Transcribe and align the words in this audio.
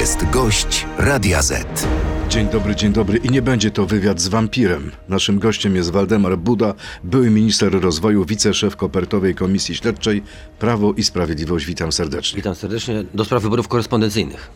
jest 0.00 0.30
gość 0.30 0.86
Radia 0.98 1.42
Z. 1.42 1.86
Dzień 2.28 2.48
dobry, 2.48 2.76
dzień 2.76 2.92
dobry. 2.92 3.18
I 3.18 3.30
nie 3.30 3.42
będzie 3.42 3.70
to 3.70 3.86
wywiad 3.86 4.20
z 4.20 4.28
wampirem. 4.28 4.90
Naszym 5.08 5.38
gościem 5.38 5.76
jest 5.76 5.90
Waldemar 5.90 6.38
Buda, 6.38 6.74
były 7.04 7.30
minister 7.30 7.80
rozwoju, 7.80 8.24
wiceszef 8.24 8.76
Kopertowej 8.76 9.34
Komisji 9.34 9.74
Śledczej 9.74 10.22
Prawo 10.58 10.92
i 10.92 11.02
Sprawiedliwość. 11.02 11.66
Witam 11.66 11.92
serdecznie. 11.92 12.36
Witam 12.36 12.54
serdecznie. 12.54 13.04
Do 13.14 13.24
spraw 13.24 13.42
wyborów 13.42 13.68
korespondencyjnych. 13.68 14.50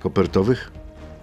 Kopertowych? 0.00 0.72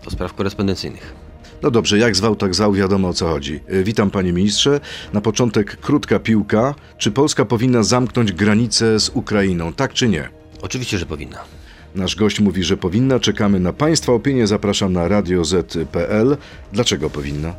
Do 0.05 0.11
spraw 0.11 0.33
korespondencyjnych. 0.33 1.13
No 1.61 1.71
dobrze, 1.71 1.97
jak 1.97 2.15
zwał, 2.15 2.35
tak 2.35 2.55
zwał, 2.55 2.73
wiadomo 2.73 3.07
o 3.07 3.13
co 3.13 3.27
chodzi. 3.27 3.59
Y, 3.73 3.83
Witam 3.83 4.11
panie 4.11 4.33
ministrze. 4.33 4.79
Na 5.13 5.21
początek 5.21 5.77
krótka 5.77 6.19
piłka. 6.19 6.75
Czy 6.97 7.11
Polska 7.11 7.45
powinna 7.45 7.83
zamknąć 7.83 8.31
granicę 8.31 8.99
z 8.99 9.09
Ukrainą, 9.09 9.73
tak 9.73 9.93
czy 9.93 10.09
nie? 10.09 10.29
Oczywiście, 10.61 10.97
że 10.97 11.05
powinna. 11.05 11.58
Nasz 11.95 12.15
gość 12.15 12.39
mówi, 12.39 12.63
że 12.63 12.77
powinna. 12.77 13.19
Czekamy 13.19 13.59
na 13.59 13.73
państwa 13.73 14.13
opinię. 14.13 14.47
Zapraszam 14.47 14.93
na 14.93 15.07
radioz.pl. 15.07 16.37
Dlaczego 16.73 17.09
powinna? 17.09 17.53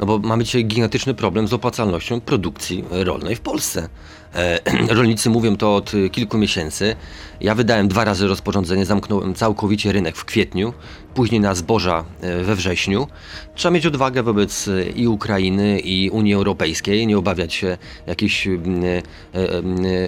No 0.00 0.06
bo 0.06 0.18
mamy 0.18 0.44
dzisiaj 0.44 0.64
gigantyczny 0.64 1.14
problem 1.14 1.48
z 1.48 1.52
opłacalnością 1.52 2.20
produkcji 2.20 2.84
rolnej 2.90 3.36
w 3.36 3.40
Polsce. 3.40 3.88
E, 4.34 4.60
rolnicy 4.94 5.30
mówią 5.30 5.56
to 5.56 5.76
od 5.76 5.92
kilku 6.12 6.38
miesięcy. 6.38 6.96
Ja 7.40 7.54
wydałem 7.54 7.88
dwa 7.88 8.04
razy 8.04 8.26
rozporządzenie, 8.26 8.86
zamknąłem 8.86 9.34
całkowicie 9.34 9.92
rynek 9.92 10.16
w 10.16 10.24
kwietniu, 10.24 10.72
później 11.14 11.40
na 11.40 11.54
zboża 11.54 12.04
e, 12.20 12.44
we 12.44 12.56
wrześniu. 12.56 13.06
Trzeba 13.54 13.74
mieć 13.74 13.86
odwagę 13.86 14.22
wobec 14.22 14.68
e, 14.68 14.90
i 14.90 15.08
Ukrainy, 15.08 15.80
i 15.80 16.10
Unii 16.10 16.34
Europejskiej, 16.34 17.06
nie 17.06 17.18
obawiać 17.18 17.54
się 17.54 17.78
jakichś 18.06 18.46
e, 18.46 18.52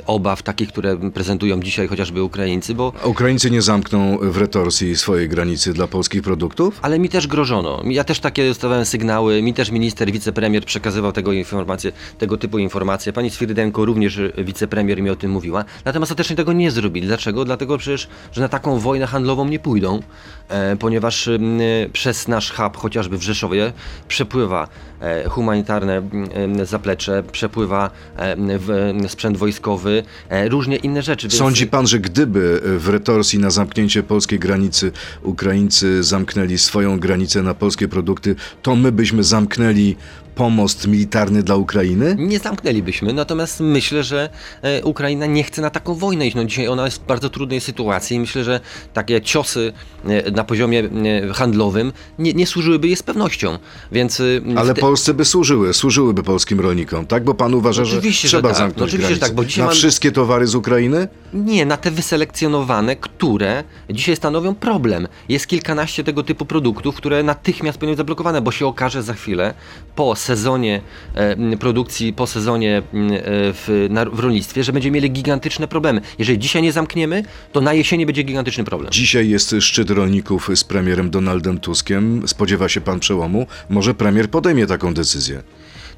obaw 0.07 0.43
takich, 0.43 0.69
które 0.69 1.11
prezentują 1.11 1.61
dzisiaj 1.61 1.89
chociażby 1.89 2.23
Ukraińcy, 2.23 2.75
bo 2.75 2.93
A 3.05 3.07
Ukraińcy 3.07 3.51
nie 3.51 3.63
zamkną 3.63 4.19
w 4.23 4.37
retorsji 4.37 4.97
swojej 4.97 5.29
granicy 5.29 5.73
dla 5.73 5.87
polskich 5.87 6.23
produktów? 6.23 6.79
Ale 6.83 6.99
mi 6.99 7.09
też 7.09 7.27
grożono. 7.27 7.83
Ja 7.85 8.05
też 8.05 8.21
takie 8.21 8.49
dostawałem 8.49 8.85
sygnały. 8.85 9.43
Mi 9.43 9.55
też 9.55 9.71
minister, 9.71 10.13
wicepremier 10.13 10.65
przekazywał 10.65 11.13
tego 11.13 11.33
informacje, 11.33 11.93
tego 12.19 12.37
typu 12.37 12.59
informacje. 12.59 13.13
Pani 13.13 13.31
Swirdenko 13.31 13.85
również 13.85 14.21
wicepremier 14.39 15.03
mi 15.03 15.11
o 15.11 15.17
tym 15.17 15.31
mówiła. 15.31 15.65
Natomiast 15.85 16.13
ostatecznie 16.13 16.37
tego 16.37 16.53
nie 16.53 16.71
zrobili. 16.71 17.07
Dlaczego? 17.07 17.45
Dlatego 17.45 17.79
przecież, 17.79 18.09
że 18.33 18.41
na 18.41 18.49
taką 18.49 18.79
wojnę 18.79 19.07
handlową 19.07 19.49
nie 19.49 19.59
pójdą, 19.59 20.01
e, 20.49 20.77
ponieważ 20.93 21.29
m, 21.29 21.61
e, 21.61 21.89
przez 21.93 22.29
nasz 22.29 22.53
hub, 22.53 22.77
chociażby 22.77 23.19
w 23.19 23.23
Rzeszowie, 23.23 23.73
przepływa 24.09 24.69
e, 25.01 25.29
humanitarne 25.29 25.97
m, 25.97 26.61
e, 26.61 26.67
zaplecze, 26.67 27.23
przepływa 27.33 27.91
e, 28.17 29.09
sprzęt 29.09 29.37
wojskowy, 29.37 30.03
e, 30.29 30.49
różnie 30.49 30.77
inne 30.77 31.03
rzeczy. 31.03 31.29
Więc- 31.29 31.39
Sądzi 31.39 31.67
pan, 31.67 31.87
że 31.87 31.99
gdyby 31.99 32.61
w 32.79 32.89
retorsji 32.89 33.39
na 33.39 33.51
zamknięcie 33.51 34.03
polskiej 34.03 34.39
granicy 34.39 34.93
Ukraińcy 35.23 36.03
zamknęli 36.03 36.59
swoją 36.59 36.99
granicę 37.01 37.43
na 37.43 37.55
polskie 37.55 37.89
produkty, 37.89 38.35
to 38.63 38.77
my 38.77 38.93
byśmy 38.93 39.25
zamknęli 39.25 39.97
pomost 40.35 40.87
militarny 40.87 41.43
dla 41.43 41.57
Ukrainy? 41.57 42.17
Nie 42.19 42.39
zamknęlibyśmy, 42.39 43.13
natomiast 43.13 43.61
myślę, 43.61 44.03
że 44.05 44.29
e, 44.63 44.85
Ukraina 44.85 45.27
nie 45.27 45.43
chce 45.45 45.63
na 45.63 45.71
taką 45.71 45.95
wojnę 45.95 46.27
iść. 46.27 46.37
No 46.37 46.45
dzisiaj 46.45 46.69
ona 46.69 46.85
jest 46.85 47.03
w 47.03 47.07
bardzo 47.07 47.31
trudnej 47.31 47.61
sytuacji 47.61 48.17
i 48.17 48.21
myślę, 48.21 48.45
że 48.45 48.61
takie 48.93 49.21
ciosy 49.21 49.73
e, 50.05 50.31
na 50.31 50.45
poziomie 50.45 50.83
e, 51.29 51.33
handlowym 51.33 51.93
nie, 52.19 52.33
nie 52.33 52.47
służyłyby 52.47 52.87
jej 52.87 52.97
z 52.97 53.03
pewnością. 53.03 53.59
Więc 53.93 54.23
Ale 54.57 54.75
te- 54.75 54.81
Polsce 54.81 55.15
by 55.15 55.25
służyły, 55.25 55.75
służyłyby 55.75 56.23
polskim 56.23 56.61
rolnikom, 56.61 57.07
tak? 57.07 57.25
Bo 57.25 57.35
pan 57.35 57.55
uważa, 57.55 57.83
Oczywiście, 57.83 58.29
że 58.29 58.33
że 58.33 58.39
trzeba 58.39 58.49
tak. 58.49 58.59
zamknąć 58.59 58.91
oczywiście, 58.91 59.15
że 59.15 59.21
tak, 59.21 59.35
bo 59.35 59.45
dzisiaj 59.45 59.63
Na 59.63 59.67
mam- 59.67 59.75
wszystkie 59.77 60.13
towary 60.13 60.47
z 60.47 60.55
Ukrainy? 60.55 61.09
Nie, 61.35 61.67
na 61.67 61.77
te 61.77 61.91
wyselekcjonowane, 61.91 62.97
które 62.97 63.65
dzisiaj 63.91 64.17
stanowią 64.17 64.55
problem. 64.55 65.09
Jest 65.29 65.47
kilkanaście 65.47 66.05
tego 66.05 66.23
typu 66.23 66.45
produktów, 66.47 66.95
które 66.97 67.23
natychmiast 67.23 67.79
powinny 67.79 67.93
być 67.93 67.99
zablokowane, 67.99 68.41
bo 68.43 68.51
się 68.53 68.67
okaże 68.67 69.03
za 69.03 69.15
chwilę 69.15 69.55
po 69.97 70.17
sezonie 70.23 70.81
e, 71.15 71.57
produkcji, 71.57 72.13
po 72.13 72.27
sezonie 72.27 72.79
e, 72.79 72.83
w, 72.93 73.87
na, 73.91 74.05
w 74.05 74.19
rolnictwie, 74.19 74.65
że 74.65 74.73
będziemy 74.73 74.95
mieli 74.95 75.11
gigantyczne 75.11 75.69
problemy. 75.69 76.01
Jeżeli 76.19 76.39
dzisiaj 76.39 76.63
nie 76.63 76.73
zamkniemy, 76.73 77.23
to 77.53 77.61
na 77.61 77.73
jesieni 77.73 78.07
będzie 78.07 78.23
gigantyczny 78.23 78.65
problem. 78.65 78.93
Dzisiaj 78.93 79.29
jest 79.29 79.55
szczyt 79.61 79.91
rolników 79.91 80.51
z 80.55 80.65
premierem 80.65 81.11
Donaldem 81.11 81.59
Tuskiem. 81.59 82.29
Spodziewa 82.29 82.69
się 82.69 82.81
pan 82.81 83.01
przełomu? 83.01 83.47
Może 83.69 83.95
premier 83.95 84.31
podejmie 84.31 84.67
taką 84.67 84.95
decyzję? 84.95 85.43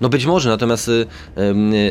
No 0.00 0.08
być 0.08 0.26
może, 0.26 0.48
natomiast 0.48 0.88
y, 0.88 0.92
y, 0.92 1.42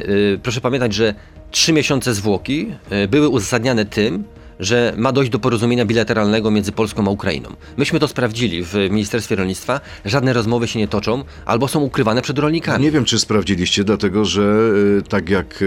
y, 0.09 0.39
proszę 0.43 0.61
pamiętać, 0.61 0.93
że 0.93 1.13
trzy 1.51 1.73
miesiące 1.73 2.13
zwłoki 2.13 2.67
były 3.09 3.29
uzasadniane 3.29 3.85
tym, 3.85 4.23
że 4.59 4.93
ma 4.97 5.11
dojść 5.11 5.31
do 5.31 5.39
porozumienia 5.39 5.85
bilateralnego 5.85 6.51
między 6.51 6.71
Polską 6.71 7.07
a 7.07 7.09
Ukrainą. 7.09 7.49
Myśmy 7.77 7.99
to 7.99 8.07
sprawdzili 8.07 8.63
w 8.63 8.73
Ministerstwie 8.73 9.35
Rolnictwa. 9.35 9.81
Żadne 10.05 10.33
rozmowy 10.33 10.67
się 10.67 10.79
nie 10.79 10.87
toczą 10.87 11.23
albo 11.45 11.67
są 11.67 11.79
ukrywane 11.81 12.21
przed 12.21 12.39
rolnikami. 12.39 12.83
Nie 12.83 12.91
wiem, 12.91 13.05
czy 13.05 13.19
sprawdziliście, 13.19 13.83
dlatego 13.83 14.25
że 14.25 14.71
e, 14.99 15.01
tak 15.01 15.29
jak 15.29 15.63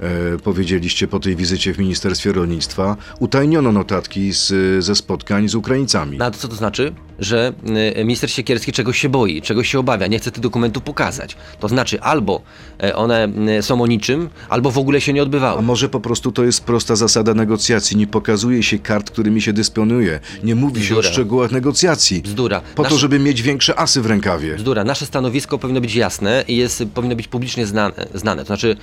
e, 0.00 0.04
e, 0.34 0.38
powiedzieliście 0.38 1.08
po 1.08 1.20
tej 1.20 1.36
wizycie 1.36 1.74
w 1.74 1.78
Ministerstwie 1.78 2.32
Rolnictwa, 2.32 2.96
utajniono 3.18 3.72
notatki 3.72 4.32
z, 4.32 4.84
ze 4.84 4.94
spotkań 4.94 5.48
z 5.48 5.54
Ukraińcami. 5.54 6.18
No 6.18 6.24
a 6.24 6.30
to 6.30 6.38
co 6.38 6.48
to 6.48 6.54
znaczy? 6.54 6.92
Że 7.18 7.52
y, 7.98 8.04
minister 8.04 8.30
Siekierski 8.30 8.72
czegoś 8.72 8.98
się 8.98 9.08
boi, 9.08 9.42
czegoś 9.42 9.68
się 9.68 9.78
obawia, 9.78 10.06
nie 10.06 10.18
chce 10.18 10.32
tych 10.32 10.42
dokumentów 10.42 10.82
pokazać. 10.82 11.36
To 11.60 11.68
znaczy 11.68 12.00
albo 12.00 12.42
e, 12.82 12.96
one 12.96 13.28
y, 13.58 13.62
są 13.62 13.82
o 13.82 13.86
niczym, 13.86 14.28
albo 14.48 14.70
w 14.70 14.78
ogóle 14.78 15.00
się 15.00 15.12
nie 15.12 15.20
A 15.20 15.22
odbywały. 15.22 15.62
może 15.62 15.88
po 15.88 16.00
prostu 16.00 16.32
to 16.32 16.44
jest 16.44 16.64
prosta 16.64 16.96
zasada 16.96 17.34
negocjacji. 17.34 17.96
Nie 17.96 18.06
pokazuje 18.06 18.62
się 18.62 18.78
kart, 18.78 19.10
którymi 19.10 19.42
się 19.42 19.52
dysponuje. 19.52 20.20
Nie 20.44 20.54
mówi 20.54 20.84
się 20.84 20.94
o 20.94 20.98
Bzdura. 20.98 21.12
szczegółach 21.12 21.50
negocjacji. 21.52 22.22
Bzdura. 22.22 22.60
Po 22.74 22.82
to, 22.82 22.88
Nasze- 22.88 22.98
żeby 23.00 23.18
mieć 23.18 23.42
większe 23.42 23.78
asy 23.78 24.00
w 24.02 24.06
rękawie. 24.06 24.54
Bzdura. 24.56 24.84
Nasze 24.84 25.06
stanowisko 25.06 25.58
powinno 25.58 25.80
być 25.80 25.94
jasne 25.94 26.44
i 26.48 26.56
jest, 26.56 26.84
powinno 26.94 27.16
być 27.16 27.28
publicznie 27.28 27.66
znane, 27.66 28.06
znane. 28.14 28.42
To 28.42 28.46
znaczy, 28.46 28.76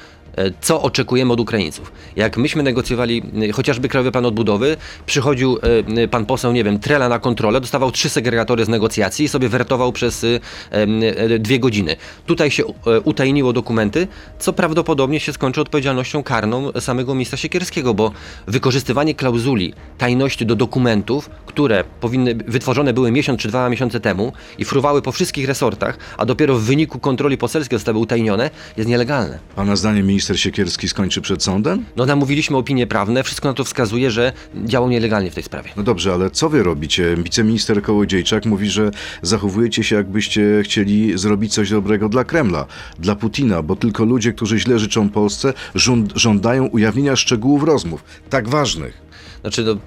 co 0.62 0.82
oczekujemy 0.82 1.34
od 1.34 1.40
Ukraińców. 1.40 1.92
Jak 2.16 2.38
myśmy 2.38 2.64
negocjowali 2.64 3.24
e, 3.50 3.52
chociażby 3.52 3.90
Krajowy 3.90 4.12
Plan 4.12 4.26
Odbudowy, 4.26 4.78
przychodził 5.06 5.60
e, 5.98 6.08
pan 6.08 6.26
poseł, 6.26 6.52
nie 6.52 6.64
wiem, 6.64 6.80
Trela 6.80 7.10
na 7.10 7.20
kontrolę, 7.20 7.62
dostawał 7.62 7.92
trzy 7.92 8.10
segregatory 8.10 8.66
z 8.66 8.70
negocjacji 8.70 9.26
i 9.26 9.28
sobie 9.28 9.50
wertował 9.50 9.92
przez 9.92 10.24
e, 10.24 10.40
e, 10.72 11.40
dwie 11.40 11.60
godziny. 11.60 11.96
Tutaj 12.26 12.52
się 12.52 12.64
e, 12.64 13.00
utajniło 13.02 13.54
dokumenty, 13.54 14.08
co 14.40 14.54
prawdopodobnie 14.54 15.20
się 15.20 15.34
skończy 15.34 15.62
odpowiedzialnością 15.62 16.24
karną 16.24 16.72
samego 16.80 17.14
ministra 17.14 17.38
Siekierskiego, 17.38 17.94
bo 17.94 18.12
wykorzystywanie 18.48 19.16
klauzuli 19.16 19.74
tajności 19.98 20.46
do 20.46 20.56
dokumentów, 20.56 21.30
które 21.46 21.84
powinny 22.02 22.36
wytworzone 22.36 22.94
były 22.94 23.12
miesiąc 23.12 23.42
czy 23.42 23.48
dwa 23.48 23.70
miesiące 23.70 24.00
temu 24.00 24.34
i 24.58 24.66
fruwały 24.66 25.02
po 25.02 25.12
wszystkich 25.12 25.48
resortach, 25.48 25.98
a 26.18 26.26
dopiero 26.26 26.56
w 26.56 26.62
wyniku 26.62 27.00
kontroli 27.00 27.38
poselskiej 27.38 27.80
zostały 27.80 27.98
utajnione, 27.98 28.50
jest 28.78 28.90
nielegalne. 28.90 29.40
Pana 29.56 29.76
zdaniem 29.76 30.08
minister 30.08 30.23
Siekierski 30.36 30.88
skończy 30.90 31.22
przed 31.22 31.44
sądem? 31.44 31.86
No 31.96 32.06
namówiliśmy 32.06 32.58
opinie 32.58 32.88
prawne, 32.88 33.24
wszystko 33.24 33.48
na 33.48 33.54
to 33.54 33.64
wskazuje, 33.64 34.12
że 34.12 34.34
działał 34.66 34.90
nielegalnie 34.90 35.32
w 35.32 35.36
tej 35.36 35.44
sprawie. 35.44 35.70
No 35.78 35.84
dobrze, 35.84 36.14
ale 36.14 36.32
co 36.32 36.50
wy 36.50 36.64
robicie? 36.64 37.16
Wiceminister 37.18 37.82
Kołodziejczak 37.82 38.46
mówi, 38.46 38.70
że 38.70 38.92
zachowujecie 39.22 39.84
się 39.84 39.96
jakbyście 39.96 40.62
chcieli 40.64 41.18
zrobić 41.18 41.54
coś 41.54 41.70
dobrego 41.70 42.10
dla 42.10 42.24
Kremla, 42.24 42.66
dla 43.00 43.16
Putina, 43.16 43.62
bo 43.62 43.76
tylko 43.76 44.06
ludzie, 44.06 44.34
którzy 44.34 44.60
źle 44.60 44.80
życzą 44.80 45.10
Polsce, 45.10 45.54
żąd- 45.76 46.12
żądają 46.16 46.66
ujawnienia 46.66 47.16
szczegółów 47.16 47.64
rozmów, 47.64 48.04
tak 48.30 48.50
ważnych. 48.50 49.04
Znaczy 49.44 49.64
do, 49.64 49.78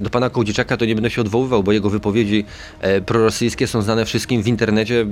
do 0.00 0.10
pana 0.10 0.30
Kołodziejczaka 0.30 0.76
to 0.76 0.84
nie 0.84 0.94
będę 0.94 1.10
się 1.10 1.20
odwoływał, 1.20 1.62
bo 1.62 1.72
jego 1.72 1.90
wypowiedzi 1.90 2.44
e, 2.80 3.00
prorosyjskie 3.00 3.66
są 3.66 3.82
znane 3.82 4.04
wszystkim 4.04 4.42
w 4.42 4.46
internecie. 4.48 5.00
E, 5.02 5.06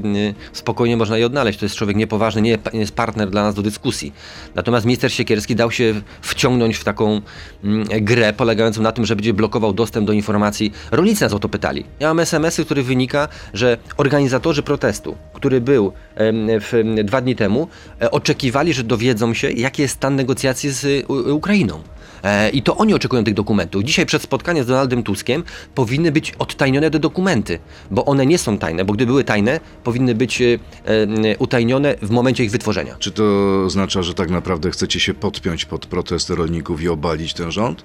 spokojnie 0.53 0.97
można 0.97 1.19
je 1.19 1.27
odnaleźć. 1.27 1.59
To 1.59 1.65
jest 1.65 1.77
człowiek 1.77 1.97
niepoważny, 1.97 2.43
nie, 2.43 2.59
nie 2.73 2.81
jest 2.81 2.95
partner 2.95 3.31
dla 3.31 3.43
nas 3.43 3.55
do 3.55 3.63
dyskusji. 3.63 4.13
Natomiast 4.55 4.87
minister 4.87 5.13
Siekierski 5.13 5.57
dał 5.57 5.71
się 5.71 5.95
wciągnąć 6.23 6.77
w 6.77 6.85
taką 6.85 7.21
mm, 7.65 7.87
grę 8.05 8.33
polegającą 8.33 8.83
na 8.83 8.93
tym, 8.93 9.07
że 9.07 9.17
będzie 9.17 9.35
blokował 9.35 9.73
dostęp 9.73 10.07
do 10.07 10.13
informacji. 10.13 10.73
Rolnicy 10.91 11.25
nas 11.25 11.33
o 11.33 11.39
to 11.39 11.49
pytali. 11.49 11.85
Ja 12.01 12.09
mam 12.09 12.21
SMS-y, 12.21 12.63
z 12.63 12.67
których 12.67 12.87
wynika, 12.87 13.29
że 13.55 13.77
organizatorzy 13.97 14.63
protestu, 14.63 15.17
który 15.33 15.61
był 15.61 15.93
em, 16.15 16.47
w, 16.61 16.73
dwa 17.05 17.21
dni 17.21 17.37
temu, 17.37 17.69
e, 18.01 18.11
oczekiwali, 18.11 18.73
że 18.73 18.85
dowiedzą 18.85 19.35
się, 19.35 19.51
jaki 19.51 19.83
jest 19.83 19.95
stan 19.95 20.17
negocjacji 20.17 20.71
z 20.71 21.05
U- 21.11 21.35
Ukrainą. 21.35 21.83
E, 22.23 22.51
I 22.51 22.63
to 22.63 22.77
oni 22.77 22.95
oczekują 22.95 23.25
tych 23.25 23.35
dokumentów. 23.35 23.85
Dzisiaj 23.85 24.07
przed 24.07 24.23
spotkaniem 24.23 24.65
z 24.65 24.67
Donaldem 24.67 25.03
Tuskiem 25.03 25.45
powinny 25.75 26.13
być 26.13 26.35
odtajnione 26.39 26.91
te 26.91 26.99
dokumenty, 26.99 27.59
bo 27.91 28.05
one 28.05 28.27
nie 28.27 28.39
są 28.39 28.59
tajne, 28.59 28.85
bo 28.85 28.93
gdyby 28.93 29.13
były 29.13 29.25
tajne, 29.25 29.61
powinny 29.85 30.15
być 30.15 30.43
e, 30.43 30.59
e, 30.85 31.39
utajnione 31.39 31.95
w 32.03 32.11
momencie 32.11 32.45
ich 32.45 32.51
wytworzenia. 32.51 32.97
Czy 32.99 33.11
to 33.11 33.25
oznacza, 33.67 34.03
że 34.03 34.15
tak 34.15 34.31
naprawdę 34.31 34.71
chcecie 34.71 35.01
się 35.01 35.15
podpiąć 35.15 35.65
pod 35.65 35.87
protesty 35.87 36.35
rolników 36.35 36.83
i 36.83 36.89
obalić 36.89 37.35
ten 37.35 37.53
rząd? 37.53 37.85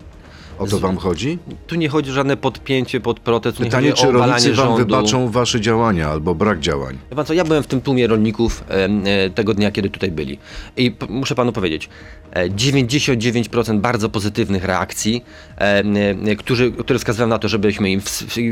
O 0.60 0.68
to 0.68 0.80
wam 0.80 0.98
chodzi? 0.98 1.40
Tu 1.68 1.76
nie 1.76 1.90
chodzi 1.90 2.12
o 2.12 2.14
żadne 2.14 2.38
podpięcie 2.38 3.00
pod 3.00 3.20
protest, 3.20 3.58
Pytanie, 3.58 3.94
czy 3.94 4.12
rolnicy 4.12 4.48
wam 4.48 4.56
rządu. 4.56 4.78
wybaczą 4.78 5.32
wasze 5.32 5.62
działania 5.62 6.10
albo 6.10 6.36
brak 6.36 6.60
działań? 6.60 6.98
Wie 7.10 7.16
pan 7.16 7.26
co, 7.26 7.34
ja 7.34 7.44
byłem 7.44 7.64
w 7.64 7.68
tym 7.68 7.82
tłumie 7.82 8.08
rolników 8.08 8.64
e, 8.70 8.74
e, 9.26 9.30
tego 9.30 9.54
dnia, 9.54 9.72
kiedy 9.72 9.90
tutaj 9.90 10.12
byli. 10.12 10.38
I 10.78 10.96
muszę 11.10 11.36
panu 11.36 11.52
powiedzieć, 11.52 11.90
e, 12.32 12.50
99% 12.50 13.80
bardzo 13.80 14.10
pozytywnych 14.10 14.64
reakcji, 14.64 15.24
e, 15.58 15.84
e, 16.26 16.36
którzy, 16.36 16.72
które 16.72 17.00
wskazywały 17.00 17.30
na 17.30 17.40
to, 17.40 17.48
żebyśmy 17.48 17.92
im 17.92 18.02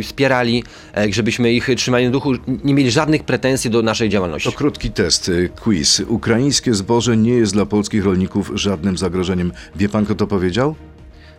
wspierali, 0.04 0.63
e, 0.98 1.13
żebyśmy 1.13 1.54
ich 1.54 1.69
trzymali 1.78 2.06
na 2.06 2.12
duchu, 2.12 2.31
nie 2.63 2.74
mieli 2.74 2.92
żadnych 2.92 3.24
pretensji 3.24 3.69
do 3.69 3.81
naszej 3.81 4.10
działalności. 4.10 4.51
To 4.51 4.58
krótki 4.58 4.92
test, 4.92 5.30
y, 5.30 5.50
quiz. 5.62 6.01
Ukraińskie 6.08 6.74
zboże 6.74 7.18
nie 7.18 7.34
jest 7.34 7.54
dla 7.54 7.66
polskich 7.66 8.06
rolników 8.06 8.51
żadnym 8.54 8.98
zagrożeniem. 8.98 9.51
Wie 9.75 9.90
pan, 9.90 10.06
kto 10.06 10.16
to 10.16 10.28
powiedział? 10.28 10.75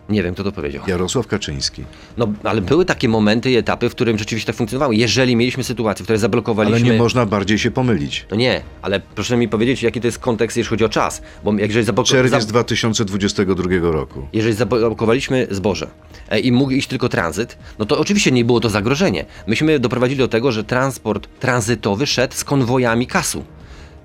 Nie 0.09 0.23
wiem, 0.23 0.33
kto 0.33 0.43
to 0.43 0.51
powiedział. 0.51 0.83
Jarosław 0.87 1.27
Kaczyński. 1.27 1.83
No, 2.17 2.27
ale 2.43 2.61
były 2.61 2.85
takie 2.85 3.09
momenty 3.09 3.51
i 3.51 3.55
etapy, 3.55 3.89
w 3.89 3.91
którym 3.91 4.17
rzeczywiście 4.17 4.47
tak 4.47 4.55
funkcjonowało. 4.55 4.93
Jeżeli 4.93 5.35
mieliśmy 5.35 5.63
sytuację, 5.63 6.03
w 6.03 6.05
której 6.05 6.19
zablokowaliśmy... 6.19 6.87
Ale 6.87 6.93
nie 6.93 6.99
można 6.99 7.25
bardziej 7.25 7.59
się 7.59 7.71
pomylić. 7.71 8.25
No 8.31 8.37
nie, 8.37 8.61
ale 8.81 8.99
proszę 8.99 9.37
mi 9.37 9.47
powiedzieć, 9.47 9.83
jaki 9.83 10.01
to 10.01 10.07
jest 10.07 10.19
kontekst, 10.19 10.57
jeśli 10.57 10.69
chodzi 10.69 10.85
o 10.85 10.89
czas. 10.89 11.21
Bo 11.43 11.53
jeżeli 11.53 11.85
zablokowaliśmy... 11.85 12.29
Czerwiec 12.29 12.45
2022 12.45 13.91
roku. 13.91 14.27
Jeżeli 14.33 14.55
zablokowaliśmy 14.55 15.47
zboże 15.51 15.87
e, 16.29 16.39
i 16.39 16.51
mógł 16.51 16.71
iść 16.71 16.87
tylko 16.87 17.09
tranzyt, 17.09 17.57
no 17.79 17.85
to 17.85 17.99
oczywiście 17.99 18.31
nie 18.31 18.45
było 18.45 18.59
to 18.59 18.69
zagrożenie. 18.69 19.25
Myśmy 19.47 19.79
doprowadzili 19.79 20.19
do 20.19 20.27
tego, 20.27 20.51
że 20.51 20.63
transport 20.63 21.27
tranzytowy 21.39 22.07
szedł 22.07 22.35
z 22.35 22.43
konwojami 22.43 23.07
kasu. 23.07 23.43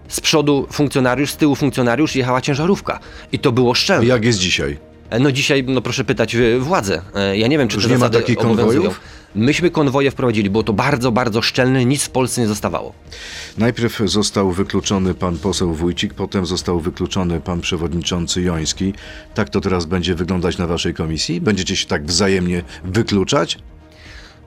Z 0.09 0.21
przodu 0.21 0.67
funkcjonariusz, 0.71 1.31
z 1.31 1.37
tyłu 1.37 1.55
funkcjonariusz 1.55 2.17
jechała 2.17 2.41
ciężarówka. 2.41 2.99
I 3.33 3.39
to 3.39 3.53
było 3.53 3.75
szczelne. 3.75 4.07
Jak 4.07 4.25
jest 4.25 4.39
dzisiaj? 4.39 4.92
E, 5.13 5.19
No 5.19 5.33
dzisiaj, 5.33 5.65
no 5.65 5.81
proszę 5.83 6.05
pytać 6.05 6.35
e, 6.35 6.59
władze. 6.59 7.03
E, 7.15 7.37
Ja 7.39 7.47
nie 7.49 7.59
wiem, 7.59 7.69
czy 7.69 7.77
Już 7.77 7.85
te 7.85 7.91
nie 7.91 7.99
ma 7.99 8.11
takich 8.11 8.39
obowiązują. 8.39 8.67
konwojów? 8.67 9.01
Myśmy 9.35 9.71
konwoje 9.71 10.11
wprowadzili, 10.11 10.51
było 10.51 10.63
to 10.65 10.73
bardzo, 10.73 11.13
bardzo 11.13 11.43
szczelne, 11.43 11.85
nic 11.85 12.05
w 12.05 12.11
Polsce 12.11 12.41
nie 12.41 12.47
zostawało. 12.47 12.93
Najpierw 13.59 13.99
został 14.05 14.51
wykluczony 14.53 15.15
pan 15.15 15.39
poseł 15.39 15.75
Wójcik, 15.75 16.15
potem 16.15 16.47
został 16.47 16.81
wykluczony 16.81 17.41
pan 17.41 17.61
przewodniczący 17.61 18.43
Joński. 18.43 18.93
Tak 19.35 19.51
to 19.51 19.61
teraz 19.61 19.85
będzie 19.85 20.15
wyglądać 20.15 20.59
na 20.59 20.67
waszej 20.67 20.95
komisji? 20.95 21.41
Będziecie 21.41 21.77
się 21.77 21.87
tak 21.87 22.05
wzajemnie 22.07 22.63
wykluczać? 22.85 23.59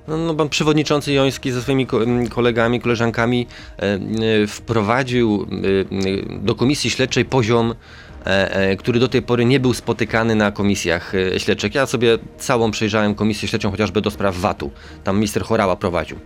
No, 0.08 0.18
no, 0.18 0.34
pan 0.36 0.50
przewodniczący 0.50 1.14
Joński 1.14 1.52
ze 1.52 1.62
swoimi 1.62 1.88
ko- 1.88 2.04
m, 2.04 2.28
kolegami, 2.28 2.82
koleżankami 2.82 3.48
wprowadził 4.48 5.48
do 6.42 6.56
komisji 6.56 6.90
śledczej 6.90 7.26
poziom, 7.26 7.76
który 8.78 9.00
do 9.00 9.08
tej 9.08 9.22
pory 9.22 9.46
nie 9.46 9.60
był 9.60 9.74
spotykany 9.74 10.36
na 10.36 10.52
komisjach 10.52 11.16
e, 11.16 11.40
śledczych. 11.40 11.76
Ja 11.76 11.86
sobie 11.86 12.18
całą 12.38 12.72
przejrzałem 12.72 13.16
komisję 13.16 13.48
śledczą 13.48 13.72
chociażby 13.72 14.02
do 14.02 14.12
spraw 14.12 14.38
VAT-u. 14.38 14.72
Tam 15.04 15.16
minister 15.16 15.44
Chorała 15.44 15.76
prowadził. 15.76 16.18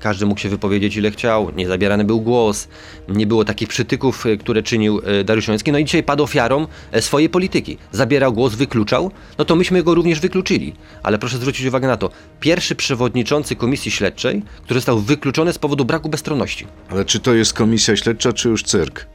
Każdy 0.00 0.26
mógł 0.26 0.40
się 0.40 0.48
wypowiedzieć 0.48 0.96
ile 0.96 1.10
chciał, 1.10 1.50
nie 1.56 1.68
zabierany 1.68 2.04
był 2.04 2.20
głos, 2.20 2.68
nie 3.08 3.26
było 3.26 3.44
takich 3.44 3.68
przytyków, 3.68 4.26
e, 4.26 4.36
które 4.36 4.62
czynił 4.62 5.00
e, 5.04 5.24
Dariusz 5.24 5.48
Joński. 5.48 5.72
No 5.72 5.78
i 5.78 5.84
dzisiaj 5.84 6.02
padł 6.02 6.24
ofiarą 6.24 6.66
e, 6.92 7.02
swojej 7.02 7.28
polityki. 7.28 7.78
Zabierał 7.92 8.32
głos, 8.32 8.54
wykluczał, 8.54 9.10
no 9.38 9.44
to 9.44 9.56
myśmy 9.56 9.82
go 9.82 9.94
również 9.94 10.20
wykluczyli. 10.20 10.72
Ale 11.02 11.18
proszę 11.18 11.36
zwrócić 11.36 11.66
uwagę 11.66 11.86
na 11.86 11.96
to. 11.96 12.10
Pierwszy 12.40 12.74
przewodniczący 12.74 13.56
komisji 13.56 13.90
śledczej, 13.90 14.42
który 14.62 14.80
został 14.80 14.98
wykluczony 14.98 15.52
z 15.52 15.58
powodu 15.58 15.84
braku 15.84 16.08
bezstronności. 16.08 16.66
Ale 16.90 17.04
czy 17.04 17.20
to 17.20 17.34
jest 17.34 17.52
komisja 17.52 17.96
śledcza, 17.96 18.32
czy 18.32 18.48
już 18.48 18.62
cyrk? 18.62 19.06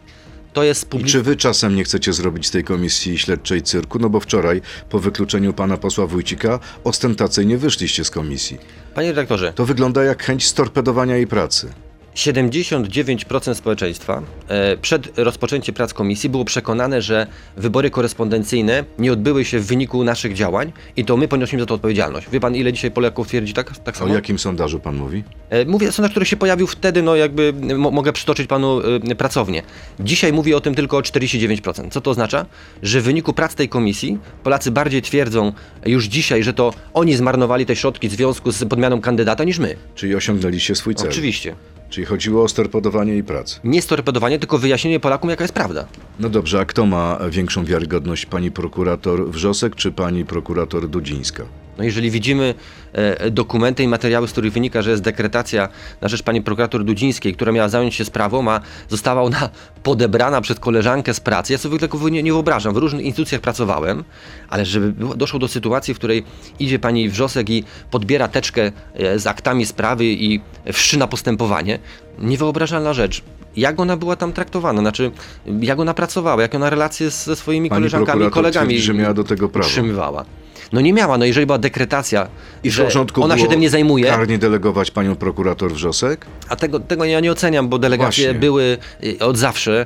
To 0.54 0.64
jest 0.64 0.94
I 1.00 1.04
czy 1.04 1.22
wy 1.22 1.36
czasem 1.36 1.76
nie 1.76 1.84
chcecie 1.84 2.14
zrobić 2.14 2.48
z 2.48 2.52
tej 2.52 2.64
komisji 2.64 3.18
śledczej 3.18 3.62
cyrku? 3.62 4.00
No 4.00 4.10
bo 4.10 4.20
wczoraj, 4.20 4.62
po 4.90 5.00
wykluczeniu 5.00 5.54
pana 5.54 5.78
posła 5.78 6.08
Wójcika, 6.08 6.60
ostentacyjnie 6.84 7.58
wyszliście 7.58 8.04
z 8.04 8.10
komisji. 8.10 8.58
Panie 8.96 9.08
redaktorze, 9.08 9.54
To 9.54 9.66
wygląda 9.66 10.04
jak 10.04 10.24
chęć 10.24 10.48
storpedowania 10.48 11.16
jej 11.16 11.28
pracy. 11.28 11.74
79% 12.16 13.54
społeczeństwa 13.54 14.22
e, 14.48 14.78
przed 14.78 15.20
rozpoczęciem 15.20 15.76
prac 15.76 15.94
komisji 15.94 16.30
było 16.30 16.46
przekonane, 16.46 17.02
że 17.02 17.28
wybory 17.58 17.90
korespondencyjne 17.90 18.84
nie 19.00 19.12
odbyły 19.14 19.46
się 19.46 19.60
w 19.60 19.66
wyniku 19.66 20.04
naszych 20.04 20.34
działań 20.34 20.72
i 20.98 21.06
to 21.06 21.18
my 21.18 21.28
poniosliśmy 21.28 21.60
za 21.60 21.66
to 21.66 21.74
odpowiedzialność. 21.76 22.30
Wie 22.30 22.40
pan, 22.40 22.56
ile 22.56 22.74
dzisiaj 22.74 22.92
Polaków 22.92 23.28
twierdzi 23.28 23.54
tak, 23.54 23.78
tak 23.80 23.96
O 23.96 24.00
samo? 24.00 24.14
jakim 24.14 24.40
sondażu 24.40 24.80
pan 24.80 24.96
mówi? 24.96 25.24
E, 25.50 25.66
Mówię, 25.66 25.92
sondaż, 25.92 26.12
który 26.12 26.26
się 26.26 26.38
pojawił 26.38 26.68
wtedy, 26.68 27.02
no 27.04 27.16
jakby 27.16 27.54
mo- 27.78 27.92
mogę 27.92 28.14
przytoczyć 28.14 28.48
panu 28.48 28.80
y, 29.12 29.16
pracownię. 29.16 29.64
Dzisiaj 30.00 30.34
mówi 30.34 30.54
o 30.54 30.62
tym 30.62 30.76
tylko 30.76 30.98
49%. 30.98 31.90
Co 31.92 32.02
to 32.02 32.12
oznacza? 32.12 32.46
Że 32.84 33.02
w 33.02 33.04
wyniku 33.04 33.34
prac 33.34 33.56
tej 33.56 33.70
komisji 33.70 34.18
Polacy 34.44 34.72
bardziej 34.72 35.02
twierdzą 35.02 35.54
już 35.86 36.06
dzisiaj, 36.06 36.44
że 36.44 36.54
to 36.54 36.74
oni 36.94 37.16
zmarnowali 37.16 37.66
te 37.66 37.76
środki 37.76 38.10
w 38.10 38.12
związku 38.12 38.52
z 38.52 38.66
podmianą 38.66 39.02
kandydata 39.02 39.44
niż 39.44 39.60
my. 39.60 39.76
Czyli 39.96 40.16
osiągnęliście 40.16 40.76
swój 40.76 40.96
cel. 40.96 41.10
Oczywiście. 41.10 41.56
Czyli 41.94 42.06
chodziło 42.06 42.44
o 42.44 42.48
storpedowanie 42.48 43.12
jej 43.12 43.24
pracy. 43.24 43.60
Nie 43.64 43.82
storpedowanie, 43.82 44.40
tylko 44.40 44.58
wyjaśnienie 44.58 45.00
Polakom, 45.00 45.30
jaka 45.30 45.44
jest 45.44 45.54
prawda. 45.54 45.88
No 46.20 46.30
dobrze, 46.30 46.60
a 46.60 46.66
kto 46.66 46.86
ma 46.86 47.20
większą 47.30 47.66
wiarygodność? 47.66 48.26
Pani 48.26 48.52
prokurator 48.52 49.30
Wrzosek 49.30 49.76
czy 49.76 49.92
pani 49.92 50.26
prokurator 50.26 50.90
Dudzińska? 50.90 51.44
No 51.78 51.84
jeżeli 51.84 52.12
widzimy 52.12 52.56
e, 52.94 53.32
dokumenty 53.32 53.84
i 53.84 53.88
materiały, 53.88 54.28
z 54.28 54.32
których 54.32 54.54
wynika, 54.54 54.82
że 54.82 54.92
jest 54.92 55.04
dekretacja 55.04 55.70
na 56.02 56.08
rzecz 56.08 56.24
pani 56.24 56.42
prokurator 56.42 56.84
Dudzińskiej, 56.84 57.34
która 57.34 57.52
miała 57.52 57.70
zająć 57.70 57.96
się 57.96 58.06
sprawą, 58.06 58.52
a 58.52 58.62
została 58.90 59.22
ona 59.22 59.50
podebrana 59.84 60.42
przez 60.42 60.60
koleżankę 60.60 61.14
z 61.14 61.20
pracy. 61.20 61.54
Ja 61.54 61.60
sobie 61.60 61.80
tego 61.80 62.10
nie, 62.10 62.24
nie 62.24 62.32
wyobrażam. 62.32 62.74
W 62.74 62.78
różnych 62.78 63.06
instytucjach 63.06 63.42
pracowałem, 63.42 64.04
ale 64.50 64.66
żeby 64.66 65.16
doszło 65.16 65.40
do 65.40 65.48
sytuacji, 65.48 65.94
w 65.94 65.98
której 65.98 66.24
idzie 66.60 66.80
pani 66.80 67.10
Wrzosek 67.10 67.50
i 67.50 67.64
podbiera 67.92 68.28
teczkę 68.28 68.72
e, 68.94 69.20
z 69.20 69.28
aktami 69.28 69.66
sprawy 69.66 70.06
i 70.06 70.42
wszczyna 70.74 71.08
postępowanie, 71.08 71.80
niewyobrażalna 72.20 72.94
rzecz. 72.94 73.22
Jak 73.56 73.80
ona 73.80 73.98
była 73.98 74.16
tam 74.16 74.34
traktowana? 74.34 74.82
Znaczy, 74.82 75.12
jak 75.60 75.80
ona 75.80 75.94
pracowała, 75.94 76.42
jak 76.42 76.56
ona 76.56 76.70
relacje 76.70 77.10
ze 77.10 77.36
swoimi 77.36 77.70
Pani 77.70 77.80
koleżankami 77.80 78.26
i 78.26 78.30
kolegami 78.30 78.68
twierdzi, 78.68 78.86
że 78.86 78.94
miała 78.94 79.14
do 79.14 79.24
tego 79.24 79.50
prawo. 79.50 79.68
utrzymywała. 79.68 80.26
No 80.74 80.82
nie 80.82 80.94
miała, 80.94 81.18
no 81.18 81.26
jeżeli 81.26 81.46
była 81.46 81.58
dekretacja, 81.58 82.28
I 82.64 82.72
że 82.72 82.88
ona 83.16 83.38
się 83.38 83.48
tym 83.48 83.60
nie 83.60 83.70
zajmuje, 83.70 84.06
karnie 84.06 84.38
delegować 84.38 84.92
panią 84.92 85.16
prokurator 85.16 85.74
Wrzosek? 85.74 86.26
a 86.50 86.56
tego, 86.56 86.80
tego 86.80 87.06
ja 87.06 87.20
nie 87.20 87.32
oceniam, 87.32 87.70
bo 87.70 87.80
delegacje 87.80 88.26
Właśnie. 88.26 88.40
były 88.40 88.78
y, 89.04 89.20
od 89.20 89.38
zawsze, 89.38 89.86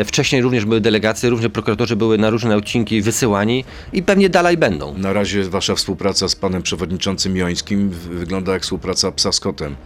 y, 0.00 0.04
wcześniej 0.04 0.42
również 0.42 0.64
były 0.64 0.80
delegacje, 0.80 1.30
również 1.30 1.52
prokuratorzy 1.52 1.96
były 1.96 2.18
na 2.18 2.30
różne 2.30 2.56
odcinki 2.56 3.02
wysyłani 3.02 3.64
i 3.92 4.02
pewnie 4.02 4.28
dalej 4.28 4.56
będą. 4.56 4.98
Na 4.98 5.12
razie 5.12 5.44
wasza 5.44 5.74
współpraca 5.74 6.28
z 6.28 6.36
panem 6.36 6.62
przewodniczącym 6.62 7.36
Jońskim 7.36 7.90
wygląda 7.90 8.52
jak 8.52 8.62
współpraca 8.62 9.12
psa 9.12 9.32
z 9.32 9.40
kotem. 9.40 9.76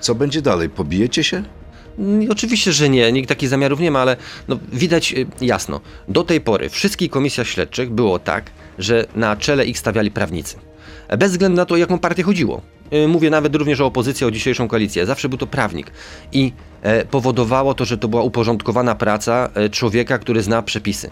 Co 0.00 0.14
będzie 0.14 0.42
dalej? 0.42 0.68
Pobijecie 0.68 1.24
się? 1.24 1.42
Mm, 1.98 2.30
Oczywiście, 2.30 2.72
że 2.72 2.88
nie, 2.88 3.12
nikt 3.12 3.28
takich 3.28 3.48
zamiarów 3.48 3.80
nie 3.80 3.90
ma, 3.90 4.00
ale 4.00 4.16
no, 4.48 4.58
widać 4.72 5.12
y, 5.12 5.26
jasno. 5.40 5.80
Do 6.08 6.24
tej 6.24 6.40
pory 6.40 6.68
w 6.68 6.72
wszystkich 6.72 7.10
komisjach 7.10 7.46
śledczych 7.46 7.90
było 7.90 8.18
tak, 8.18 8.50
że 8.78 9.06
na 9.16 9.36
czele 9.36 9.64
ich 9.66 9.78
stawiali 9.78 10.10
prawnicy. 10.10 10.56
Bez 11.18 11.30
względu 11.32 11.56
na 11.56 11.64
to, 11.66 11.76
jaką 11.76 11.98
partię 11.98 12.22
chodziło. 12.22 12.62
Y, 12.92 13.08
Mówię 13.08 13.30
nawet 13.30 13.54
również 13.54 13.80
o 13.80 13.86
opozycji, 13.86 14.26
o 14.26 14.30
dzisiejszą 14.30 14.68
koalicję. 14.68 15.06
Zawsze 15.06 15.28
był 15.28 15.38
to 15.38 15.46
prawnik. 15.46 15.90
I 16.32 16.52
e, 16.82 17.04
powodowało 17.04 17.74
to, 17.74 17.84
że 17.84 17.98
to 17.98 18.08
była 18.08 18.22
uporządkowana 18.22 18.94
praca 18.94 19.50
e, 19.54 19.68
człowieka, 19.70 20.18
który 20.18 20.42
zna 20.42 20.62
przepisy. 20.62 21.10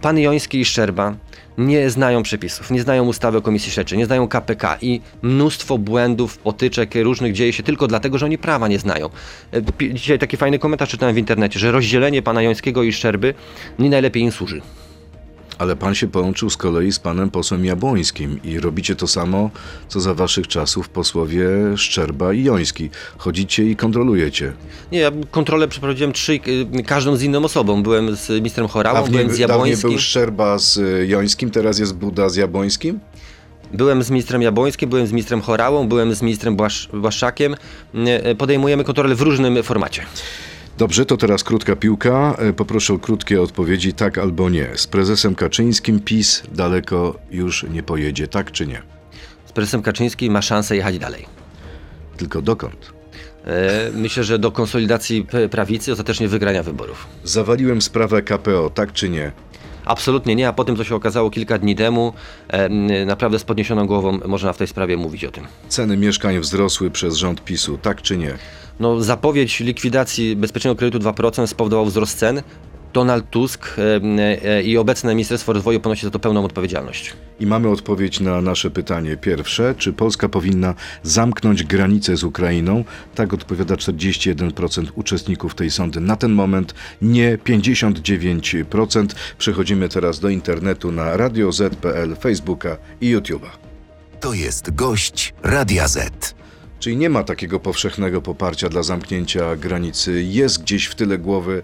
Pan 0.00 0.18
Joński 0.18 0.60
i 0.60 0.64
Szczerba 0.64 1.14
nie 1.58 1.90
znają 1.90 2.22
przepisów, 2.22 2.70
nie 2.70 2.82
znają 2.82 3.06
ustawy 3.06 3.38
o 3.38 3.42
komisji 3.42 3.72
śledczej, 3.72 3.98
nie 3.98 4.06
znają 4.06 4.28
KPK 4.28 4.78
i 4.80 5.00
mnóstwo 5.22 5.78
błędów, 5.78 6.38
potyczek 6.38 6.94
różnych 6.94 7.32
dzieje 7.32 7.52
się 7.52 7.62
tylko 7.62 7.86
dlatego, 7.86 8.18
że 8.18 8.26
oni 8.26 8.38
prawa 8.38 8.68
nie 8.68 8.78
znają. 8.78 9.10
E, 9.52 9.94
Dzisiaj 9.94 10.18
taki 10.18 10.36
fajny 10.36 10.58
komentarz 10.58 10.88
czytałem 10.88 11.14
w 11.14 11.18
internecie, 11.18 11.60
że 11.60 11.72
rozdzielenie 11.72 12.22
pana 12.22 12.42
Jońskiego 12.42 12.82
i 12.82 12.92
Szczerby 12.92 13.34
nie 13.78 13.90
najlepiej 13.90 14.22
im 14.22 14.32
służy. 14.32 14.60
Ale 15.60 15.76
pan 15.76 15.94
się 15.94 16.08
połączył 16.08 16.50
z 16.50 16.56
kolei 16.56 16.92
z 16.92 16.98
panem 16.98 17.30
posłem 17.30 17.64
Jabłońskim 17.64 18.40
i 18.44 18.60
robicie 18.60 18.96
to 18.96 19.06
samo, 19.06 19.50
co 19.88 20.00
za 20.00 20.14
waszych 20.14 20.48
czasów 20.48 20.88
posłowie 20.88 21.48
Szczerba 21.76 22.32
i 22.32 22.44
Joński. 22.44 22.90
Chodzicie 23.18 23.64
i 23.64 23.76
kontrolujecie. 23.76 24.52
Nie, 24.92 24.98
ja 24.98 25.10
kontrolę 25.30 25.68
przeprowadziłem 25.68 26.12
trzy, 26.12 26.32
y, 26.78 26.82
każdą 26.86 27.16
z 27.16 27.22
inną 27.22 27.44
osobą. 27.44 27.82
Byłem 27.82 28.16
z 28.16 28.30
ministrem 28.30 28.68
Chorałą, 28.68 29.08
byłem 29.08 29.26
z 29.26 29.28
dawniej 29.28 29.40
Jabłońskim. 29.40 29.90
był 29.90 29.98
Szczerba 29.98 30.58
z 30.58 30.76
y, 30.76 31.06
Jońskim, 31.06 31.50
teraz 31.50 31.78
jest 31.78 31.94
Buda 31.94 32.28
z 32.28 32.36
Jabłońskim? 32.36 33.00
Byłem 33.72 34.02
z 34.02 34.10
ministrem 34.10 34.42
Jabłońskim, 34.42 34.90
byłem 34.90 35.06
z 35.06 35.12
ministrem 35.12 35.40
Chorałą, 35.40 35.88
byłem 35.88 36.14
z 36.14 36.22
ministrem 36.22 36.56
Błasz, 36.56 36.88
Błaszczakiem. 36.92 37.54
Y, 38.30 38.34
Podejmujemy 38.34 38.84
kontrolę 38.84 39.14
w 39.14 39.20
różnym 39.20 39.62
formacie. 39.62 40.02
Dobrze, 40.80 41.06
to 41.06 41.16
teraz 41.16 41.44
krótka 41.44 41.76
piłka. 41.76 42.34
E, 42.38 42.52
Poproszę 42.52 42.94
o 42.94 42.98
krótkie 42.98 43.42
odpowiedzi 43.42 43.92
tak 43.92 44.18
albo 44.18 44.50
nie. 44.50 44.70
Z 44.76 44.86
prezesem 44.86 45.34
Kaczyńskim 45.34 46.00
PiS 46.00 46.42
daleko 46.52 47.18
już 47.30 47.62
nie 47.70 47.82
pojedzie, 47.82 48.28
tak 48.28 48.52
czy 48.52 48.66
nie? 48.66 48.82
Z 49.46 49.52
prezesem 49.52 49.82
Kaczyńskim 49.82 50.32
ma 50.32 50.42
szansę 50.42 50.76
jechać 50.76 50.98
dalej. 50.98 51.26
Tylko 52.16 52.42
dokąd? 52.42 52.92
E, 53.46 53.90
Myślę, 53.94 54.24
że 54.24 54.38
do 54.38 54.52
konsolidacji 54.52 55.26
prawicy, 55.50 55.92
ostatecznie 55.92 56.28
wygrania 56.28 56.62
wyborów. 56.62 57.06
Zawaliłem 57.24 57.82
sprawę 57.82 58.22
KPO, 58.22 58.70
tak 58.74 58.92
czy 58.92 59.08
nie? 59.08 59.32
Absolutnie 59.90 60.36
nie, 60.36 60.48
a 60.48 60.52
po 60.52 60.64
tym, 60.64 60.76
co 60.76 60.84
się 60.84 60.94
okazało 60.94 61.30
kilka 61.30 61.58
dni 61.58 61.76
temu, 61.76 62.12
e, 62.48 62.68
naprawdę 63.06 63.38
z 63.38 63.44
podniesioną 63.44 63.86
głową 63.86 64.18
można 64.26 64.52
w 64.52 64.56
tej 64.56 64.66
sprawie 64.66 64.96
mówić 64.96 65.24
o 65.24 65.30
tym. 65.30 65.46
Ceny 65.68 65.96
mieszkań 65.96 66.38
wzrosły 66.38 66.90
przez 66.90 67.16
rząd 67.16 67.44
PiSu, 67.44 67.78
tak 67.78 68.02
czy 68.02 68.16
nie? 68.16 68.38
No, 68.80 69.00
zapowiedź 69.00 69.60
likwidacji 69.60 70.36
bezpiecznego 70.36 70.76
kredytu 70.76 70.98
2% 70.98 71.46
spowodował 71.46 71.86
wzrost 71.86 72.18
cen. 72.18 72.42
Donald 72.92 73.30
Tusk 73.30 73.76
e, 73.78 74.00
e, 74.44 74.62
i 74.62 74.78
obecne 74.78 75.14
Ministerstwo 75.14 75.52
Rozwoju 75.52 75.80
ponosi 75.80 76.02
za 76.02 76.10
to 76.10 76.18
pełną 76.18 76.44
odpowiedzialność. 76.44 77.12
I 77.40 77.46
mamy 77.46 77.68
odpowiedź 77.68 78.20
na 78.20 78.40
nasze 78.40 78.70
pytanie 78.70 79.16
pierwsze. 79.16 79.74
Czy 79.78 79.92
Polska 79.92 80.28
powinna 80.28 80.74
zamknąć 81.02 81.64
granicę 81.64 82.16
z 82.16 82.24
Ukrainą? 82.24 82.84
Tak 83.14 83.34
odpowiada 83.34 83.74
41% 83.74 84.86
uczestników 84.94 85.54
tej 85.54 85.70
sądy. 85.70 86.00
Na 86.00 86.16
ten 86.16 86.32
moment 86.32 86.74
nie 87.02 87.38
59%. 87.38 89.06
Przechodzimy 89.38 89.88
teraz 89.88 90.20
do 90.20 90.28
internetu 90.28 90.92
na 90.92 91.16
Radio 91.16 91.52
Z.pl, 91.52 92.16
Facebooka 92.16 92.76
i 93.00 93.16
YouTube'a. 93.16 93.48
To 94.20 94.34
jest 94.34 94.74
gość 94.74 95.34
Radia 95.42 95.88
Z. 95.88 96.39
Czyli 96.80 96.96
nie 96.96 97.10
ma 97.10 97.24
takiego 97.24 97.60
powszechnego 97.60 98.22
poparcia 98.22 98.68
dla 98.68 98.82
zamknięcia 98.82 99.56
granicy. 99.56 100.22
Jest 100.22 100.62
gdzieś 100.62 100.86
w 100.86 100.94
tyle 100.94 101.18
głowy 101.18 101.62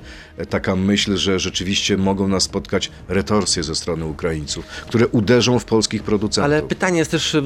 taka 0.50 0.76
myśl, 0.76 1.16
że 1.16 1.38
rzeczywiście 1.38 1.96
mogą 1.96 2.28
nas 2.28 2.42
spotkać 2.42 2.90
retorsje 3.08 3.62
ze 3.62 3.74
strony 3.74 4.06
Ukraińców, 4.06 4.64
które 4.66 5.08
uderzą 5.08 5.58
w 5.58 5.64
polskich 5.64 6.02
producentów. 6.02 6.44
Ale 6.44 6.62
pytanie 6.62 6.98
jest 6.98 7.10
też 7.10 7.36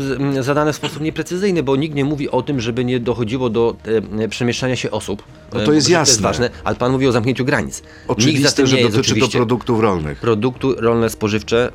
zadane 0.40 0.72
w 0.72 0.76
sposób 0.76 1.02
nieprecyzyjny, 1.02 1.62
bo 1.62 1.76
nikt 1.76 1.94
nie 1.94 2.04
mówi 2.04 2.30
o 2.30 2.42
tym, 2.42 2.60
żeby 2.60 2.84
nie 2.84 3.00
dochodziło 3.00 3.50
do 3.50 3.76
przemieszczania 4.30 4.76
się 4.76 4.90
osób. 4.90 5.22
No 5.52 5.60
to 5.60 5.72
jest 5.72 5.88
jasne. 5.88 6.04
To 6.04 6.10
jest 6.10 6.20
ważne, 6.20 6.50
ale 6.64 6.76
pan 6.76 6.92
mówi 6.92 7.06
o 7.06 7.12
zamknięciu 7.12 7.44
granic. 7.44 7.82
Oczywiste, 8.08 8.52
tym 8.52 8.66
że 8.66 8.76
dotyczy 8.76 8.94
to 8.94 9.00
oczywiście. 9.00 9.38
produktów 9.38 9.80
rolnych. 9.80 10.18
Produktu 10.18 10.74
rolne, 10.74 11.10
spożywcze, 11.10 11.72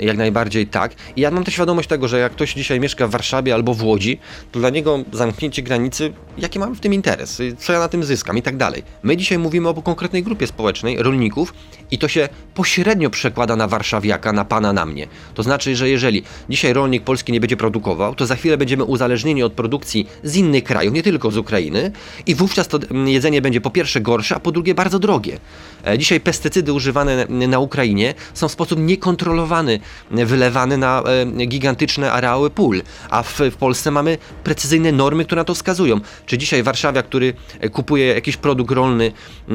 jak 0.00 0.16
najbardziej 0.16 0.66
tak. 0.66 0.94
I 1.16 1.20
ja 1.20 1.30
mam 1.30 1.44
też 1.44 1.54
świadomość 1.54 1.88
tego, 1.88 2.08
że 2.08 2.18
jak 2.18 2.32
ktoś 2.32 2.54
dzisiaj 2.54 2.80
mieszka 2.80 3.06
w 3.06 3.10
Warszawie 3.10 3.54
albo 3.54 3.74
w 3.74 3.82
Łodzi, 3.82 4.18
to 4.52 4.60
dla 4.60 4.70
niego 4.70 5.04
zamknięcie 5.12 5.35
granicy, 5.62 6.12
jaki 6.38 6.58
mam 6.58 6.74
w 6.74 6.80
tym 6.80 6.94
interes, 6.94 7.42
co 7.58 7.72
ja 7.72 7.78
na 7.78 7.88
tym 7.88 8.04
zyskam 8.04 8.38
i 8.38 8.42
tak 8.42 8.56
dalej. 8.56 8.82
My 9.02 9.16
dzisiaj 9.16 9.38
mówimy 9.38 9.68
o 9.68 9.82
konkretnej 9.82 10.22
grupie 10.22 10.46
społecznej, 10.46 11.02
rolników 11.02 11.54
i 11.90 11.98
to 11.98 12.08
się 12.08 12.28
pośrednio 12.54 13.10
przekłada 13.10 13.56
na 13.56 13.68
warszawiaka, 13.68 14.32
na 14.32 14.44
pana, 14.44 14.72
na 14.72 14.86
mnie. 14.86 15.06
To 15.34 15.42
znaczy, 15.42 15.76
że 15.76 15.88
jeżeli 15.88 16.22
dzisiaj 16.50 16.72
rolnik 16.72 17.04
polski 17.04 17.32
nie 17.32 17.40
będzie 17.40 17.56
produkował, 17.56 18.14
to 18.14 18.26
za 18.26 18.36
chwilę 18.36 18.56
będziemy 18.56 18.84
uzależnieni 18.84 19.42
od 19.42 19.52
produkcji 19.52 20.08
z 20.22 20.36
innych 20.36 20.64
krajów, 20.64 20.94
nie 20.94 21.02
tylko 21.02 21.30
z 21.30 21.36
Ukrainy 21.36 21.92
i 22.26 22.34
wówczas 22.34 22.68
to 22.68 22.78
jedzenie 23.06 23.42
będzie 23.42 23.60
po 23.60 23.70
pierwsze 23.70 24.00
gorsze, 24.00 24.36
a 24.36 24.40
po 24.40 24.52
drugie 24.52 24.74
bardzo 24.74 24.98
drogie. 24.98 25.38
E, 25.86 25.98
Dzisiaj 25.98 26.20
pestycydy 26.20 26.72
używane 26.72 27.26
na 27.28 27.58
Ukrainie 27.58 28.14
są 28.34 28.48
w 28.48 28.52
sposób 28.52 28.78
niekontrolowany 28.78 29.80
wylewane 30.10 30.76
na 30.76 31.02
e, 31.02 31.46
gigantyczne 31.46 32.12
areały 32.12 32.50
pól, 32.50 32.82
a 33.10 33.22
w 33.22 33.56
Polsce 33.58 33.90
mamy 33.90 34.18
precyzyjne 34.44 34.92
normy, 34.92 35.25
które 35.26 35.40
na 35.40 35.44
to 35.44 35.54
wskazują. 35.54 36.00
Czy 36.26 36.38
dzisiaj 36.38 36.62
Warszawia, 36.62 37.02
który 37.02 37.34
e, 37.60 37.68
kupuje 37.68 38.06
jakiś 38.06 38.36
produkt 38.36 38.70
rolny, 38.70 39.12
e, 39.48 39.54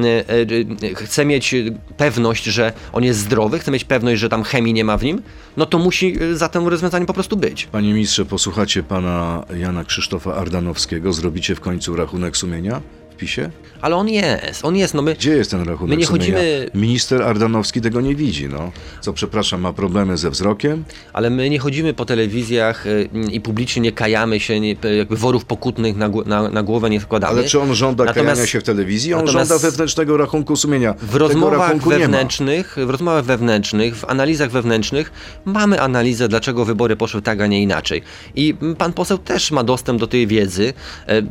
e, 0.90 0.94
chce 0.94 1.24
mieć 1.24 1.54
pewność, 1.96 2.44
że 2.44 2.72
on 2.92 3.04
jest 3.04 3.20
zdrowy, 3.20 3.58
chce 3.58 3.70
mieć 3.70 3.84
pewność, 3.84 4.20
że 4.20 4.28
tam 4.28 4.42
chemii 4.42 4.72
nie 4.72 4.84
ma 4.84 4.96
w 4.96 5.04
nim, 5.04 5.22
no 5.56 5.66
to 5.66 5.78
musi 5.78 6.16
za 6.32 6.48
tym 6.48 6.68
rozwiązaniem 6.68 7.06
po 7.06 7.14
prostu 7.14 7.36
być. 7.36 7.66
Panie 7.66 7.92
ministrze, 7.92 8.24
posłuchacie 8.24 8.82
pana 8.82 9.44
Jana 9.56 9.84
Krzysztofa 9.84 10.34
Ardanowskiego. 10.34 11.12
Zrobicie 11.12 11.54
w 11.54 11.60
końcu 11.60 11.96
rachunek 11.96 12.36
sumienia 12.36 12.80
w 13.10 13.16
PiSie? 13.16 13.50
Ale 13.82 13.96
on 13.96 14.08
jest, 14.08 14.64
on 14.64 14.76
jest, 14.76 14.94
no 14.94 15.02
my... 15.02 15.14
Gdzie 15.14 15.30
jest 15.30 15.50
ten 15.50 15.62
rachunek 15.68 15.90
My 15.90 15.96
nie 15.96 16.06
sumienia? 16.06 16.24
chodzimy- 16.24 16.70
Minister 16.74 17.22
Ardanowski 17.22 17.80
tego 17.80 18.00
nie 18.00 18.14
widzi, 18.14 18.48
no. 18.48 18.72
Co, 19.00 19.12
przepraszam, 19.12 19.60
ma 19.60 19.72
problemy 19.72 20.16
ze 20.16 20.30
wzrokiem? 20.30 20.84
Ale 21.12 21.30
my 21.30 21.50
nie 21.50 21.58
chodzimy 21.58 21.94
po 21.94 22.04
telewizjach 22.04 22.86
y, 22.86 23.08
i 23.32 23.40
publicznie 23.40 23.82
nie 23.82 23.92
kajamy 23.92 24.40
się, 24.40 24.60
nie, 24.60 24.76
jakby 24.98 25.16
worów 25.16 25.44
pokutnych 25.44 25.96
na, 25.96 26.08
na, 26.26 26.48
na 26.48 26.62
głowę 26.62 26.90
nie 26.90 27.00
składamy. 27.00 27.32
Ale 27.32 27.44
czy 27.44 27.60
on 27.60 27.74
żąda 27.74 28.04
Natomiast- 28.04 28.26
kajania 28.30 28.46
się 28.46 28.60
w 28.60 28.62
telewizji? 28.62 29.14
On 29.14 29.28
żąda 29.28 29.58
wewnętrznego 29.58 30.16
rachunku 30.16 30.56
sumienia. 30.56 30.94
W 31.02 31.14
rozmowach 31.14 31.76
wewnętrznych, 31.88 32.76
w 32.86 32.90
rozmowach 32.90 33.24
wewnętrznych, 33.24 33.96
w 33.96 34.04
analizach 34.04 34.50
wewnętrznych 34.50 35.12
mamy 35.44 35.80
analizę, 35.80 36.28
dlaczego 36.28 36.64
wybory 36.64 36.96
poszły 36.96 37.22
tak, 37.22 37.40
a 37.40 37.46
nie 37.46 37.62
inaczej. 37.62 38.02
I 38.34 38.54
pan 38.78 38.92
poseł 38.92 39.18
też 39.18 39.50
ma 39.50 39.64
dostęp 39.64 40.00
do 40.00 40.06
tej 40.06 40.26
wiedzy. 40.26 40.72
E, 41.08 41.22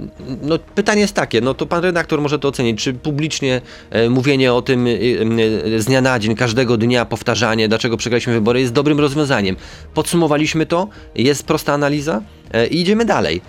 No, 0.41 0.59
pytanie 0.75 1.01
jest 1.01 1.13
takie, 1.13 1.41
no 1.41 1.53
to 1.53 1.65
pan 1.65 1.83
redaktor 1.83 2.21
może 2.21 2.39
to 2.41 2.47
ocenić, 2.47 2.83
czy 2.83 2.93
publicznie 2.93 3.61
e, 3.89 4.09
mówienie 4.09 4.53
o 4.53 4.61
tym 4.61 4.87
e, 4.87 4.91
e, 4.91 5.79
z 5.79 5.85
dnia 5.85 6.01
na 6.01 6.19
dzień, 6.19 6.35
każdego 6.35 6.77
dnia 6.77 7.05
powtarzanie, 7.05 7.67
dlaczego 7.67 7.97
przegraliśmy 7.97 8.33
wybory 8.33 8.61
jest 8.61 8.73
dobrym 8.73 8.99
rozwiązaniem. 8.99 9.55
Podsumowaliśmy 9.93 10.65
to, 10.65 10.87
jest 11.15 11.43
prosta 11.43 11.73
analiza 11.73 12.21
i 12.71 12.81
idziemy 12.81 13.05
dalej. 13.05 13.41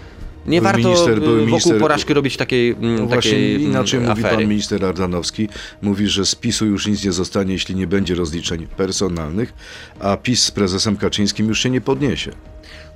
Nie 0.47 0.61
Były 0.61 0.73
warto 0.73 0.89
minister- 0.89 1.21
wokół 1.21 1.37
minister- 1.47 1.81
porażki 1.81 2.15
robić 2.15 2.37
takiej, 2.37 2.71
mm, 2.71 2.97
No 2.97 3.07
właśnie 3.07 3.31
takiej 3.31 3.55
mm, 3.55 3.69
inaczej 3.69 4.01
mówi 4.01 4.23
pan 4.23 4.47
minister 4.47 4.85
Ardanowski. 4.85 5.49
Mówi, 5.83 6.09
że 6.09 6.27
z 6.27 6.35
PiSu 6.35 6.67
już 6.67 6.87
nic 6.87 7.05
nie 7.05 7.13
zostanie, 7.13 7.53
jeśli 7.53 7.75
nie 7.75 7.87
będzie 7.87 8.15
rozliczeń 8.15 8.67
personalnych, 8.77 9.53
a 10.01 10.17
PiS 10.17 10.43
z 10.45 10.51
prezesem 10.51 10.97
Kaczyńskim 10.97 11.49
już 11.49 11.63
się 11.63 11.71
nie 11.71 11.81
podniesie. 11.81 12.33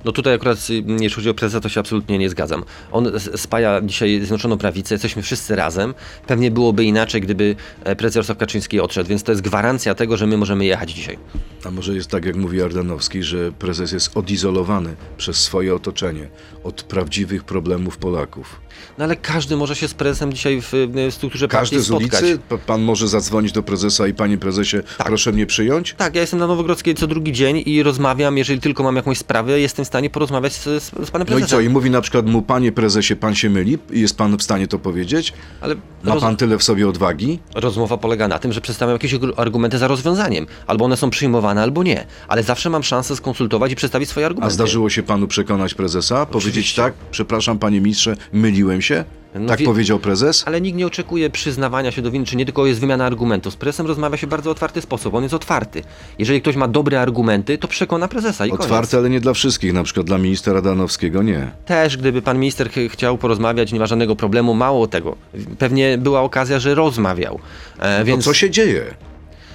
No 0.05 0.11
tutaj 0.11 0.33
akurat, 0.33 0.57
y, 0.69 0.83
jeśli 0.99 1.15
chodzi 1.15 1.29
o 1.29 1.33
prezesa, 1.33 1.59
to 1.59 1.69
się 1.69 1.79
absolutnie 1.79 2.17
nie 2.17 2.29
zgadzam. 2.29 2.63
On 2.91 3.11
spaja 3.35 3.81
dzisiaj 3.81 4.19
Zjednoczoną 4.19 4.57
Prawicę, 4.57 4.95
jesteśmy 4.95 5.21
wszyscy 5.21 5.55
razem. 5.55 5.93
Pewnie 6.27 6.51
byłoby 6.51 6.83
inaczej, 6.83 7.21
gdyby 7.21 7.55
e, 7.83 7.95
prezes 7.95 8.15
Jarosław 8.15 8.37
Kaczyński 8.37 8.79
odszedł, 8.79 9.09
więc 9.09 9.23
to 9.23 9.31
jest 9.31 9.41
gwarancja 9.41 9.95
tego, 9.95 10.17
że 10.17 10.27
my 10.27 10.37
możemy 10.37 10.65
jechać 10.65 10.91
dzisiaj. 10.91 11.17
A 11.65 11.71
może 11.71 11.95
jest 11.95 12.09
tak, 12.09 12.25
jak 12.25 12.35
mówi 12.35 12.61
Ardanowski, 12.61 13.23
że 13.23 13.51
prezes 13.51 13.91
jest 13.91 14.17
odizolowany 14.17 14.95
przez 15.17 15.37
swoje 15.37 15.75
otoczenie 15.75 16.29
od 16.63 16.83
prawdziwych 16.83 17.43
problemów 17.43 17.97
Polaków. 17.97 18.66
No 18.97 19.03
ale 19.03 19.15
każdy 19.15 19.57
może 19.57 19.75
się 19.75 19.87
z 19.87 19.93
prezesem 19.93 20.33
dzisiaj 20.33 20.61
w, 20.61 20.67
w 21.09 21.13
strukturze 21.13 21.47
Każdy 21.47 21.75
partii 21.75 21.87
z 21.87 21.91
ulicy, 21.91 22.17
spotkać. 22.17 22.39
P- 22.49 22.57
pan 22.65 22.81
może 22.81 23.07
zadzwonić 23.07 23.51
do 23.51 23.63
prezesa 23.63 24.07
i 24.07 24.13
panie 24.13 24.37
prezesie, 24.37 24.77
proszę 24.97 25.31
mnie 25.31 25.45
przyjąć? 25.45 25.93
Tak, 25.97 26.15
ja 26.15 26.21
jestem 26.21 26.39
na 26.39 26.47
Nowogrodzkiej 26.47 26.95
co 26.95 27.07
drugi 27.07 27.31
dzień 27.33 27.63
i 27.65 27.83
rozmawiam, 27.83 28.37
jeżeli 28.37 28.59
tylko 28.61 28.83
mam 28.83 28.95
jakąś 28.95 29.17
sprawę, 29.17 29.59
jestem 29.59 29.85
w 29.85 29.87
stanie 29.87 30.09
porozmawiać 30.09 30.53
z, 30.53 30.63
z, 30.63 30.83
z 31.07 31.11
panem 31.11 31.11
No 31.13 31.23
i 31.23 31.25
prezesem. 31.25 31.47
co? 31.47 31.61
I 31.61 31.69
mówi 31.69 31.89
na 31.89 32.01
przykład 32.01 32.25
mu, 32.25 32.41
panie 32.41 32.71
prezesie, 32.71 33.15
pan 33.15 33.35
się 33.35 33.49
myli? 33.49 33.77
Jest 33.89 34.17
pan 34.17 34.37
w 34.37 34.43
stanie 34.43 34.67
to 34.67 34.79
powiedzieć? 34.79 35.33
Ale 35.61 35.75
Ma 36.03 36.15
pan 36.19 36.37
tyle 36.37 36.57
w 36.57 36.63
sobie 36.63 36.89
odwagi? 36.89 37.39
Rozmowa 37.55 37.97
polega 37.97 38.27
na 38.27 38.39
tym, 38.39 38.53
że 38.53 38.61
przedstawiam 38.61 38.93
jakieś 38.93 39.15
argumenty 39.37 39.77
za 39.77 39.87
rozwiązaniem. 39.87 40.47
Albo 40.67 40.85
one 40.85 40.97
są 40.97 41.09
przyjmowane, 41.09 41.61
albo 41.61 41.83
nie. 41.83 42.05
Ale 42.27 42.43
zawsze 42.43 42.69
mam 42.69 42.83
szansę 42.83 43.15
skonsultować 43.15 43.71
i 43.71 43.75
przedstawić 43.75 44.09
swoje 44.09 44.25
A 44.25 44.27
argumenty. 44.29 44.53
zdarzyło 44.53 44.89
się 44.89 45.03
panu 45.03 45.27
przekonać 45.27 45.73
prezesa? 45.73 46.25
Powiedzieć 46.25 46.51
Oczywiście. 46.53 46.81
tak, 46.81 46.93
przepraszam 47.11 47.59
panie 47.59 47.81
ministrze, 47.81 48.15
myliłem 48.33 48.66
się? 48.81 49.03
No 49.35 49.47
tak 49.47 49.59
wie- 49.59 49.65
powiedział 49.65 49.99
prezes? 49.99 50.43
Ale 50.47 50.61
nikt 50.61 50.77
nie 50.77 50.87
oczekuje 50.87 51.29
przyznawania 51.29 51.91
się 51.91 52.01
do 52.01 52.11
winy, 52.11 52.25
czy 52.25 52.35
nie 52.35 52.45
tylko 52.45 52.65
jest 52.65 52.79
wymiana 52.79 53.05
argumentów. 53.05 53.53
Z 53.53 53.55
prezesem 53.55 53.87
rozmawia 53.87 54.17
się 54.17 54.27
w 54.27 54.29
bardzo 54.29 54.51
otwarty 54.51 54.81
sposób. 54.81 55.13
On 55.13 55.23
jest 55.23 55.33
otwarty. 55.35 55.83
Jeżeli 56.19 56.41
ktoś 56.41 56.55
ma 56.55 56.67
dobre 56.67 57.01
argumenty, 57.01 57.57
to 57.57 57.67
przekona 57.67 58.07
prezesa 58.07 58.45
i 58.45 58.49
koniec. 58.49 58.63
Otwarte, 58.65 58.97
ale 58.97 59.09
nie 59.09 59.19
dla 59.19 59.33
wszystkich, 59.33 59.73
na 59.73 59.83
przykład 59.83 60.05
dla 60.05 60.17
ministra 60.17 60.53
Radanowskiego 60.53 61.23
nie. 61.23 61.51
Też, 61.65 61.97
gdyby 61.97 62.21
pan 62.21 62.39
minister 62.39 62.69
ch- 62.71 62.91
chciał 62.91 63.17
porozmawiać, 63.17 63.73
nie 63.73 63.79
ma 63.79 63.85
żadnego 63.85 64.15
problemu. 64.15 64.53
Mało 64.53 64.87
tego. 64.87 65.15
Pewnie 65.59 65.97
była 65.97 66.21
okazja, 66.21 66.59
że 66.59 66.75
rozmawiał. 66.75 67.39
E, 67.79 67.99
No 67.99 68.05
więc 68.05 68.23
co 68.25 68.33
się 68.33 68.49
dzieje? 68.49 68.83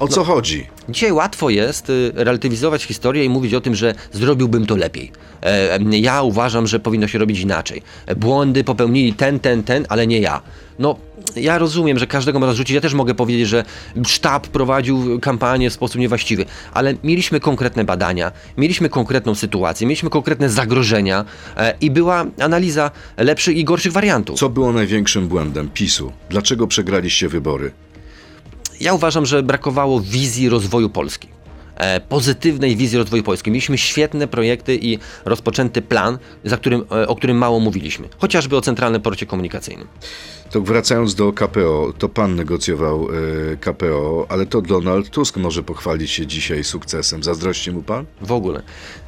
O 0.02 0.09
co 0.09 0.25
chodzi? 0.25 0.66
Dzisiaj 0.88 1.12
łatwo 1.12 1.50
jest 1.50 1.90
y, 1.90 2.12
relatywizować 2.14 2.85
historię 2.85 3.25
i 3.25 3.28
mówić 3.28 3.54
o 3.54 3.61
tym, 3.61 3.75
że 3.75 3.94
zrobiłbym 4.12 4.66
to 4.66 4.76
lepiej. 4.76 5.12
E, 5.42 5.75
em, 5.75 5.92
Ja 5.92 6.23
uważam, 6.23 6.66
że 6.66 6.80
powinno 6.80 7.09
się 7.09 7.18
robić 7.18 7.40
inaczej. 7.40 7.82
E, 8.06 8.16
Błędy 8.16 8.64
popełnili 8.64 9.14
ten, 9.14 9.40
ten, 9.40 9.62
ten, 9.62 9.87
ale 9.88 10.06
nie 10.06 10.21
ja. 10.21 10.42
No, 10.78 10.97
ja 11.37 11.59
rozumiem, 11.59 11.99
że 11.99 12.06
każdego 12.06 12.38
można 12.38 12.54
rzucić. 12.54 12.75
Ja 12.75 12.80
też 12.80 12.94
mogę 12.94 13.14
powiedzieć, 13.14 13.49
że 13.49 13.64
sztab 14.06 14.47
prowadził 14.49 15.21
kampanię 15.21 15.71
w 15.71 15.73
sposób 15.73 16.00
niewłaściwy, 16.00 16.44
ale 16.73 16.94
mieliśmy 17.04 17.40
konkretne 17.40 17.85
badania, 17.85 18.32
mieliśmy 18.56 18.88
konkretną 18.88 19.35
sytuację, 19.35 19.87
mieliśmy 19.87 20.11
konkretne 20.11 20.50
zagrożenia 20.50 21.25
e, 21.56 21.75
i 21.80 21.90
była 21.90 22.25
analiza 22.40 22.90
lepszych 23.16 23.56
i 23.56 23.64
gorszych 23.64 23.92
wariantów. 23.92 24.38
Co 24.38 24.49
było 24.49 24.73
największym 24.73 25.28
błędem 25.28 25.68
PiSu? 25.75 26.12
Dlaczego 26.30 26.66
przegraliście 26.66 27.28
wybory? 27.28 27.73
Ja 28.83 28.95
uważam, 28.95 29.27
że 29.27 29.43
brakowało 29.43 30.01
wizji 30.01 30.49
rozwoju 30.49 30.91
Polski. 30.91 31.29
E, 31.77 32.01
pozytywnej 32.01 32.77
wizji 32.77 32.99
rozwoju 32.99 33.23
Polski. 33.23 33.51
Mieliśmy 33.51 33.79
świetne 33.79 34.29
projekty 34.29 34.77
i 34.77 34.99
rozpoczęty 35.25 35.83
plan, 35.83 36.19
za 36.45 36.57
którym, 36.57 36.85
e, 36.93 37.09
o 37.09 37.17
którym 37.17 37.39
mało 37.39 37.61
mówiliśmy. 37.61 38.09
Chociażby 38.19 38.57
o 38.57 38.61
Centralnym 38.61 39.03
Porcie 39.03 39.27
Komunikacyjnym. 39.27 39.89
To 40.51 40.61
wracając 40.61 41.15
do 41.15 41.33
KPO, 41.33 41.93
to 41.99 42.09
pan 42.09 42.37
negocjował 42.37 43.09
e, 43.53 43.57
KPO, 43.57 44.27
ale 44.29 44.47
to 44.47 44.62
Donald 44.62 45.11
Tusk 45.11 45.37
może 45.37 45.62
pochwalić 45.62 46.11
się 46.11 46.27
dzisiaj 46.27 46.65
sukcesem. 46.65 47.23
Zazdrości 47.23 47.71
mu 47.71 47.83
pan? 47.83 48.07
W 48.21 48.33
ogóle. 48.33 48.62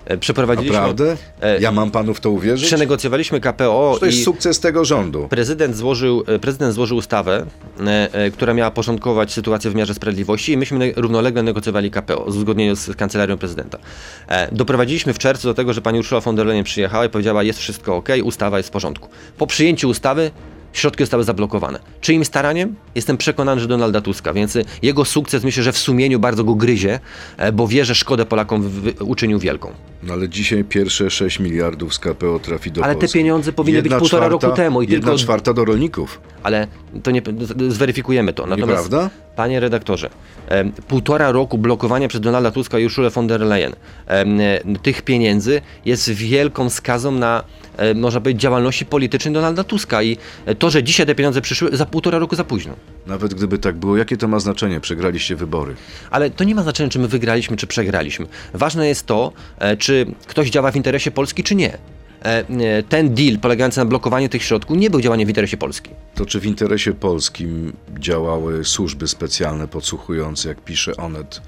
E, 0.06 0.18
Przeprowadziliśmy. 0.18 0.76
Naprawdę? 0.78 1.16
e, 1.40 1.60
Ja 1.60 1.72
mam 1.72 1.90
panu 1.90 2.14
w 2.14 2.20
to 2.20 2.30
uwierzyć? 2.30 2.66
Przenegocjowaliśmy 2.66 3.40
KPO 3.40 3.96
To 4.00 4.06
jest 4.06 4.24
sukces 4.24 4.60
tego 4.60 4.84
rządu. 4.84 5.28
prezydent 5.30 5.76
złożył, 5.76 6.24
e, 6.26 6.38
prezydent 6.38 6.74
złożył 6.74 6.96
ustawę, 6.96 7.46
która 8.32 8.54
miała 8.54 8.70
porządkować 8.70 9.32
sytuację 9.32 9.70
w 9.70 9.72
wymiarze 9.72 9.94
sprawiedliwości 9.94 10.52
i 10.52 10.56
myśmy 10.56 10.92
równolegle 10.96 11.42
negocjowali 11.42 11.90
KPO 11.90 12.24
w 12.24 12.28
uzgodnieniu 12.28 12.76
z 12.76 12.96
kancelarią 12.96 13.38
prezydenta. 13.38 13.78
Doprowadziliśmy 14.52 15.12
w 15.14 15.18
czerwcu 15.18 15.48
do 15.48 15.54
tego, 15.54 15.72
że 15.72 15.82
pani 15.82 15.98
Ursula 15.98 16.20
von 16.20 16.36
der 16.36 16.46
Leyen 16.46 16.64
przyjechała 16.64 17.04
i 17.04 17.08
powiedziała, 17.08 17.42
jest 17.42 17.58
wszystko 17.58 17.96
ok, 17.96 18.08
ustawa 18.24 18.56
jest 18.56 18.68
w 18.68 18.72
porządku. 18.72 19.08
Po 19.38 19.46
przyjęciu 19.46 19.88
ustawy 19.88 20.30
środki 20.72 21.02
zostały 21.02 21.24
zablokowane. 21.24 21.78
Czyim 22.00 22.24
staraniem? 22.24 22.74
Jestem 22.94 23.16
przekonany, 23.16 23.60
że 23.60 23.68
Donalda 23.68 24.00
Tuska, 24.00 24.32
więc 24.32 24.58
jego 24.82 25.04
sukces 25.04 25.44
myślę, 25.44 25.62
że 25.62 25.72
w 25.72 25.78
sumieniu 25.78 26.18
bardzo 26.18 26.44
go 26.44 26.54
gryzie, 26.54 27.00
bo 27.52 27.68
wie, 27.68 27.84
że 27.84 27.94
szkodę 27.94 28.24
Polakom 28.26 28.70
uczynił 29.00 29.38
wielką. 29.38 29.72
No 30.06 30.12
ale 30.12 30.28
dzisiaj 30.28 30.64
pierwsze 30.64 31.10
6 31.10 31.40
miliardów 31.40 31.94
z 31.94 31.98
KPO 31.98 32.38
trafi 32.38 32.70
do 32.72 32.84
Ale 32.84 32.94
te 32.94 33.00
Polski. 33.00 33.18
pieniądze 33.18 33.52
powinny 33.52 33.82
być 33.82 33.84
Jedna 33.92 33.98
półtora 33.98 34.26
czwarta- 34.28 34.46
roku 34.46 34.56
temu 34.56 34.82
i 34.82 34.90
Jedna 34.92 35.06
tylko- 35.08 35.18
czwarta 35.18 35.52
do 35.54 35.64
rolników. 35.64 36.20
ale 36.42 36.66
to 37.02 37.10
nie, 37.10 37.22
zweryfikujemy 37.68 38.32
to. 38.32 38.46
Natomiast, 38.46 38.70
Nieprawda? 38.84 39.10
Panie 39.36 39.60
redaktorze, 39.60 40.10
em, 40.48 40.72
półtora 40.72 41.32
roku 41.32 41.58
blokowania 41.58 42.08
przez 42.08 42.20
Donalda 42.20 42.50
Tuska 42.50 42.78
i 42.78 42.84
Urszulę 42.84 43.10
von 43.10 43.26
der 43.26 43.40
Leyen 43.40 43.72
em, 44.06 44.38
tych 44.82 45.02
pieniędzy 45.02 45.60
jest 45.84 46.10
wielką 46.10 46.70
skazą 46.70 47.10
na, 47.12 47.44
e, 47.76 47.94
można 47.94 48.20
powiedzieć, 48.20 48.42
działalności 48.42 48.86
politycznej 48.86 49.34
Donalda 49.34 49.64
Tuska 49.64 50.02
i 50.02 50.16
e, 50.46 50.54
to, 50.54 50.70
że 50.70 50.82
dzisiaj 50.82 51.06
te 51.06 51.14
pieniądze 51.14 51.40
przyszły, 51.40 51.76
za 51.76 51.86
półtora 51.86 52.18
roku 52.18 52.36
za 52.36 52.44
późno. 52.44 52.74
Nawet 53.06 53.34
gdyby 53.34 53.58
tak 53.58 53.76
było, 53.76 53.96
jakie 53.96 54.16
to 54.16 54.28
ma 54.28 54.38
znaczenie? 54.40 54.80
Przegraliście 54.80 55.36
wybory. 55.36 55.74
Ale 56.10 56.30
to 56.30 56.44
nie 56.44 56.54
ma 56.54 56.62
znaczenia, 56.62 56.88
czy 56.90 56.98
my 56.98 57.08
wygraliśmy, 57.08 57.56
czy 57.56 57.66
przegraliśmy. 57.66 58.26
Ważne 58.54 58.88
jest 58.88 59.06
to, 59.06 59.32
e, 59.58 59.76
czy 59.94 60.06
ktoś 60.26 60.50
działa 60.50 60.70
w 60.70 60.76
interesie 60.76 61.10
Polski, 61.10 61.42
czy 61.44 61.54
nie. 61.54 61.72
E, 61.72 61.78
e, 62.24 62.82
Ten 62.82 63.14
deal 63.14 63.38
polegający 63.38 63.78
na 63.78 63.84
blokowaniu 63.84 64.28
tych 64.28 64.42
środków 64.42 64.76
nie 64.76 64.90
był 64.90 65.00
działaniem 65.00 65.26
w 65.26 65.28
interesie 65.28 65.56
Polski. 65.56 65.90
To 66.14 66.26
czy 66.26 66.40
w 66.40 66.46
interesie 66.46 66.92
polskim 66.92 67.72
działały 67.98 68.64
służby 68.64 69.08
specjalne 69.08 69.68
podsłuchujące, 69.68 70.48
jak 70.48 70.60
pisze 70.60 70.96
Onet, 70.96 71.42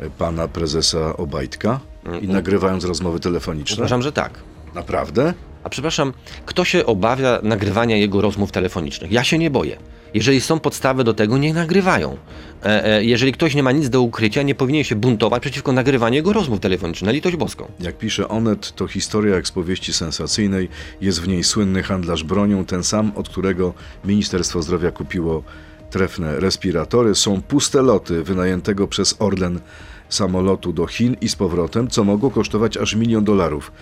e, 0.00 0.10
pana 0.10 0.48
prezesa 0.48 1.16
Obajtka 1.16 1.80
i 2.20 2.28
nagrywając 2.28 2.84
rozmowy 2.84 3.20
telefoniczne? 3.20 3.76
Uważam, 3.76 4.02
że 4.02 4.12
tak. 4.12 4.32
Naprawdę? 4.74 5.34
A 5.64 5.68
przepraszam, 5.68 6.12
kto 6.46 6.64
się 6.64 6.86
obawia 6.86 7.40
nagrywania 7.42 7.96
jego 7.96 8.20
rozmów 8.20 8.52
telefonicznych? 8.52 9.12
Ja 9.12 9.24
się 9.24 9.38
nie 9.38 9.50
boję. 9.50 9.76
Jeżeli 10.16 10.40
są 10.40 10.60
podstawy 10.60 11.04
do 11.04 11.14
tego, 11.14 11.38
nie 11.38 11.54
nagrywają. 11.54 12.16
E, 12.64 12.84
e, 12.84 13.04
jeżeli 13.04 13.32
ktoś 13.32 13.54
nie 13.54 13.62
ma 13.62 13.72
nic 13.72 13.88
do 13.88 14.02
ukrycia, 14.02 14.42
nie 14.42 14.54
powinien 14.54 14.84
się 14.84 14.96
buntować 14.96 15.42
przeciwko 15.42 15.72
nagrywaniu 15.72 16.14
jego 16.14 16.32
rozmów 16.32 16.60
telefonicznych, 16.60 17.06
na 17.06 17.12
litość 17.12 17.36
boską. 17.36 17.66
Jak 17.80 17.98
pisze 17.98 18.28
Onet, 18.28 18.72
to 18.72 18.88
historia 18.88 19.34
jak 19.34 19.48
z 19.48 19.50
powieści 19.50 19.92
sensacyjnej. 19.92 20.68
Jest 21.00 21.20
w 21.20 21.28
niej 21.28 21.44
słynny 21.44 21.82
handlarz 21.82 22.24
bronią, 22.24 22.64
ten 22.64 22.84
sam, 22.84 23.12
od 23.14 23.28
którego 23.28 23.74
Ministerstwo 24.04 24.62
Zdrowia 24.62 24.90
kupiło 24.90 25.42
trefne 25.90 26.40
respiratory. 26.40 27.14
Są 27.14 27.42
puste 27.42 27.82
loty 27.82 28.22
wynajętego 28.22 28.88
przez 28.88 29.16
Orlen 29.18 29.60
samolotu 30.08 30.72
do 30.72 30.86
Chin 30.86 31.16
i 31.20 31.28
z 31.28 31.36
powrotem, 31.36 31.88
co 31.88 32.04
mogło 32.04 32.30
kosztować 32.30 32.76
aż 32.76 32.94
milion 32.94 33.24
dolarów. 33.24 33.72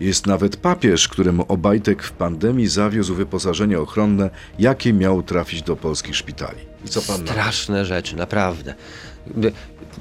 Jest 0.00 0.26
nawet 0.26 0.56
papież, 0.56 1.08
któremu 1.08 1.44
Obajtek 1.48 2.02
w 2.02 2.12
pandemii 2.12 2.66
zawiózł 2.66 3.14
wyposażenie 3.14 3.80
ochronne, 3.80 4.30
jakie 4.58 4.92
miał 4.92 5.22
trafić 5.22 5.62
do 5.62 5.76
polskich 5.76 6.16
szpitali. 6.16 6.58
I 6.84 6.88
co 6.88 7.02
pan 7.02 7.24
na? 7.24 7.26
Straszne 7.26 7.84
rzeczy, 7.84 8.16
naprawdę. 8.16 8.74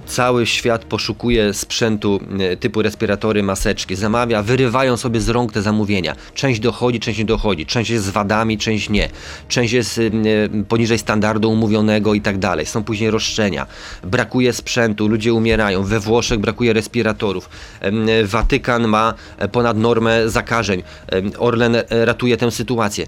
Cały 0.05 0.45
świat 0.45 0.85
poszukuje 0.85 1.53
sprzętu 1.53 2.19
e, 2.39 2.57
typu 2.57 2.81
respiratory, 2.81 3.43
maseczki, 3.43 3.95
zamawia, 3.95 4.43
wyrywają 4.43 4.97
sobie 4.97 5.21
z 5.21 5.29
rąk 5.29 5.53
te 5.53 5.61
zamówienia. 5.61 6.15
Część 6.33 6.59
dochodzi, 6.59 6.99
część 6.99 7.19
nie 7.19 7.25
dochodzi, 7.25 7.65
część 7.65 7.89
jest 7.89 8.05
z 8.05 8.09
wadami, 8.09 8.57
część 8.57 8.89
nie. 8.89 9.09
Część 9.47 9.73
jest 9.73 9.97
e, 9.97 10.63
poniżej 10.63 10.99
standardu 10.99 11.51
umówionego 11.51 12.13
i 12.13 12.21
tak 12.21 12.37
dalej. 12.37 12.65
Są 12.65 12.83
później 12.83 13.11
roszczenia. 13.11 13.65
Brakuje 14.03 14.53
sprzętu, 14.53 15.07
ludzie 15.07 15.33
umierają. 15.33 15.83
We 15.83 15.99
Włoszech 15.99 16.39
brakuje 16.39 16.73
respiratorów. 16.73 17.49
Em, 17.81 18.07
Watykan 18.25 18.87
ma 18.87 19.13
e, 19.37 19.47
ponad 19.47 19.77
normę 19.77 20.29
zakażeń. 20.29 20.83
Orlen 21.37 21.75
e, 21.75 21.85
ratuje 22.05 22.37
tę 22.37 22.51
sytuację. 22.51 23.07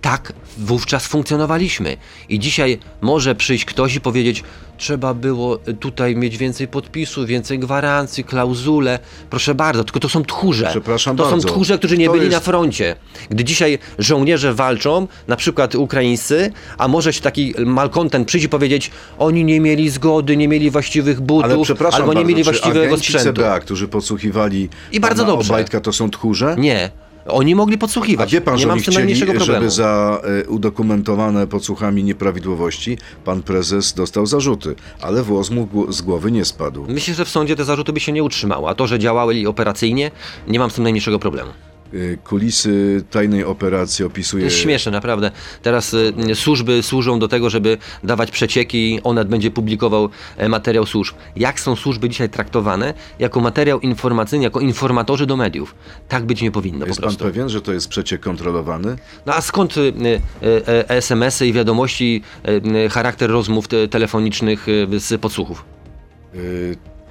Tak 0.00 0.32
wówczas 0.58 1.06
funkcjonowaliśmy. 1.06 1.96
I 2.28 2.38
dzisiaj 2.38 2.78
może 3.00 3.34
przyjść 3.34 3.64
ktoś 3.64 3.94
i 3.94 4.00
powiedzieć, 4.00 4.44
trzeba 4.82 5.14
było 5.14 5.58
tutaj 5.80 6.16
mieć 6.16 6.38
więcej 6.38 6.68
podpisów, 6.68 7.26
więcej 7.26 7.58
gwarancji, 7.58 8.24
klauzule. 8.24 8.98
Proszę 9.30 9.54
bardzo, 9.54 9.84
tylko 9.84 10.00
to 10.00 10.08
są 10.08 10.24
tchórze. 10.24 10.66
Przepraszam 10.70 11.16
to 11.16 11.22
bardzo. 11.24 11.40
są 11.42 11.48
tchórze, 11.48 11.78
którzy 11.78 11.98
nie 11.98 12.06
To 12.06 12.12
byli 12.12 12.24
jest- 12.24 12.36
na 12.36 12.40
froncie. 12.40 12.96
Gdy 13.30 13.44
dzisiaj 13.44 13.78
żołnierze 13.98 14.54
walczą, 14.54 15.08
na 15.28 15.36
przykład 15.36 15.74
ukraińscy, 15.74 16.52
a 16.78 16.88
może 16.88 17.12
się 17.12 17.20
taki 17.20 17.54
malkontent 17.66 18.28
przyjść 18.28 18.46
i 18.46 18.48
powiedzieć, 18.48 18.90
oni 19.18 19.44
nie 19.44 19.60
mieli 19.60 19.90
zgody, 19.90 20.36
nie 20.36 20.48
mieli 20.48 20.70
właściwych 20.70 21.20
butów, 21.20 21.52
Ale 21.52 21.62
przepraszam 21.62 22.00
albo 22.00 22.12
nie 22.12 22.16
bardzo, 22.16 22.28
mieli 22.28 22.44
właściwego 22.44 22.96
sprzętu. 22.96 23.32
CBA, 23.40 23.60
którzy 23.60 23.88
podsłuchiwali 23.88 24.68
I 24.92 25.00
bardzo 25.00 25.24
dobrze. 25.24 25.52
Obajtka, 25.52 25.80
to 25.80 25.92
są 25.92 26.10
tchórze? 26.10 26.54
Nie. 26.58 26.90
Oni 27.26 27.54
mogli 27.54 27.74
A 27.74 27.78
podsłuchiwać. 27.78 28.32
wie 28.32 28.40
pan, 28.40 28.54
nie 28.54 28.60
że 28.60 28.66
mam 28.66 28.72
oni 28.72 28.82
z 28.82 28.84
tym 28.84 28.92
chcieli, 28.92 29.04
najmniejszego 29.06 29.32
problemu. 29.32 29.60
żeby 29.60 29.70
za 29.70 30.20
e, 30.44 30.48
udokumentowane 30.48 31.46
podsłuchami 31.46 32.04
nieprawidłowości 32.04 32.98
pan 33.24 33.42
prezes 33.42 33.92
dostał 33.94 34.26
zarzuty, 34.26 34.74
ale 35.00 35.22
włos 35.22 35.50
mu 35.50 35.68
z 35.92 36.02
głowy 36.02 36.32
nie 36.32 36.44
spadł. 36.44 36.84
Myślę, 36.88 37.14
że 37.14 37.24
w 37.24 37.28
sądzie 37.28 37.56
te 37.56 37.64
zarzuty 37.64 37.92
by 37.92 38.00
się 38.00 38.12
nie 38.12 38.22
utrzymały, 38.22 38.68
a 38.68 38.74
to, 38.74 38.86
że 38.86 38.98
działały 38.98 39.34
operacyjnie, 39.48 40.10
nie 40.48 40.58
mam 40.58 40.70
z 40.70 40.74
tym 40.74 40.82
najmniejszego 40.84 41.18
problemu. 41.18 41.50
E, 41.94 42.16
Kulisy 42.16 43.04
tajnej 43.10 43.44
operacji 43.44 44.02
To 44.02 44.06
opisuje... 44.06 44.44
jest 44.44 44.56
śmieszne, 44.56 44.92
naprawdę. 44.92 45.30
Teraz 45.62 45.94
y, 45.94 46.12
służby 46.34 46.82
służą 46.82 47.18
do 47.18 47.28
tego, 47.28 47.50
żeby 47.50 47.78
dawać 48.04 48.30
przecieki, 48.30 49.00
Onet 49.04 49.28
będzie 49.28 49.50
publikował 49.50 50.08
e, 50.36 50.48
materiał 50.48 50.86
służb. 50.86 51.14
Jak 51.36 51.60
są 51.60 51.76
służby 51.76 52.08
dzisiaj 52.08 52.28
traktowane? 52.28 52.94
Jako 53.18 53.40
materiał 53.40 53.80
informacyjny, 53.80 54.44
jako 54.44 54.60
informatorzy 54.60 55.26
do 55.26 55.36
mediów. 55.36 55.74
Tak 56.08 56.26
być 56.26 56.42
nie 56.42 56.50
powinno 56.50 56.86
Jest 56.86 57.00
pan 57.00 57.16
pewien, 57.16 57.48
że 57.48 57.62
to 57.62 57.72
jest 57.72 57.88
przeciek 57.88 58.20
kontrolowany? 58.20 58.96
No 59.26 59.34
a 59.34 59.40
skąd 59.40 59.76
y, 59.76 59.80
y, 59.80 60.20
y, 60.42 60.88
SMS-y 60.88 61.46
i 61.46 61.52
wiadomości, 61.52 62.22
y, 62.48 62.50
y, 62.86 62.88
charakter 62.88 63.30
rozmów 63.30 63.68
te, 63.68 63.88
telefonicznych 63.88 64.68
y, 64.68 65.00
z 65.00 65.20
podsłuchów? 65.20 65.64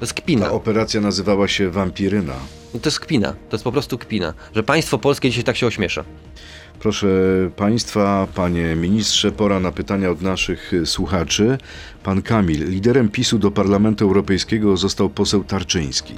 To 0.02 0.06
jest 0.06 0.14
kpina. 0.14 0.46
Ta 0.46 0.52
operacja 0.52 1.02
nazywała 1.02 1.48
się 1.48 1.70
Wampiryna. 1.70 2.34
No 2.74 2.80
To 2.80 2.90
jest 2.90 3.00
kpina. 3.00 3.34
To 3.50 3.56
jest 3.56 3.64
po 3.64 3.72
prostu 3.72 3.98
kpina. 3.98 4.34
Że 4.56 4.64
państwo 4.64 4.98
polskie 4.98 5.30
dzisiaj 5.30 5.44
tak 5.44 5.58
się 5.58 5.68
ośmiesza. 5.68 6.04
Proszę 6.80 7.08
Państwa, 7.56 8.28
Panie 8.36 8.76
Ministrze, 8.76 9.32
pora 9.32 9.60
na 9.60 9.72
pytania 9.72 10.10
od 10.12 10.22
naszych 10.22 10.72
słuchaczy. 10.86 11.58
Pan 12.04 12.22
Kamil, 12.22 12.70
liderem 12.70 13.10
PiSu 13.10 13.40
do 13.40 13.52
Parlamentu 13.52 14.06
Europejskiego 14.06 14.78
został 14.78 15.10
poseł 15.10 15.44
Tarczyński. 15.44 16.14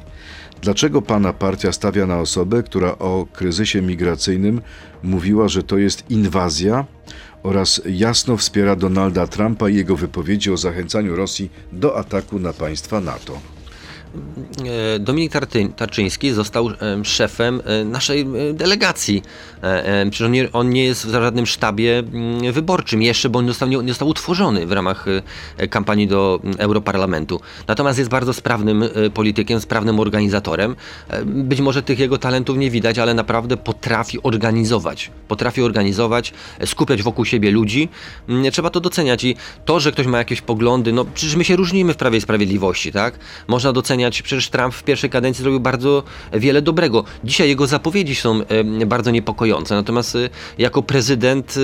Dlaczego 0.61 1.01
Pana 1.01 1.33
partia 1.33 1.71
stawia 1.71 2.05
na 2.05 2.19
osobę, 2.19 2.63
która 2.63 2.97
o 2.97 3.27
kryzysie 3.33 3.81
migracyjnym 3.81 4.61
mówiła, 5.03 5.47
że 5.47 5.63
to 5.63 5.77
jest 5.77 6.11
inwazja 6.11 6.85
oraz 7.43 7.81
jasno 7.85 8.37
wspiera 8.37 8.75
Donalda 8.75 9.27
Trumpa 9.27 9.69
i 9.69 9.75
jego 9.75 9.95
wypowiedzi 9.95 10.51
o 10.51 10.57
zachęcaniu 10.57 11.15
Rosji 11.15 11.51
do 11.71 11.97
ataku 11.97 12.39
na 12.39 12.53
państwa 12.53 13.01
NATO? 13.01 13.52
E, 14.95 14.99
Dominik 14.99 15.31
Tarczyński 15.75 16.31
został 16.31 16.69
em, 16.79 17.05
szefem 17.05 17.61
e, 17.65 17.85
naszej 17.85 18.21
e, 18.21 18.53
delegacji. 18.53 19.21
E, 19.61 20.05
Przecież 20.09 20.25
on 20.25 20.31
nie, 20.31 20.51
on 20.51 20.69
nie 20.69 20.83
jest 20.85 21.07
w 21.07 21.11
żadnym 21.11 21.45
sztabie 21.45 21.99
mm, 21.99 22.51
wyborczym 22.53 23.01
jeszcze, 23.01 23.29
bo 23.29 23.39
on 23.39 23.47
został, 23.47 23.69
nie, 23.69 23.87
został 23.87 24.07
utworzony 24.07 24.65
w 24.65 24.71
ramach 24.71 25.05
e, 25.57 25.67
kampanii 25.67 26.07
do 26.07 26.39
mm, 26.43 26.55
Europarlamentu. 26.59 27.39
Natomiast 27.67 27.99
jest 27.99 28.11
bardzo 28.11 28.33
sprawnym 28.33 28.83
e, 28.83 29.09
politykiem, 29.09 29.59
sprawnym 29.59 29.99
organizatorem. 29.99 30.75
E, 31.09 31.25
Być 31.25 31.61
może 31.61 31.83
tych 31.83 31.99
jego 31.99 32.17
talentów 32.17 32.57
nie 32.57 32.71
widać, 32.71 32.99
ale 32.99 33.13
naprawdę 33.13 33.57
potrafi 33.57 34.23
organizować. 34.23 35.11
Potrafi 35.27 35.61
organizować, 35.61 36.33
e, 36.59 36.67
skupiać 36.67 37.03
wokół 37.03 37.25
siebie 37.25 37.51
ludzi. 37.51 37.89
Mm, 38.29 38.51
Trzeba 38.51 38.69
to 38.69 38.79
doceniać 38.79 39.23
i 39.23 39.35
to, 39.65 39.79
że 39.79 39.91
ktoś 39.91 40.05
ma 40.07 40.17
jakieś 40.17 40.41
poglądy, 40.41 40.93
no 40.93 41.05
przecież 41.05 41.35
my 41.35 41.43
się 41.43 41.55
różnimy 41.55 41.93
w 41.93 41.97
Prawie 41.97 42.17
i 42.17 42.21
Sprawiedliwości, 42.21 42.91
tak? 42.91 43.19
Można 43.47 43.73
doceniać, 43.73 44.02
przecież 44.11 44.49
Trump 44.49 44.73
w 44.73 44.83
pierwszej 44.83 45.09
kadencji 45.09 45.41
zrobił 45.41 45.59
bardzo 45.59 46.03
wiele 46.33 46.61
dobrego. 46.61 47.03
Dzisiaj 47.23 47.49
jego 47.49 47.67
zapowiedzi 47.67 48.15
są 48.15 48.41
e, 48.81 48.85
bardzo 48.85 49.11
niepokojące, 49.11 49.75
natomiast 49.75 50.15
e, 50.15 50.29
jako 50.57 50.83
prezydent 50.83 51.55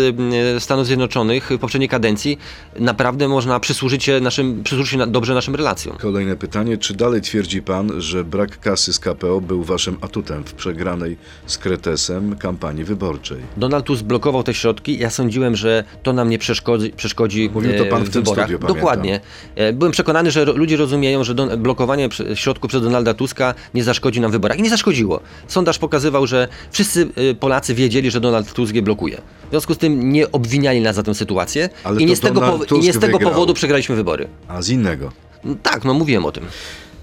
e, 0.56 0.60
Stanów 0.60 0.86
Zjednoczonych 0.86 1.50
w 1.50 1.58
poprzedniej 1.58 1.90
kadencji 1.90 2.38
naprawdę 2.80 3.28
można 3.28 3.60
przysłużyć 3.60 4.04
się, 4.04 4.20
naszym, 4.20 4.64
przysłużyć 4.64 4.92
się 4.92 5.08
dobrze 5.08 5.34
naszym 5.34 5.56
relacjom. 5.56 5.98
Kolejne 5.98 6.36
pytanie. 6.36 6.78
Czy 6.78 6.94
dalej 6.94 7.22
twierdzi 7.22 7.62
Pan, 7.62 8.02
że 8.02 8.24
brak 8.24 8.60
kasy 8.60 8.94
z 8.94 9.00
KPO 9.00 9.42
był 9.42 9.64
Waszym 9.64 9.98
atutem 10.02 10.44
w 10.44 10.54
przegranej 10.54 11.18
z 11.46 11.58
Kretesem 11.58 12.36
kampanii 12.36 12.84
wyborczej? 12.84 13.38
Donald 13.58 13.86
Tusk 13.86 14.04
blokował 14.04 14.44
te 14.44 14.54
środki. 14.54 15.00
Ja 15.00 15.10
sądziłem, 15.10 15.56
że 15.56 15.84
to 16.04 16.14
nam 16.14 16.30
nie 16.30 16.38
przeszkodzi, 16.38 16.92
przeszkodzi 16.92 17.50
Mówił 17.54 17.78
to 17.78 17.84
e, 17.84 17.90
pan 17.90 18.04
w 18.04 18.10
w 18.10 18.14
tym 18.14 18.24
wyborach. 18.24 18.50
studiu. 18.50 18.68
Dokładnie. 18.68 19.20
E, 19.56 19.74
Byłem 19.74 19.92
przekonany, 19.92 20.32
że 20.32 20.46
ludzie 20.46 20.78
rozumieją, 20.78 21.24
że 21.24 21.36
blokowanie 21.58 22.10
środków 22.36 22.70
przez 22.70 22.82
Donalda 22.82 23.14
Tuska 23.14 23.54
nie 23.74 23.84
zaszkodzi 23.84 24.22
nam 24.22 24.32
w 24.32 24.34
wyborach. 24.34 24.60
I 24.60 24.62
nie 24.62 24.70
zaszkodziło. 24.70 25.20
Sondaż 25.48 25.80
pokazywał, 25.80 26.28
że 26.28 26.48
wszyscy 26.72 27.08
y, 27.32 27.36
Polacy 27.36 27.74
wiedzieli, 27.76 28.12
że 28.12 28.20
Donald 28.22 28.54
Tusk 28.54 28.76
je 28.76 28.82
blokuje. 28.82 29.22
W 29.48 29.50
związku 29.50 29.74
z 29.74 29.78
tym 29.78 30.12
nie 30.12 30.32
obwiniali 30.32 30.82
nas 30.82 30.96
za 30.96 31.04
tę 31.04 31.16
sytuację 31.16 31.70
Ale 31.84 32.02
i 32.02 32.06
nie 32.06 32.16
z 32.16 32.20
tego, 32.20 32.42
powo- 32.42 32.78
i 32.78 32.80
nie 32.80 32.94
z 32.94 33.00
tego 33.00 33.20
powodu 33.20 33.54
przegraliśmy 33.54 33.96
wybory. 33.96 34.28
A 34.48 34.62
z 34.62 34.70
innego. 34.70 35.12
No 35.44 35.56
Tak, 35.64 35.86
no 35.86 35.94
mówiłem 35.94 36.26
o 36.26 36.32
tym. 36.32 36.44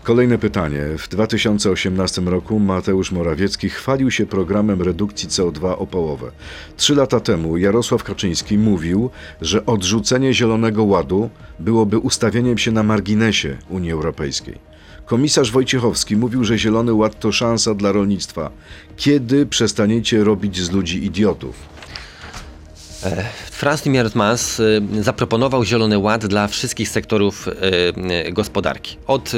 Kolejne 0.03 0.39
pytanie. 0.39 0.83
W 0.99 1.09
2018 1.09 2.23
roku 2.23 2.59
Mateusz 2.59 3.13
Morawiecki 3.13 3.69
chwalił 3.69 4.11
się 4.11 4.27
programem 4.27 4.83
redukcji 4.83 5.29
CO2 5.29 5.75
o 5.79 5.87
połowę. 5.87 6.31
Trzy 6.77 6.95
lata 6.95 7.21
temu 7.21 7.57
Jarosław 7.57 8.03
Kaczyński 8.05 8.59
mówił, 8.59 9.11
że 9.41 9.67
odrzucenie 9.67 10.35
Zielonego 10.35 10.85
Ładu 10.85 11.31
byłoby 11.59 11.99
ustawieniem 11.99 12.59
się 12.59 12.73
na 12.73 12.83
marginesie 12.83 13.57
Unii 13.69 13.93
Europejskiej. 13.93 14.59
Komisarz 15.07 15.51
Wojciechowski 15.51 16.17
mówił, 16.17 16.45
że 16.45 16.59
Zielony 16.59 16.95
Ład 16.95 17.21
to 17.21 17.33
szansa 17.33 17.75
dla 17.75 17.93
rolnictwa. 17.93 18.51
Kiedy 18.97 19.47
przestaniecie 19.47 20.25
robić 20.25 20.59
z 20.59 20.71
ludzi 20.71 21.05
idiotów? 21.05 21.77
Franz 23.51 23.83
Timmermans 23.83 24.61
y, 24.61 24.83
zaproponował 25.01 25.65
Zielony 25.65 25.99
Ład 25.99 26.27
dla 26.27 26.49
wszystkich 26.49 26.89
sektorów 26.89 27.49
y, 28.29 28.33
gospodarki. 28.33 28.97
Od 29.07 29.33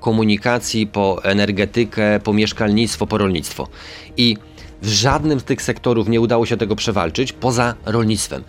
komunikacji 0.00 0.86
po 0.86 1.24
energetykę, 1.24 2.20
po 2.20 2.32
mieszkalnictwo, 2.32 3.06
po 3.06 3.18
rolnictwo. 3.18 3.68
I 4.16 4.36
w 4.82 4.88
żadnym 4.88 5.40
z 5.40 5.44
tych 5.44 5.62
sektorów 5.62 6.08
nie 6.08 6.20
udało 6.20 6.46
się 6.46 6.56
tego 6.56 6.76
przewalczyć, 6.76 7.32
poza 7.32 7.74
rolnictwem. 7.86 8.42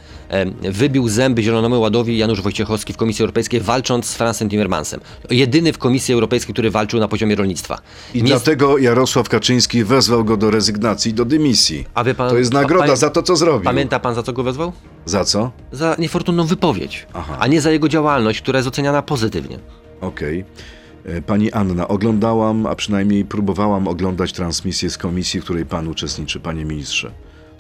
Wybił 0.62 1.10
zęby 1.10 1.44
Zielonemu 1.44 1.82
Ładowi 1.82 2.18
Janusz 2.18 2.42
Wojciechowski 2.42 2.94
w 2.94 2.98
Komisji 2.98 3.24
Europejskiej, 3.24 3.62
walcząc 3.62 4.06
z 4.06 4.16
Fransem 4.16 4.50
Timmermansem. 4.50 5.00
Jedyny 5.30 5.74
w 5.74 5.78
Komisji 5.78 6.14
Europejskiej, 6.14 6.54
który 6.54 6.72
walczył 6.72 7.00
na 7.00 7.08
poziomie 7.08 7.36
rolnictwa. 7.36 7.78
I 8.14 8.18
Nie- 8.24 8.30
dlatego 8.30 8.78
Jarosław 8.78 9.30
Kaczyński 9.30 9.84
wezwał 9.84 10.24
go 10.26 10.38
do 10.38 10.52
rezygnacji, 10.52 11.14
do 11.14 11.26
dymisji. 11.26 11.86
Pan- 11.94 12.30
to 12.30 12.38
jest 12.38 12.54
nagroda 12.54 12.88
pa- 12.88 12.96
za 12.96 13.10
to, 13.10 13.24
co 13.24 13.36
zrobił. 13.36 13.64
Pamięta 13.64 14.00
pan, 14.00 14.16
za 14.16 14.24
co 14.24 14.34
go 14.34 14.44
wezwał? 14.44 14.72
Za 15.06 15.26
co? 15.26 15.52
Za 15.72 15.96
niefortunną 16.00 16.46
wypowiedź, 16.46 17.08
Aha. 17.14 17.38
a 17.40 17.48
nie 17.48 17.62
za 17.62 17.72
jego 17.72 17.90
działalność, 17.90 18.42
która 18.42 18.60
jest 18.60 18.68
oceniana 18.68 19.02
pozytywnie. 19.02 19.60
Okej. 20.02 20.40
E, 20.40 20.44
Pani 21.26 21.52
Anna, 21.52 21.88
oglądałam, 21.88 22.66
a 22.66 22.76
przynajmniej 22.76 23.26
próbowałam 23.26 23.88
oglądać 23.88 24.34
transmisję 24.34 24.90
z 24.90 24.98
komisji, 24.98 25.42
w 25.42 25.44
której 25.44 25.66
pan 25.66 25.88
uczestniczy, 25.88 26.40
panie 26.40 26.66
ministrze. 26.66 27.12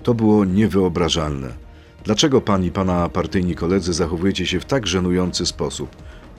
To 0.03 0.13
było 0.13 0.45
niewyobrażalne. 0.45 1.53
Dlaczego 2.03 2.41
pan 2.41 2.63
i 2.63 2.71
pana 2.71 3.09
partyjni 3.09 3.55
koledzy 3.55 3.93
zachowujecie 3.93 4.45
się 4.45 4.59
w 4.59 4.65
tak 4.65 4.87
żenujący 4.87 5.45
sposób? 5.45 5.89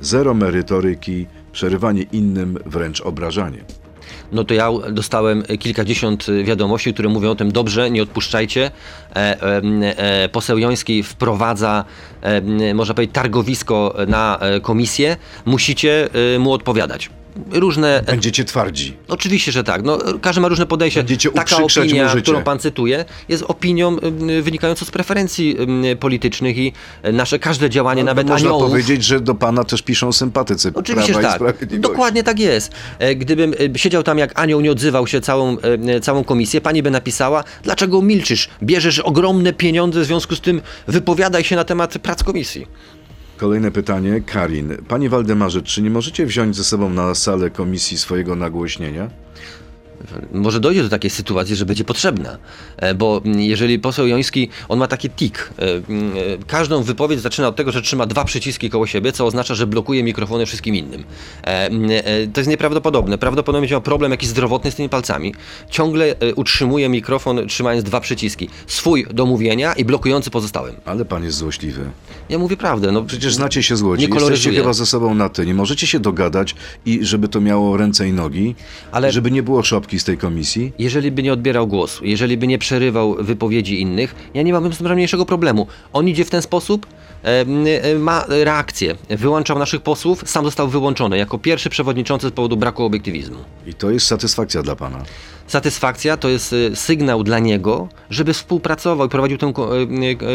Zero 0.01 0.35
merytoryki, 0.35 1.27
przerywanie 1.53 2.03
innym, 2.03 2.59
wręcz 2.67 3.01
obrażanie. 3.01 3.65
No 4.33 4.45
to 4.45 4.55
ja 4.55 4.71
dostałem 4.93 5.43
kilkadziesiąt 5.59 6.27
wiadomości, 6.45 6.95
które 6.95 7.09
mówią 7.09 7.31
o 7.31 7.35
tym, 7.35 7.53
dobrze, 7.53 7.91
nie 7.91 8.03
odpuszczajcie. 8.03 8.71
E, 9.17 9.17
e, 9.17 9.63
e, 10.25 10.29
poseł 10.29 10.59
Joński 10.59 11.03
wprowadza, 11.03 11.85
e, 12.23 12.75
można 12.75 12.95
powiedzieć, 12.95 13.15
targowisko 13.15 13.95
na 14.09 14.39
e, 14.41 14.61
komisję, 14.61 15.17
musicie 15.45 16.09
e, 16.35 16.39
mu 16.39 16.53
odpowiadać. 16.53 17.11
Różne 17.51 18.03
Będziecie 18.07 18.45
twardzi. 18.45 18.97
Oczywiście, 19.09 19.53
że 19.53 19.65
tak. 19.65 19.83
No, 19.83 19.99
każdy 20.21 20.41
ma 20.41 20.49
różne 20.49 20.67
podejście. 20.67 21.01
Będziecie 21.01 21.31
Taka 21.31 21.59
mu 21.59 21.67
opinia, 21.67 22.09
życie. 22.09 22.23
którą 22.23 22.43
pan 22.43 22.59
cytuje, 22.59 23.05
jest 23.29 23.43
opinią 23.49 23.97
wynikającą 24.43 24.85
z 24.85 24.91
preferencji 24.91 25.57
politycznych 26.01 26.59
i 26.59 26.73
y, 27.07 27.13
nasze 27.13 27.39
każde 27.39 27.71
działanie, 27.71 28.03
No, 28.03 28.07
nawet 28.07 28.29
można 28.29 28.49
aniołów... 28.49 28.71
powiedzieć, 28.71 29.05
że 29.05 29.21
do 29.21 29.35
pana 29.35 29.65
też 29.65 29.83
piszą 29.83 30.13
sympatycy 30.13 30.73
Oczywiście, 30.75 31.13
Prawa 31.13 31.33
że 31.33 31.39
tak. 31.39 31.81
Dokładnie 31.81 32.23
tak 32.23 32.39
jest. 32.39 32.73
E, 32.99 33.15
Gdybym 33.15 33.55
e, 33.75 33.79
siedział 33.79 34.03
tam 34.03 34.19
jak 34.19 34.41
anioł, 34.41 34.61
nie 34.61 34.73
odzywał 34.73 35.07
się 35.07 35.21
całą, 35.21 35.57
e, 35.61 36.01
całą 36.01 36.25
komisję, 36.25 36.61
pani 36.61 36.83
by 36.83 36.91
napisała, 36.91 37.45
dlaczego 37.63 38.03
milczysz? 38.03 38.49
Bierzesz 38.63 38.99
ogromne 38.99 39.53
pieniądze, 39.53 40.01
w 40.01 40.05
związku 40.05 40.37
z 40.37 40.41
tym 40.41 40.61
wypowiadaj 40.89 41.45
się 41.45 41.57
na 41.57 41.65
temat 41.65 41.99
prac 41.99 42.23
komisji. 42.23 42.67
Kolejne 43.37 43.71
pytanie. 43.71 44.21
Karin. 44.21 44.77
Panie 44.89 45.11
Waldemarze, 45.11 45.63
czy 45.63 45.83
nie 45.83 45.91
możecie 45.91 46.27
wziąć 46.27 46.57
ze 46.57 46.65
sobą 46.65 46.91
na 46.91 47.15
salę 47.15 47.51
komisji 47.51 47.99
swojego 47.99 48.37
nagłośnienia? 48.37 49.11
Może 50.33 50.61
dojdzie 50.61 50.83
do 50.83 50.89
takiej 50.89 51.11
sytuacji, 51.11 51.57
że 51.57 51.67
będzie 51.67 51.85
potrzebna, 51.85 52.39
E, 52.77 52.95
bo 52.95 53.23
jeżeli 53.37 53.79
poseł 53.79 54.07
Joński, 54.07 54.49
on 54.69 54.79
ma 54.79 54.87
taki 54.87 55.11
tik. 55.11 55.51
E, 55.59 55.63
e, 55.65 55.81
Każdą 56.47 56.83
wypowiedź 56.83 57.21
zaczyna 57.21 57.49
od 57.49 57.57
tego, 57.57 57.73
że 57.73 57.83
trzyma 57.83 58.07
dwa 58.07 58.25
przyciski 58.25 58.71
koło 58.71 58.87
siebie, 58.87 59.13
co 59.13 59.27
oznacza, 59.27 59.55
że 59.55 59.67
blokuje 59.67 60.03
mikrofony 60.03 60.47
wszystkim 60.47 60.75
innym. 60.75 61.05
To 62.33 62.41
jest 62.41 62.51
nieprawdopodobne. 62.51 63.19
Prawdopodobnie 63.19 63.69
miał 63.69 63.81
problem 63.83 64.11
jakiś 64.11 64.29
zdrowotny 64.29 64.71
z 64.71 64.75
tymi 64.75 64.89
palcami. 64.89 65.35
Ciągle 65.71 66.15
utrzymuje 66.37 66.89
mikrofon 66.89 67.49
trzymając 67.49 67.85
dwa 67.85 68.01
przyciski. 68.01 68.49
Swój 68.67 69.07
do 69.15 69.27
mówienia 69.27 69.73
i 69.73 69.85
blokujący 69.85 70.31
pozostałym. 70.31 70.77
Ale 70.85 71.05
pan 71.05 71.25
jest 71.25 71.37
złośliwy. 71.37 71.91
Ja 72.29 72.39
mówię 72.39 72.57
prawdę. 72.57 72.93
No, 72.93 73.03
Przecież 73.03 73.35
znacie 73.35 73.63
się 73.63 73.77
z 73.77 73.83
Łodzi, 73.83 74.09
Nie 74.09 74.15
jesteście 74.15 74.53
chyba 74.53 74.73
ze 74.73 74.87
sobą 74.87 75.15
na 75.15 75.29
ty. 75.29 75.47
Nie 75.47 75.55
możecie 75.55 75.87
się 75.87 76.01
dogadać 76.01 76.55
i 76.87 77.05
żeby 77.05 77.29
to 77.29 77.41
miało 77.41 77.77
ręce 77.77 78.09
i 78.09 78.13
nogi, 78.13 78.55
Ale- 78.93 79.13
żeby 79.13 79.31
nie 79.31 79.43
było 79.43 79.63
szopki 79.63 79.96
z 80.01 80.05
tej 80.05 80.19
komisji. 80.19 80.73
Jeżeli 80.79 81.11
by 81.11 81.23
nie 81.23 81.33
odbierał 81.33 81.67
głosu, 81.67 82.05
jeżeli 82.05 82.37
by 82.37 82.47
nie 82.47 82.59
przerywał 82.59 83.15
wypowiedzi 83.15 83.81
innych, 83.81 84.15
ja 84.35 84.43
nie 84.43 84.53
mam 84.53 84.73
z 84.73 84.79
tym 84.79 84.87
najmniejszego 84.87 85.27
problemu. 85.27 85.67
On 85.93 86.09
idzie 86.09 86.25
w 86.25 86.31
ten 86.31 86.43
sposób, 86.43 86.87
ma 87.99 88.25
reakcję, 88.29 88.95
wyłączał 89.11 89.59
naszych 89.59 89.83
posłów, 89.83 90.23
sam 90.27 90.45
został 90.45 90.69
wyłączony 90.69 91.19
jako 91.19 91.39
pierwszy 91.39 91.71
przewodniczący 91.71 92.29
z 92.29 92.33
powodu 92.33 92.57
braku 92.57 92.85
obiektywizmu. 92.85 93.37
I 93.67 93.75
to 93.75 93.91
jest 93.91 94.07
satysfakcja 94.07 94.63
dla 94.63 94.77
pana. 94.77 95.05
Satysfakcja 95.47 96.17
to 96.17 96.29
jest 96.29 96.53
e, 96.53 96.77
sygnał 96.77 97.25
dla 97.25 97.39
niego, 97.39 97.89
żeby 98.11 98.33
współpracował 98.33 99.07
i 99.07 99.11
prowadził 99.11 99.39
tę 99.39 99.47
e, 99.47 99.53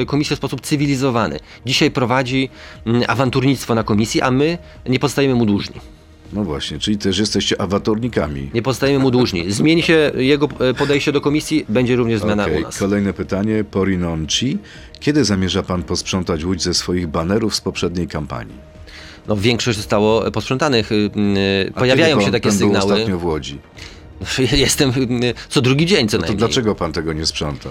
e, 0.01 0.05
komisję 0.05 0.35
w 0.35 0.39
sposób 0.39 0.61
cywilizowany. 0.61 1.39
Dzisiaj 1.65 1.91
prowadzi 1.91 2.49
mm, 2.85 3.03
awanturnictwo 3.07 3.75
na 3.75 3.83
komisji, 3.83 4.21
a 4.21 4.31
my 4.31 4.57
nie 4.85 4.99
pozostajemy 4.99 5.35
mu 5.35 5.45
dłużni. 5.45 6.00
No 6.33 6.43
właśnie, 6.43 6.79
czyli 6.79 6.97
też 6.97 7.17
jesteście 7.19 7.61
awatornikami. 7.61 8.49
Nie 8.53 8.61
pozostajemy 8.61 8.99
mu 8.99 9.11
dłużni. 9.11 9.51
Zmieni 9.51 9.83
się 9.83 10.11
jego 10.15 10.49
e, 10.59 10.73
podejście 10.73 11.11
do 11.11 11.21
komisji, 11.21 11.65
będzie 11.69 11.95
również 11.95 12.19
zmiana 12.21 12.43
Okej, 12.43 12.57
u 12.57 12.61
nas. 12.61 12.77
Kolejne 12.79 13.13
pytanie. 13.13 13.63
Porinonci. 13.63 14.57
Kiedy 14.99 15.25
zamierza 15.25 15.63
pan 15.63 15.83
posprzątać 15.83 16.43
Łódź 16.45 16.63
ze 16.63 16.73
swoich 16.73 17.07
banerów 17.07 17.55
z 17.55 17.61
poprzedniej 17.61 18.07
kampanii? 18.07 18.55
No, 19.27 19.37
większość 19.37 19.77
zostało 19.77 20.31
posprzątanych. 20.31 20.91
y, 20.91 20.95
y, 20.95 21.71
A 21.75 21.79
Pojawiają 21.79 22.21
się 22.21 22.31
takie 22.31 22.49
pan 22.49 22.57
był 22.57 22.67
sygnały. 22.67 22.93
ostatnio 22.93 23.17
w 23.19 23.25
Łodzi. 23.25 23.59
Jestem 24.51 24.89
y, 24.89 25.33
co 25.49 25.61
drugi 25.61 25.85
dzień 25.85 26.07
co 26.07 26.17
To 26.17 26.21
najmniej. 26.21 26.37
dlaczego 26.37 26.75
pan 26.75 26.93
tego 26.93 27.13
nie 27.13 27.25
sprząta? 27.25 27.69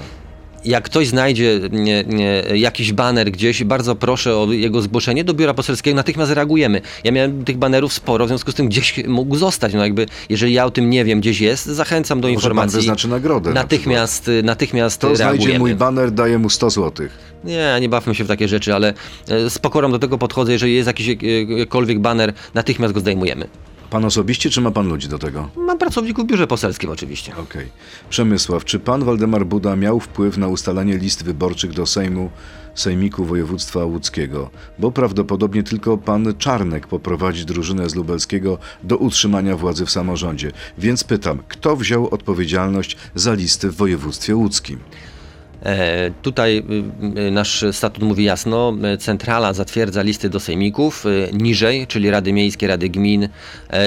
Jak 0.64 0.85
ktoś 0.85 1.07
znajdzie 1.09 1.61
nie, 1.73 2.05
nie, 2.07 2.42
jakiś 2.55 2.92
baner 2.92 3.31
gdzieś, 3.31 3.64
bardzo 3.64 3.94
proszę 3.94 4.37
o 4.37 4.53
jego 4.53 4.83
zgłoszenie 4.83 5.25
do 5.25 5.35
biura 5.35 5.55
poselskiego, 5.55 5.96
natychmiast 5.96 6.33
reagujemy. 6.33 6.81
Ja 7.05 7.12
miałem 7.12 7.44
tych 7.44 7.57
banerów 7.59 7.92
sporo, 7.92 8.25
w 8.25 8.29
związku 8.29 8.53
z 8.53 8.55
tym 8.55 8.68
gdzieś 8.68 9.07
mógł 9.07 9.37
zostać. 9.37 9.75
No 9.75 9.85
jakby, 9.85 10.07
jeżeli 10.29 10.53
ja 10.53 10.64
o 10.64 10.70
tym 10.70 10.90
nie 10.90 11.05
wiem, 11.05 11.20
gdzieś 11.20 11.40
jest, 11.40 11.66
zachęcam 11.66 12.20
do 12.20 12.29
Może 12.29 12.35
informacji. 12.35 12.73
pan 12.73 12.81
wyznaczy 12.81 13.09
nagrodę. 13.09 13.51
na 13.51 13.62
Natychmiast, 13.62 14.29
y, 14.29 14.42
natychmiast. 14.42 15.01
To 15.01 15.07
reagujemy. 15.09 15.37
znajdzie 15.42 15.59
mój 15.59 15.75
baner, 15.75 16.11
daje 16.12 16.38
mu 16.38 16.51
100 16.51 16.70
złotych. 16.70 17.18
Nie, 17.44 17.77
nie 17.81 17.88
bawmy 17.88 18.14
się 18.14 18.25
w 18.25 18.29
takie 18.29 18.49
rzeczy, 18.49 18.75
ale 18.75 18.94
e, 19.29 19.51
z 19.51 19.59
pokorą 19.59 19.92
do 19.92 19.99
tego 19.99 20.18
podchodzę. 20.18 20.53
Jeżeli 20.53 20.75
jest 20.75 20.87
jakiś 20.87 21.09
e, 21.09 21.12
jakikolwiek 21.49 21.99
baner, 22.01 22.33
natychmiast 22.55 22.94
go 22.94 23.01
zdejmujemy. 23.01 23.46
Pan 23.90 24.05
osobiście, 24.05 24.50
czy 24.50 24.61
ma 24.61 24.70
pan 24.70 24.88
ludzi 24.88 25.09
do 25.09 25.18
tego? 25.18 25.48
Mam 25.57 25.79
pracowników 25.79 26.24
w 26.24 26.29
biurze 26.29 26.46
poselskim 26.46 26.90
oczywiście. 26.90 27.37
Okej. 27.37 27.66
Przemysław, 28.11 28.64
czy 28.64 28.79
pan 28.79 29.05
Waldemar 29.05 29.46
Buda 29.46 29.76
miał 29.76 30.00
wpływ 30.00 30.37
na 30.37 30.48
ustalanie 30.48 30.98
list 30.98 31.24
wyborczych 31.24 31.72
do 31.72 31.87
Sejmu, 31.87 32.31
Sejmiku 32.74 33.24
Województwa 33.24 33.85
Łódzkiego? 33.85 34.50
Bo 34.79 34.92
prawdopodobnie 34.92 35.62
tylko 35.62 35.98
pan 35.98 36.35
Czarnek 36.38 36.87
poprowadzi 36.87 37.44
drużynę 37.44 37.90
z 37.90 37.94
Lubelskiego 37.94 38.59
do 38.83 38.96
utrzymania 38.96 39.57
władzy 39.57 39.87
w 39.87 39.90
samorządzie. 39.90 40.53
Więc 40.79 41.05
pytam, 41.05 41.42
kto 41.48 41.76
wziął 41.76 42.09
odpowiedzialność 42.09 42.96
za 43.14 43.35
listy 43.35 43.70
w 43.70 43.76
województwie 43.76 44.37
łódzkim? 44.37 44.79
E, 45.62 46.11
Tutaj 46.23 46.62
y, 47.16 47.20
y, 47.20 47.31
nasz 47.31 47.64
statut 47.73 48.05
mówi 48.05 48.25
jasno, 48.25 48.75
e, 48.83 48.96
centrala 48.99 49.53
zatwierdza 49.53 50.03
listy 50.03 50.29
do 50.29 50.40
sejmików, 50.40 51.07
e, 51.07 51.33
niżej, 51.33 51.87
czyli 51.87 52.11
Rady 52.11 52.33
Miejskie, 52.33 52.66
Rady 52.66 52.88
Gmin, 52.88 53.29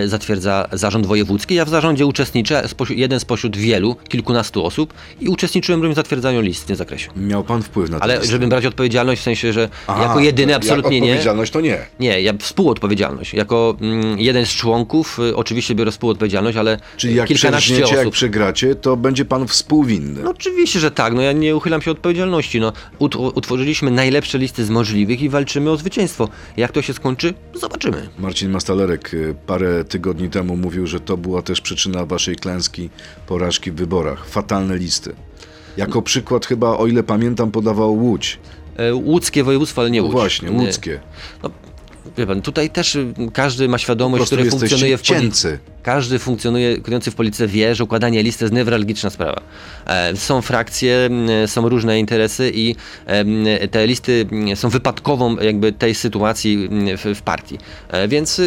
zatwierdza 0.06 0.68
zarząd 0.72 1.06
wojewódzki. 1.06 1.56
Ja 1.56 1.66
w 1.66 1.70
zarządzie 1.70 2.06
uczestniczę, 2.06 2.64
jeden 2.90 3.20
spośród 3.20 3.58
wielu, 3.58 3.96
kilkunastu 4.10 4.66
osób 4.66 4.94
i 5.22 5.30
uczestniczyłem 5.30 5.82
również 5.82 5.96
w 5.96 6.00
zatwierdzaniu 6.00 6.42
list 6.42 6.64
w 6.64 6.66
tym 6.66 6.76
zakresie. 6.76 7.10
Miał 7.16 7.44
pan 7.44 7.62
wpływ 7.62 7.90
na 7.90 7.98
to? 7.98 8.04
Ale 8.04 8.26
żebym 8.26 8.50
brać 8.50 8.66
odpowiedzialność 8.66 9.22
w 9.22 9.24
sensie, 9.24 9.54
że 9.54 9.70
jako 9.88 10.20
jedyny 10.20 10.56
absolutnie 10.56 11.02
nie. 11.02 11.12
Odpowiedzialność 11.12 11.52
to 11.52 11.62
nie. 11.62 11.78
Nie, 12.00 12.22
ja 12.22 12.34
współodpowiedzialność. 12.40 13.34
Jako 13.34 13.76
mm, 13.82 14.20
jeden 14.20 14.46
z 14.46 14.50
członków 14.50 15.20
y, 15.20 15.36
oczywiście 15.36 15.76
biorę 15.76 15.92
współodpowiedzialność, 15.92 16.58
ale 16.58 16.78
Czyli 16.98 17.16
jak 17.16 17.28
kilkanaście 17.28 17.74
przegrniecie, 17.74 17.96
jak 17.96 18.02
osób. 18.04 18.14
przegracie, 18.14 18.76
to 18.76 18.98
będzie 18.98 19.26
pan 19.26 19.48
współwinny. 19.48 20.24
No 20.24 20.30
oczywiście, 20.32 20.80
że 20.80 20.92
tak. 20.92 21.14
No 21.14 21.22
ja 21.22 21.32
nie 21.32 21.56
uchylam 21.64 21.82
się 21.82 21.92
od 21.92 21.98
odpowiedzialności. 21.98 22.60
No, 22.60 22.74
ut 23.00 23.16
utworzyliśmy 23.16 23.92
najlepsze 23.92 24.38
listy 24.38 24.66
z 24.66 24.70
możliwych 24.70 25.22
i 25.22 25.30
walczymy 25.30 25.70
o 25.72 25.78
zwycięstwo. 25.78 26.30
Jak 26.58 26.72
to 26.72 26.82
się 26.82 26.94
skończy, 26.94 27.34
zobaczymy. 27.54 28.10
Marcin 28.20 28.52
Mastalerek 28.52 29.14
y, 29.14 29.36
parę 29.48 29.84
tygodni 29.84 30.30
temu 30.30 30.58
mówił, 30.58 30.88
że 30.88 31.00
to 31.00 31.18
była 31.18 31.42
też 31.42 31.62
przyczyna 31.62 32.06
waszej 32.06 32.36
klęski, 32.36 32.90
porażki 33.28 33.72
w 33.72 33.76
wyborach. 33.76 34.28
Fatalne 34.28 34.78
listy. 34.78 35.16
Jako 35.78 36.02
przykład 36.02 36.46
chyba, 36.46 36.78
o 36.78 36.88
ile 36.88 37.04
pamiętam, 37.04 37.52
podawał 37.52 37.94
Łódź. 37.96 38.40
E, 38.78 38.94
łódzkie 38.96 39.44
województwo, 39.44 39.82
ale 39.82 39.92
nie 39.92 40.00
No 40.00 40.06
Łódź. 40.06 40.14
właśnie, 40.14 40.50
Nie. 40.50 40.66
łódzkie. 40.66 41.00
No, 41.44 41.50
wie 42.18 42.28
pan, 42.28 42.42
tutaj 42.42 42.70
też 42.70 42.96
y, 42.96 43.14
każdy 43.34 43.68
ma 43.68 43.78
świadomość, 43.78 44.26
który 44.26 44.50
funkcjonuje 44.50 44.98
w 44.98 45.02
polityce. 45.02 45.60
Każdy 45.84 46.20
funkcjonujący 46.20 47.12
w 47.12 47.16
polityce 47.16 47.48
wie, 47.48 47.76
że 47.76 47.84
układanie 47.84 48.24
listy 48.24 48.46
jest 48.46 48.54
newralgiczna 48.54 49.10
sprawa. 49.10 49.42
E, 49.86 50.16
są 50.16 50.42
frakcje, 50.42 50.96
m, 50.96 51.48
są 51.48 51.70
różne 51.70 52.00
interesy 52.00 52.52
i 52.54 52.76
em, 53.06 53.46
te 53.72 53.88
listy 53.88 54.26
są 54.56 54.70
wypadkową 54.70 55.38
jakby 55.38 55.72
tej 55.72 55.96
sytuacji 55.96 56.70
w, 57.16 57.22
partii. 57.22 57.58
E, 57.90 58.08
więc 58.08 58.42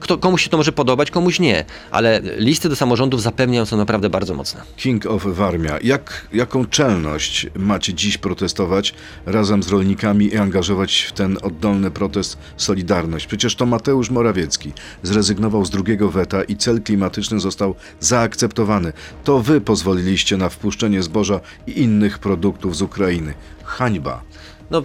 kto, 0.00 0.18
komuś 0.18 0.42
się 0.44 0.50
to 0.50 0.56
może 0.56 0.72
podobać, 0.72 1.10
komuś 1.10 1.40
nie. 1.40 1.64
Ale 1.90 2.20
listy 2.38 2.68
do 2.68 2.76
samorządów 2.76 3.22
zapewniają 3.22 3.66
są 3.66 3.76
naprawdę 3.76 4.10
bardzo 4.10 4.34
mocne. 4.34 4.62
King 4.76 5.06
of 5.06 5.22
Warmia. 5.26 5.78
Jak, 5.82 6.28
jaką 6.32 6.66
czelność 6.66 7.46
macie 7.54 7.94
dziś 7.94 8.18
protestować 8.18 8.94
razem 9.26 9.62
z 9.62 9.68
rolnikami 9.68 10.26
i 10.26 10.36
angażować 10.36 11.02
w 11.02 11.12
ten 11.12 11.38
oddolny 11.42 11.90
protest 11.90 12.38
Solidarność? 12.56 13.26
Przecież 13.26 13.56
to 13.56 13.66
Mateusz 13.66 14.10
Morawiecki 14.10 14.72
zrezygnował 15.02 15.64
z 15.64 15.70
drugiego 15.70 16.10
weta 16.10 16.42
i 16.44 16.56
cel 16.66 16.82
klimatyczny 16.82 17.40
został 17.40 17.74
zaakceptowany. 18.00 18.92
To 19.24 19.38
wy 19.38 19.60
pozwoliliście 19.60 20.36
na 20.36 20.48
wpuszczenie 20.48 21.02
zboża 21.02 21.40
i 21.66 21.80
innych 21.82 22.18
produktów 22.18 22.76
z 22.76 22.82
Ukrainy. 22.82 23.34
Hańba. 23.64 24.22
No, 24.70 24.82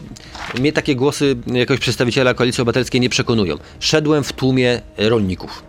mnie 0.59 0.73
takie 0.73 0.95
głosy 0.95 1.35
jakoś 1.47 1.79
przedstawiciela 1.79 2.33
Koalicji 2.33 2.61
Obywatelskiej 2.61 3.01
nie 3.01 3.09
przekonują. 3.09 3.57
Szedłem 3.79 4.23
w 4.23 4.33
tłumie 4.33 4.81
rolników. 4.97 5.63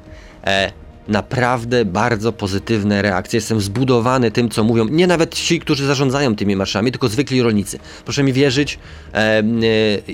E, 0.44 0.72
naprawdę 1.08 1.84
bardzo 1.84 2.32
pozytywne 2.32 3.02
reakcje. 3.02 3.36
Jestem 3.36 3.60
zbudowany 3.60 4.30
tym, 4.30 4.48
co 4.48 4.64
mówią. 4.64 4.84
Nie 4.84 5.06
nawet 5.06 5.34
ci, 5.34 5.60
którzy 5.60 5.86
zarządzają 5.86 6.36
tymi 6.36 6.56
marszami, 6.56 6.92
tylko 6.92 7.08
zwykli 7.08 7.42
rolnicy. 7.42 7.78
Proszę 8.04 8.22
mi 8.22 8.32
wierzyć, 8.32 8.78
e, 9.14 9.16
e, 9.18 9.42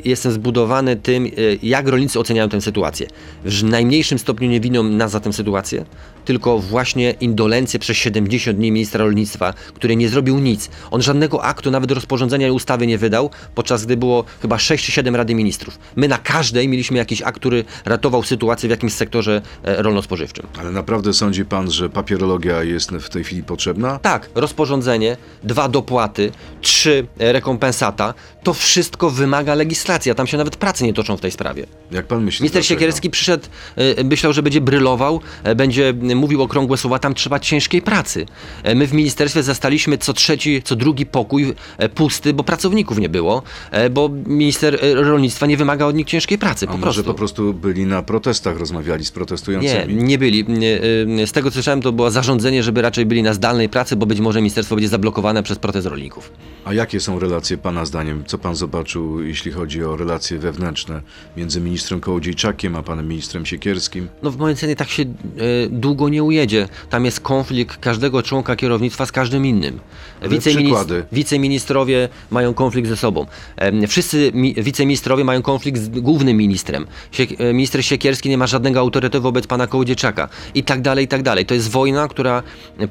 jestem 0.05 0.33
zbudowany 0.33 0.97
tym, 0.97 1.27
e, 1.27 1.31
jak 1.63 1.89
rolnicy 1.89 2.21
oceniają 2.21 2.49
tę 2.49 2.61
sytuację. 2.61 3.07
W 3.45 3.65
najmniejszym 3.65 4.19
stopniu 4.19 4.49
nie 4.49 4.61
winą 4.61 4.83
nas 4.83 5.11
za 5.11 5.21
tę 5.21 5.33
sytuację, 5.33 5.85
tylko 6.25 6.59
właśnie 6.59 7.11
indolencję 7.11 7.81
przez 7.81 7.97
70 7.97 8.59
dni 8.59 8.73
ministra 8.73 9.05
rolnictwa, 9.05 9.55
który 9.75 9.97
nie 9.97 10.09
zrobił 10.09 10.39
nic. 10.39 10.71
On 10.91 11.03
żadnego 11.03 11.45
aktu, 11.45 11.71
nawet 11.71 11.91
rozporządzenia 11.91 12.49
i 12.49 12.51
ustawy 12.51 12.87
nie 12.87 12.99
wydał, 12.99 13.31
podczas 13.55 13.87
gdy 13.87 13.97
było 13.97 14.25
chyba 14.43 14.59
6 14.59 14.87
czy 14.87 14.93
7 14.93 15.17
Rady 15.17 15.35
Ministrów. 15.35 15.79
My 15.97 16.09
na 16.09 16.19
każdej 16.19 16.69
mieliśmy 16.69 16.99
jakiś 16.99 17.23
akt, 17.23 17.39
który 17.39 17.65
ratował 17.85 18.23
sytuację 18.23 18.69
w 18.69 18.71
jakimś 18.71 18.93
sektorze 18.93 19.43
e, 19.65 19.83
rolno-spożywczym. 19.83 20.47
Ale 20.61 20.71
naprawdę 20.89 21.13
sądzi 21.13 21.45
pan, 21.45 21.71
że 21.71 21.89
papierologia 21.89 22.63
jest 22.63 22.91
w 22.91 23.09
tej 23.09 23.25
chwili 23.25 23.43
potrzebna? 23.43 23.99
Tak, 23.99 24.31
rozporządzenie, 24.35 25.17
dwa 25.43 25.69
dopłaty, 25.69 26.33
trzy 26.61 27.07
rekompensata, 27.19 28.15
to 28.49 28.55
wszystko 28.55 29.11
wymaga 29.11 29.55
legislacji, 29.55 30.11
a 30.11 30.15
tam 30.15 30.27
się 30.27 30.37
nawet 30.37 30.57
prace 30.57 30.85
nie 30.85 30.95
toczą 30.95 31.17
w 31.17 31.21
tej 31.21 31.31
sprawie. 31.31 31.67
Jak 31.91 32.07
pan 32.07 32.25
myśli? 32.25 32.43
Minister 32.43 32.63
dlaczego? 32.63 32.81
Siekierski 32.81 33.11
przyszedł, 33.11 33.47
e, 33.77 34.05
myślał, 34.05 34.33
że 34.33 34.43
będzie 34.43 34.61
brylował, 34.61 35.21
e, 35.43 35.55
będzie 35.55 35.95
mówił 36.15 36.43
okrągłe 36.43 36.77
słowa, 36.77 36.99
tam 36.99 37.15
trzeba 37.15 37.41
ciężkiej 37.41 37.83
pracy. 37.83 38.27
E, 38.63 38.75
My 38.75 38.87
w 38.87 38.93
ministerstwie 38.93 39.43
zastaliśmy 39.43 39.99
co 39.99 40.13
trzeci, 40.13 40.63
co 40.63 40.77
drugi 40.77 41.07
pokój 41.07 41.55
pusty, 41.95 42.35
bo 42.35 42.45
pracowników 42.45 42.99
nie 42.99 43.09
było, 43.09 43.43
bo 43.91 44.09
minister 44.27 44.79
rolnictwa 44.95 45.47
nie 45.47 45.57
wymaga 45.57 45.87
od 45.87 45.95
nich 45.95 46.07
ciężkiej 46.07 46.39
pracy, 46.39 46.67
A 46.69 46.73
po 46.73 46.79
może 46.79 46.83
prostu. 46.85 47.05
po 47.05 47.15
prostu 47.15 47.55
byli 47.55 47.87
na 47.87 48.03
protestach, 48.03 48.59
rozmawiali 48.59 49.05
z 49.05 49.11
protestującymi? 49.11 49.95
nie 49.95 50.19
byli. 50.19 50.45
Nie, 50.49 50.81
y, 51.23 51.27
Z 51.27 51.33
tego 51.33 51.51
co 51.51 51.55
słyszałem, 51.55 51.83
to 51.83 51.93
było 51.93 52.11
zarządzenie, 52.11 52.63
żeby 52.63 52.83
raczej 52.83 53.07
byli 53.07 53.23
na 53.23 53.35
zdalnej 53.35 53.69
pracy, 53.69 53.97
bo 53.97 54.07
być 54.07 54.21
może 54.21 54.41
ministerstwo 54.41 54.75
będzie 54.75 54.89
zablokowane 54.89 55.43
przez 55.43 55.59
protest 55.59 55.87
rolników. 55.87 56.33
A 56.65 56.73
jakie 56.75 57.01
są 57.01 57.19
relacje 57.19 57.59
Pana 57.59 57.85
zdaniem? 57.85 58.25
Co 58.27 58.38
Pan 58.39 58.57
zobaczył, 58.57 59.23
jeśli 59.23 59.53
chodzi 59.53 59.85
o 59.85 59.97
relacje 59.97 60.39
wewnętrzne 60.39 61.03
między 61.37 61.61
ministrem 61.61 62.01
Kołodziejczakiem 62.01 62.77
a 62.77 62.83
Panem 62.83 63.09
ministrem 63.09 63.47
Siekierskim? 63.47 64.09
No 64.23 64.31
w 64.31 64.37
mojej 64.37 64.55
ocenie 64.55 64.77
tak 64.77 64.89
się 64.89 65.03
e, 65.03 65.07
długo 65.71 66.09
nie 66.09 66.23
ujedzie. 66.23 66.69
Tam 66.91 67.05
jest 67.05 67.21
konflikt 67.21 67.77
każdego 67.77 68.23
członka 68.23 68.57
kierownictwa 68.57 69.07
z 69.07 69.13
każdym 69.13 69.47
innym. 69.47 69.81
Przykłady. 70.41 71.05
wiceministrowie 71.13 72.09
mają 72.31 72.55
konflikt 72.55 72.89
ze 72.89 72.97
sobą. 72.97 73.27
Wszyscy 73.89 74.31
mi, 74.35 74.55
wiceministrowie 74.55 75.25
mają 75.25 75.43
konflikt 75.43 75.81
z 75.81 75.89
głównym 75.89 76.37
ministrem. 76.37 76.87
E, 77.39 77.53
minister 77.53 77.85
Siekierski 77.85 78.29
nie 78.29 78.39
ma 78.39 78.47
żadnego 78.47 78.81
autorytetu 78.81 79.23
wobec 79.23 79.47
pana 79.47 79.67
Kołodziejczaka. 79.67 80.29
I 80.55 80.63
tak 80.63 80.83
dalej, 80.83 81.05
i 81.05 81.09
tak 81.09 81.23
dalej. 81.23 81.47
To 81.47 81.55
jest 81.55 81.71
wojna, 81.71 82.09
która 82.09 82.43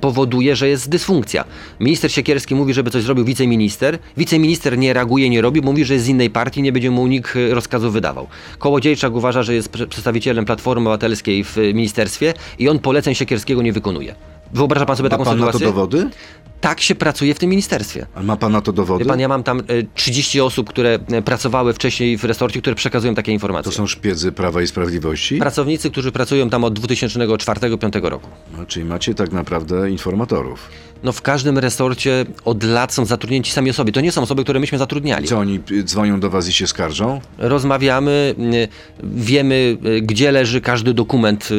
powoduje, 0.02 0.56
że 0.56 0.70
jest 0.70 0.90
dysfunkcja. 0.90 1.44
Minister 1.80 2.12
Siekierski 2.12 2.56
mówi, 2.56 2.74
żeby 2.74 2.92
coś 2.92 3.04
zrobił 3.04 3.26
wiceminister. 3.26 4.00
Wiceminister 4.18 4.78
nie 4.78 4.94
reaguje, 4.94 5.27
nie 5.30 5.42
robi, 5.42 5.62
mówi, 5.62 5.86
że 5.86 5.94
jest 5.94 6.06
z 6.06 6.10
innej 6.10 6.30
partii, 6.30 6.62
nie 6.62 6.72
będzie 6.72 6.92
mu 6.92 7.08
nikt 7.08 7.36
e, 7.36 7.54
rozkazu 7.54 7.92
wydawał. 7.92 8.28
Kołodziejczak 8.60 9.16
uważa, 9.16 9.44
że 9.44 9.54
jest 9.54 9.70
przedstawicielem 9.70 10.46
Platformy 10.46 10.82
Obywatelskiej 10.82 11.44
w 11.44 11.58
ministerstwie 11.58 12.34
i 12.60 12.70
on 12.70 12.80
poleceń 12.80 13.16
Siekierskiego 13.16 13.62
nie 13.62 13.74
wykonuje. 13.74 14.16
Wyobraża 14.54 14.86
pan 14.86 14.98
sobie 14.98 15.10
Ma 15.10 15.18
taką 15.18 15.24
Pan 15.24 15.40
na 15.40 15.46
to 15.46 15.52
sytuację? 15.52 15.68
dowody? 15.68 16.10
Tak 16.62 16.82
się 16.82 16.96
pracuje 16.96 17.34
w 17.34 17.39
tym 17.39 17.50
ministerstwie. 17.50 18.06
Ale 18.15 18.26
ma 18.26 18.38
Pan 18.38 18.52
na 18.52 18.62
to 18.62 18.74
dowody? 18.74 19.04
Wie 19.04 19.10
pan, 19.10 19.20
ja 19.20 19.28
mam 19.28 19.43
tam 19.43 19.60
e, 19.60 19.63
30 19.96 20.41
osób, 20.41 20.70
które 20.70 21.00
e, 21.12 21.22
pracowały 21.22 21.74
wcześniej 21.74 22.17
w 22.17 22.24
resorcie, 22.24 22.62
które 22.62 22.76
przekazują 22.76 23.15
takie 23.15 23.32
informacje. 23.32 23.72
To 23.72 23.78
są 23.78 23.88
szpiedzy 23.88 24.32
Prawa 24.32 24.62
i 24.62 24.67
Sprawiedliwości? 24.67 25.38
Pracownicy, 25.38 25.91
którzy 25.91 26.12
pracują 26.12 26.50
tam 26.50 26.63
od 26.63 26.80
2004-2005 26.80 28.04
roku. 28.10 28.30
No, 28.58 28.65
czyli 28.65 28.86
macie 28.86 29.15
tak 29.15 29.32
naprawdę 29.32 29.91
informatorów. 29.91 30.70
No 31.04 31.12
w 31.12 31.22
każdym 31.22 31.58
resorcie 31.58 32.26
od 32.46 32.63
lat 32.63 32.93
są 32.93 33.06
zatrudnieni 33.06 33.46
sami 33.46 33.70
osoby. 33.70 33.91
To 33.91 34.02
nie 34.02 34.12
są 34.12 34.22
osoby, 34.22 34.43
które 34.43 34.60
myśmy 34.60 34.78
zatrudniali. 34.78 35.28
Co 35.28 35.38
oni 35.39 35.60
y, 35.72 35.84
dzwonią 35.84 36.20
do 36.20 36.30
Was 36.30 36.48
i 36.48 36.54
się 36.54 36.67
skarżą? 36.67 37.22
Rozmawiamy, 37.38 38.36
y, 38.54 38.67
wiemy 39.04 39.78
y, 39.86 40.02
gdzie 40.02 40.32
leży 40.32 40.62
każdy 40.62 40.93
dokument, 40.93 41.50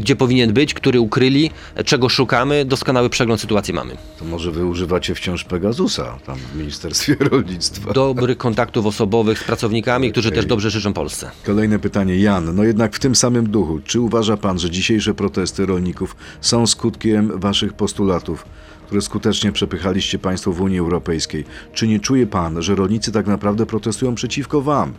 gdzie 0.00 0.16
powinien 0.16 0.52
być, 0.52 0.74
który 0.74 1.00
ukryli, 1.00 1.50
czego 1.84 2.08
szukamy, 2.08 2.64
doskonały 2.64 3.10
przegląd 3.10 3.40
sytuacji 3.40 3.74
mamy. 3.74 3.96
To 4.18 4.24
może 4.24 4.45
Wy 4.50 4.66
używacie 4.66 5.14
wciąż 5.14 5.44
Pegasusa 5.44 6.18
tam 6.26 6.36
w 6.36 6.56
Ministerstwie 6.56 7.16
Rolnictwa? 7.30 7.92
Dobrych 7.92 8.38
kontaktów 8.38 8.86
osobowych 8.86 9.38
z 9.38 9.44
pracownikami, 9.44 10.12
którzy 10.12 10.28
Okej. 10.28 10.36
też 10.36 10.46
dobrze 10.46 10.70
życzą 10.70 10.92
Polsce. 10.92 11.30
Kolejne 11.46 11.78
pytanie. 11.78 12.16
Jan, 12.18 12.56
no 12.56 12.64
jednak 12.64 12.94
w 12.94 12.98
tym 12.98 13.14
samym 13.14 13.50
duchu. 13.50 13.80
Czy 13.84 14.00
uważa 14.00 14.36
Pan, 14.36 14.58
że 14.58 14.70
dzisiejsze 14.70 15.14
protesty 15.14 15.66
rolników 15.66 16.16
są 16.40 16.66
skutkiem 16.66 17.40
Waszych 17.40 17.72
postulatów, 17.72 18.44
które 18.86 19.02
skutecznie 19.02 19.52
przepychaliście 19.52 20.18
Państwo 20.18 20.52
w 20.52 20.60
Unii 20.60 20.78
Europejskiej? 20.78 21.44
Czy 21.72 21.88
nie 21.88 22.00
czuje 22.00 22.26
Pan, 22.26 22.62
że 22.62 22.74
rolnicy 22.74 23.12
tak 23.12 23.26
naprawdę 23.26 23.66
protestują 23.66 24.14
przeciwko 24.14 24.62
Wam, 24.62 24.92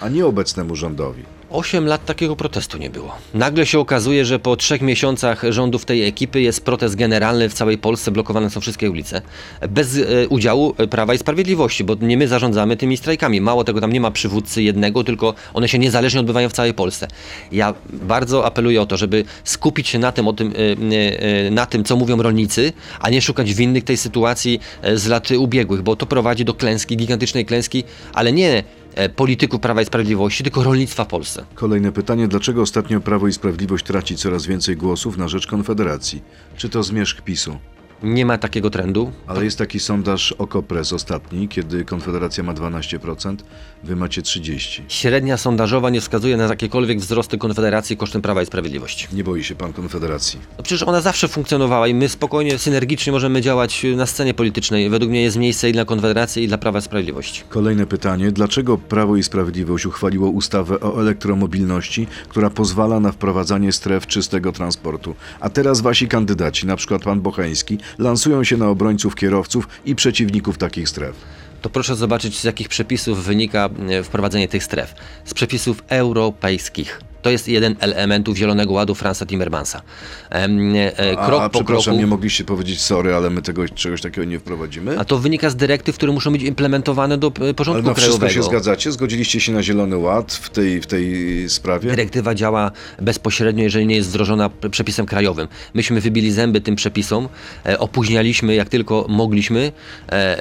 a 0.00 0.08
nie 0.08 0.26
obecnemu 0.26 0.76
rządowi? 0.76 1.22
Osiem 1.52 1.86
lat 1.86 2.04
takiego 2.04 2.36
protestu 2.36 2.78
nie 2.78 2.90
było. 2.90 3.14
Nagle 3.34 3.66
się 3.66 3.78
okazuje, 3.78 4.24
że 4.24 4.38
po 4.38 4.56
trzech 4.56 4.82
miesiącach 4.82 5.42
rządów 5.48 5.84
tej 5.84 6.06
ekipy 6.06 6.40
jest 6.40 6.64
protest 6.64 6.94
generalny 6.94 7.48
w 7.48 7.54
całej 7.54 7.78
Polsce, 7.78 8.10
blokowane 8.10 8.50
są 8.50 8.60
wszystkie 8.60 8.90
ulice. 8.90 9.22
Bez 9.68 9.96
e, 9.96 10.28
udziału 10.28 10.74
Prawa 10.90 11.14
i 11.14 11.18
Sprawiedliwości, 11.18 11.84
bo 11.84 11.94
nie 12.00 12.16
my 12.16 12.28
zarządzamy 12.28 12.76
tymi 12.76 12.96
strajkami. 12.96 13.40
Mało 13.40 13.64
tego, 13.64 13.80
tam 13.80 13.92
nie 13.92 14.00
ma 14.00 14.10
przywódcy 14.10 14.62
jednego, 14.62 15.04
tylko 15.04 15.34
one 15.54 15.68
się 15.68 15.78
niezależnie 15.78 16.20
odbywają 16.20 16.48
w 16.48 16.52
całej 16.52 16.74
Polsce. 16.74 17.08
Ja 17.52 17.74
bardzo 17.92 18.46
apeluję 18.46 18.82
o 18.82 18.86
to, 18.86 18.96
żeby 18.96 19.24
skupić 19.44 19.88
się 19.88 19.98
na 19.98 20.12
tym, 20.12 20.28
o 20.28 20.32
tym, 20.32 20.52
e, 20.52 21.46
e, 21.46 21.50
na 21.50 21.66
tym, 21.66 21.84
co 21.84 21.96
mówią 21.96 22.22
rolnicy, 22.22 22.72
a 23.00 23.10
nie 23.10 23.22
szukać 23.22 23.54
winnych 23.54 23.84
tej 23.84 23.96
sytuacji 23.96 24.60
e, 24.82 24.96
z 24.96 25.06
lat 25.06 25.30
ubiegłych, 25.30 25.82
bo 25.82 25.96
to 25.96 26.06
prowadzi 26.06 26.44
do 26.44 26.54
klęski, 26.54 26.96
gigantycznej 26.96 27.46
klęski, 27.46 27.84
ale 28.12 28.32
nie 28.32 28.58
e, 28.58 28.81
polityków 29.16 29.60
Prawa 29.60 29.82
i 29.82 29.84
Sprawiedliwości, 29.84 30.44
tylko 30.44 30.62
rolnictwa 30.62 31.04
w 31.04 31.08
Polsce. 31.08 31.44
Kolejne 31.54 31.92
pytanie. 31.92 32.28
Dlaczego 32.28 32.62
ostatnio 32.62 33.00
Prawo 33.00 33.28
i 33.28 33.32
Sprawiedliwość 33.32 33.84
traci 33.84 34.16
coraz 34.16 34.46
więcej 34.46 34.76
głosów 34.76 35.18
na 35.18 35.28
rzecz 35.28 35.46
Konfederacji? 35.46 36.22
Czy 36.56 36.68
to 36.68 36.82
zmierzch 36.82 37.20
PiSu? 37.20 37.58
Nie 38.02 38.26
ma 38.26 38.38
takiego 38.38 38.70
trendu. 38.70 39.12
Ale 39.26 39.44
jest 39.44 39.58
taki 39.58 39.80
sondaż 39.80 40.32
Okopres 40.32 40.92
ostatni, 40.92 41.48
kiedy 41.48 41.84
Konfederacja 41.84 42.44
ma 42.44 42.54
12%, 42.54 43.36
Wy 43.84 43.96
macie 43.96 44.22
30%. 44.22 44.82
Średnia 44.88 45.36
sondażowa 45.36 45.90
nie 45.90 46.00
wskazuje 46.00 46.36
na 46.36 46.44
jakiekolwiek 46.44 46.98
wzrosty 47.00 47.38
Konfederacji 47.38 47.96
kosztem 47.96 48.22
Prawa 48.22 48.42
i 48.42 48.46
Sprawiedliwości. 48.46 49.06
Nie 49.12 49.24
boi 49.24 49.44
się 49.44 49.54
Pan 49.54 49.72
Konfederacji? 49.72 50.40
No 50.58 50.64
przecież 50.64 50.82
ona 50.82 51.00
zawsze 51.00 51.28
funkcjonowała 51.28 51.88
i 51.88 51.94
my 51.94 52.08
spokojnie, 52.08 52.58
synergicznie 52.58 53.12
możemy 53.12 53.40
działać 53.40 53.86
na 53.96 54.06
scenie 54.06 54.34
politycznej. 54.34 54.90
Według 54.90 55.10
mnie 55.10 55.22
jest 55.22 55.36
miejsce 55.36 55.70
i 55.70 55.72
dla 55.72 55.84
Konfederacji, 55.84 56.42
i 56.44 56.48
dla 56.48 56.58
Prawa 56.58 56.78
i 56.78 56.82
Sprawiedliwości. 56.82 57.42
Kolejne 57.48 57.86
pytanie. 57.86 58.32
Dlaczego 58.32 58.78
Prawo 58.78 59.16
i 59.16 59.22
Sprawiedliwość 59.22 59.86
uchwaliło 59.86 60.28
ustawę 60.28 60.80
o 60.80 61.00
elektromobilności, 61.00 62.06
która 62.28 62.50
pozwala 62.50 63.00
na 63.00 63.12
wprowadzanie 63.12 63.72
stref 63.72 64.06
czystego 64.06 64.52
transportu? 64.52 65.14
A 65.40 65.50
teraz 65.50 65.80
wasi 65.80 66.08
kandydaci, 66.08 66.66
na 66.66 66.76
przykład 66.76 67.02
pan 67.02 67.20
Bocheński, 67.20 67.78
lansują 67.98 68.44
się 68.44 68.56
na 68.56 68.68
obrońców 68.68 69.14
kierowców 69.14 69.68
i 69.84 69.94
przeciwników 69.94 70.58
takich 70.58 70.88
stref. 70.88 71.16
to 71.62 71.70
proszę 71.70 71.96
zobaczyć, 71.96 72.38
z 72.38 72.44
jakich 72.44 72.68
przepisów 72.68 73.24
wynika 73.24 73.68
e, 73.88 74.02
wprowadzenie 74.02 74.48
tych 74.48 74.64
stref. 74.64 74.94
Z 75.24 75.34
przepisów 75.34 75.82
europejskich. 75.88 77.00
To 77.22 77.30
jest 77.30 77.48
jeden 77.48 77.76
elementów 77.80 78.36
Zielonego 78.36 78.72
Ładu 78.72 78.94
Franza 78.94 79.26
Timmermansa. 79.26 79.82
Em, 80.30 80.76
e, 80.76 81.18
A, 81.18 81.26
Krok 81.26 81.42
po 81.42 81.50
przepraszam, 81.50 81.84
kroku. 81.84 81.98
nie 82.00 82.06
mogliście 82.06 82.44
powiedzieć 82.44 82.80
sorry, 82.80 83.14
ale 83.14 83.30
my 83.30 83.42
tego, 83.42 83.68
czegoś 83.68 84.00
takiego 84.00 84.24
nie 84.24 84.38
wprowadzimy. 84.38 84.98
A 84.98 85.04
to 85.04 85.18
wynika 85.18 85.50
z 85.50 85.56
dyrektyw, 85.56 85.96
które 85.96 86.12
muszą 86.12 86.32
być 86.32 86.42
implementowane 86.42 87.18
do 87.18 87.28
e, 87.28 87.30
ale 87.40 87.54
porządku 87.54 87.88
na 87.88 87.94
wszystko 87.94 88.18
krajowego. 88.18 88.42
się 88.44 88.50
zgadzacie? 88.50 88.92
Zgodziliście 88.92 89.40
się 89.40 89.52
na 89.52 89.62
Zielony 89.62 89.96
Ład 89.96 90.32
w 90.32 90.50
tej, 90.50 90.80
w 90.80 90.86
tej 90.86 91.48
sprawie? 91.48 91.90
Dyrektywa 91.90 92.34
działa 92.34 92.70
bezpośrednio, 93.00 93.62
jeżeli 93.62 93.86
nie 93.86 93.96
jest 93.96 94.08
wdrożona 94.08 94.50
przepisem 94.70 95.06
krajowym. 95.06 95.48
Myśmy 95.74 96.00
wybili 96.00 96.32
zęby 96.32 96.60
tym 96.60 96.76
przepisom, 96.76 97.28
e, 97.66 97.78
opóźnialiśmy 97.78 98.54
jak 98.54 98.68
tylko 98.68 99.06
mogliśmy, 99.08 99.72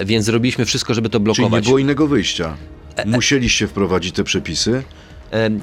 więc 0.06 0.26
zrobiliśmy 0.26 0.66
wszystko, 0.66 0.94
żeby 0.94 1.10
to 1.10 1.20
Czyli 1.20 1.22
nie 1.30 1.36
blokować. 1.36 1.66
było 1.66 1.78
innego 1.80 2.08
wyjścia. 2.08 2.56
Musieliście 3.06 3.68
wprowadzić 3.68 4.16
te 4.16 4.24
przepisy, 4.24 4.84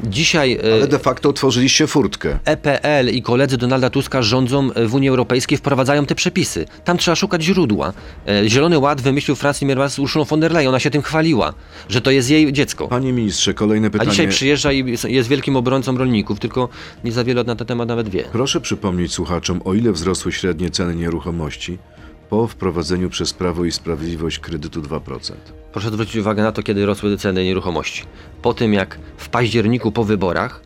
dzisiaj 0.04 0.52
e, 0.64 0.74
ale 0.74 0.86
de 0.86 0.98
facto 0.98 1.28
otworzyliście 1.28 1.86
furtkę. 1.86 2.38
EPL 2.44 3.08
i 3.12 3.22
koledzy 3.22 3.56
Donalda 3.56 3.90
Tuska 3.90 4.22
rządzą 4.22 4.72
e, 4.72 4.86
w 4.86 4.94
Unii 4.94 5.08
Europejskiej, 5.08 5.58
wprowadzają 5.58 6.06
te 6.06 6.14
przepisy. 6.14 6.66
Tam 6.84 6.98
trzeba 6.98 7.14
szukać 7.14 7.42
źródła. 7.42 7.92
E, 8.28 8.48
Zielony 8.48 8.78
Ład 8.78 9.00
wymyślił 9.00 9.36
Franz 9.36 9.58
Timmermans 9.58 9.92
z 9.94 9.98
Urszulą 9.98 10.24
von 10.24 10.40
der 10.40 10.52
Leyen. 10.52 10.68
Ona 10.68 10.80
się 10.80 10.90
tym 10.90 11.02
chwaliła, 11.02 11.54
że 11.88 12.00
to 12.00 12.10
jest 12.10 12.30
jej 12.30 12.52
dziecko. 12.52 12.88
Panie 12.88 13.12
ministrze, 13.12 13.54
kolejne 13.54 13.86
A 13.88 13.90
pytanie. 13.90 14.10
dzisiaj 14.10 14.28
przyjeżdża 14.28 14.72
i 14.72 14.90
jest- 14.90 15.04
jest 15.04 15.28
wielkim 15.28 15.56
obrońcą 15.56 15.98
rolników, 15.98 16.40
tylko 16.40 16.68
nie 17.04 17.12
za 17.12 17.24
wiele 17.24 17.44
na 17.44 17.56
ten 17.56 17.66
temat 17.66 17.88
nawet 17.88 18.08
wie. 18.08 18.24
Proszę 18.32 18.60
przypomnieć 18.60 19.12
słuchaczom, 19.12 19.60
o 19.64 19.74
ile 19.74 19.92
wzrosły 19.92 20.32
średnie 20.32 20.70
ceny 20.70 20.94
nieruchomości 20.94 21.78
po 22.30 22.46
wprowadzeniu 22.46 23.10
przez 23.10 23.32
Prawo 23.32 23.64
i 23.64 23.72
Sprawiedliwość 23.72 24.38
kredytu 24.38 24.82
2%. 24.82 25.32
Proszę 25.72 25.88
zwrócić 25.88 26.16
uwagę 26.16 26.42
na 26.42 26.52
to, 26.52 26.62
kiedy 26.62 26.86
rosły 26.86 27.16
ceny 27.16 27.44
nieruchomości. 27.44 28.02
Po 28.42 28.54
tym, 28.54 28.74
jak 28.74 28.98
w 29.16 29.28
październiku 29.28 29.92
po 29.92 30.04
wyborach 30.04 30.62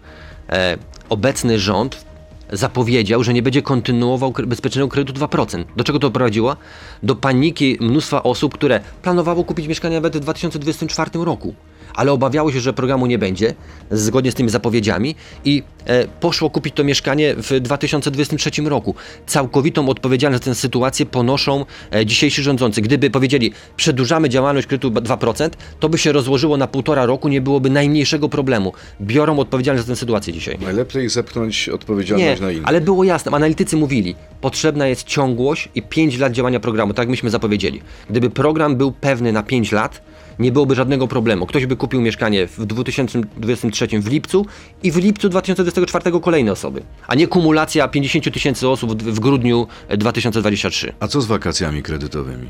e, 0.49 0.79
obecny 1.09 1.59
rząd 1.59 2.05
zapowiedział, 2.53 3.25
że 3.25 3.35
nie 3.35 3.43
będzie 3.43 3.63
kontynuował 3.63 4.33
bezpiecznego 4.47 4.89
kredytu 4.89 5.21
2%. 5.21 5.65
Do 5.77 5.85
czego 5.85 5.99
to 5.99 6.11
prowadziło? 6.11 6.57
Do 7.03 7.17
paniki 7.17 7.79
mnóstwa 7.81 8.23
osób, 8.23 8.55
które 8.55 8.81
planowało 9.03 9.45
kupić 9.45 9.67
mieszkanie 9.67 9.97
nawet 9.97 10.17
w 10.17 10.21
2024 10.21 11.11
roku, 11.15 11.55
ale 11.95 12.13
obawiało 12.13 12.53
się, 12.53 12.61
że 12.61 12.73
programu 12.73 13.07
nie 13.07 13.19
będzie, 13.19 13.55
zgodnie 13.91 14.33
z 14.33 14.35
tymi 14.35 14.49
zapowiedziami 14.51 15.15
i 15.45 15.63
e, 15.85 16.07
poszło 16.09 16.51
kupić 16.51 16.75
to 16.75 16.85
mieszkanie 16.85 17.35
w 17.37 17.61
2023 17.61 18.51
roku. 18.63 18.95
Całkowitą 19.27 19.89
odpowiedzialność 19.89 20.45
za 20.45 20.51
tę 20.51 20.55
sytuację 20.55 21.07
ponoszą 21.07 21.65
e, 21.95 22.07
dzisiejsi 22.07 22.43
rządzący. 22.43 22.83
Gdyby 22.83 23.11
powiedzieli, 23.11 23.53
przedłużamy 23.77 24.29
działalność 24.29 24.67
kredytu 24.67 24.91
2%, 24.91 25.51
to 25.81 25.89
by 25.89 25.99
się 25.99 26.13
rozłożyło 26.13 26.57
na 26.57 26.67
półtora 26.67 27.07
roku, 27.07 27.29
nie 27.29 27.41
byłoby 27.41 27.71
najmniejszego 27.71 28.29
problemu. 28.29 28.73
Biorą 29.01 29.39
odpowiedzialność 29.39 29.87
za 29.87 29.93
tę 29.93 29.97
sytuację 29.97 30.33
dzisiaj. 30.33 30.59
Najlepiej 30.61 31.09
zepchnąć 31.09 31.69
odpowiedzialność 31.69 32.41
Nie, 32.41 32.47
na 32.47 32.53
innych. 32.53 32.69
ale 32.69 32.81
było 32.81 33.05
jasne, 33.05 33.33
analitycy 33.33 33.77
mówili, 33.77 34.15
potrzebna 34.41 34.87
jest 34.87 35.05
ciągłość 35.05 35.69
i 35.75 35.83
5 35.83 36.19
lat 36.19 36.33
działania 36.33 36.61
programu, 36.61 36.95
tak 36.95 37.09
myśmy 37.09 37.31
zapowiedzieli. 37.31 37.83
Gdyby 38.11 38.31
program 38.31 38.77
był 38.77 38.93
pewny 38.93 39.33
na 39.33 39.43
5 39.43 39.73
lat, 39.73 40.03
nie 40.39 40.53
byłoby 40.53 40.75
żadnego 40.75 41.09
problemu. 41.09 41.47
Ktoś 41.47 41.67
by 41.67 41.77
kupił 41.83 42.01
mieszkanie 42.01 42.47
w 42.47 42.67
2023 42.67 44.01
w 44.01 44.07
lipcu 44.07 44.47
i 44.83 44.93
w 44.93 44.97
lipcu 44.97 45.29
2024 45.29 46.21
kolejne 46.21 46.53
osoby, 46.53 46.83
a 47.07 47.15
nie 47.15 47.27
kumulacja 47.27 47.89
50 47.89 48.25
000 48.25 48.35
tysięcy 48.35 48.69
osób 48.69 49.03
w, 49.03 49.21
grudniu 49.21 49.67
2023. 49.99 50.93
A 51.01 51.09
co 51.09 51.21
z 51.21 51.27
wakacjami 51.27 51.83
kredytowymi? 51.83 52.47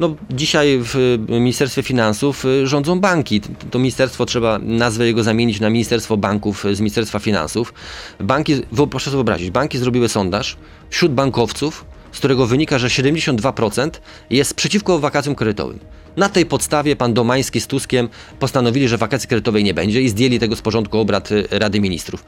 No, 0.00 0.16
dzisiaj 0.30 0.78
w 0.82 0.96
y, 0.96 1.18
Ministerstwie 1.40 1.82
Finansów 1.82 2.44
y, 2.44 2.66
rządzą 2.66 3.00
banki. 3.00 3.40
To 3.70 3.78
ministerstwo 3.78 4.26
trzeba 4.26 4.58
nazwę 4.58 5.06
jego 5.06 5.22
zamienić 5.22 5.60
na 5.60 5.70
Ministerstwo 5.70 6.16
Banków 6.16 6.64
z 6.72 6.80
Ministerstwa 6.80 7.18
Finansów. 7.18 7.74
Banki, 8.20 8.62
proszę 8.90 9.04
sobie 9.04 9.16
wyobrazić, 9.16 9.50
banki 9.50 9.78
zrobiły 9.78 10.08
sondaż 10.08 10.56
wśród 10.90 11.12
bankowców, 11.12 11.84
z 12.12 12.18
którego 12.18 12.46
wynika, 12.46 12.78
że 12.78 12.88
72% 12.88 13.90
jest 14.30 14.54
przeciwko 14.54 14.98
wakacjom 14.98 15.34
kredytowym. 15.34 15.78
Na 16.16 16.28
tej 16.28 16.46
podstawie 16.46 16.96
pan 16.96 17.14
Domański 17.14 17.60
z 17.60 17.66
Tuskiem 17.66 18.08
postanowili, 18.38 18.88
że 18.88 18.98
wakacji 18.98 19.28
kredytowej 19.28 19.64
nie 19.64 19.74
będzie 19.74 20.02
i 20.02 20.08
zdjęli 20.08 20.38
tego 20.38 20.56
z 20.56 20.62
porządku 20.62 20.98
obrad 20.98 21.32
y, 21.32 21.46
Rady 21.50 21.80
Ministrów. 21.80 22.24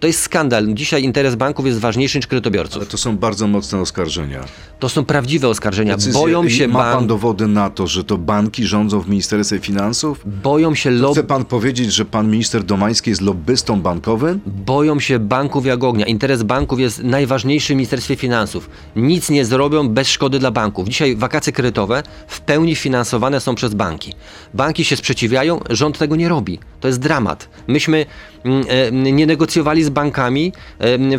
To 0.00 0.06
jest 0.06 0.20
skandal. 0.22 0.74
Dzisiaj 0.74 1.02
interes 1.02 1.34
banków 1.34 1.66
jest 1.66 1.78
ważniejszy 1.78 2.18
niż 2.18 2.26
kredytobiorców. 2.26 2.76
Ale 2.76 2.86
to 2.86 2.98
są 2.98 3.16
bardzo 3.16 3.46
mocne 3.46 3.80
oskarżenia. 3.80 4.44
To 4.78 4.88
są 4.88 5.04
prawdziwe 5.04 5.48
oskarżenia. 5.48 5.96
Decyzje- 5.96 6.12
Boją 6.12 6.48
się 6.48 6.68
Ma 6.68 6.92
pan 6.92 7.06
dowody 7.06 7.46
na 7.46 7.70
to, 7.70 7.86
że 7.86 8.04
to 8.04 8.18
banki 8.18 8.66
rządzą 8.66 9.00
w 9.00 9.08
Ministerstwie 9.08 9.58
Finansów? 9.58 10.20
boją 10.42 10.74
się 10.74 10.90
lobby. 10.90 11.14
Chce 11.14 11.24
pan 11.24 11.44
powiedzieć, 11.44 11.92
że 11.92 12.04
pan 12.04 12.30
minister 12.30 12.64
Domański 12.64 13.10
jest 13.10 13.22
lobbystą 13.22 13.80
bankowym? 13.80 14.40
Boją 14.46 15.00
się 15.00 15.18
banków 15.18 15.66
jak 15.66 15.84
ognia. 15.84 16.06
Interes 16.06 16.42
banków 16.42 16.80
jest 16.80 17.02
najważniejszy 17.02 17.72
w 17.72 17.76
Ministerstwie 17.76 18.16
Finansów. 18.16 18.70
Nic 18.96 19.30
nie 19.30 19.44
zrobią 19.44 19.88
bez 19.88 20.08
szkody 20.08 20.38
dla 20.38 20.50
banków. 20.50 20.88
Dzisiaj 20.88 21.16
wakacje 21.16 21.52
kredytowe 21.52 22.02
w 22.26 22.40
pełni 22.40 22.74
finansowane 22.74 23.27
są 23.40 23.54
przez 23.54 23.74
banki. 23.74 24.12
Banki 24.54 24.84
się 24.84 24.96
sprzeciwiają, 24.96 25.60
rząd 25.70 25.98
tego 25.98 26.16
nie 26.16 26.28
robi. 26.28 26.58
To 26.80 26.88
jest 26.88 27.00
dramat. 27.00 27.48
Myśmy 27.66 28.06
mm, 28.44 28.64
e, 28.68 29.12
nie 29.12 29.26
negocjowali 29.26 29.84
z 29.84 29.88
bankami 29.88 30.52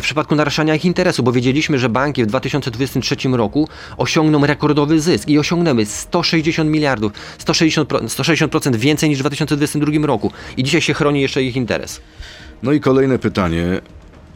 przypadku 0.02 0.34
naruszania 0.34 0.74
ich 0.74 0.84
interesu, 0.84 1.22
bo 1.22 1.32
wiedzieliśmy, 1.32 1.78
że 1.78 1.88
banki 1.88 2.22
w 2.22 2.26
2023 2.26 3.16
roku 3.28 3.68
osiągną 3.96 4.46
rekordowy 4.46 5.00
zysk 5.00 5.28
i 5.28 5.38
osiągnęły 5.38 5.86
160 5.86 6.70
miliardów, 6.70 7.12
160%, 7.38 7.84
pro- 7.84 8.00
160% 8.00 8.76
więcej 8.76 9.08
niż 9.08 9.18
w 9.18 9.22
2022 9.22 10.06
roku. 10.06 10.32
I 10.56 10.64
dzisiaj 10.64 10.80
się 10.80 10.94
chroni 10.94 11.20
jeszcze 11.20 11.42
ich 11.42 11.56
interes. 11.56 12.00
No 12.62 12.72
i 12.72 12.80
kolejne 12.80 13.18
pytanie. 13.18 13.80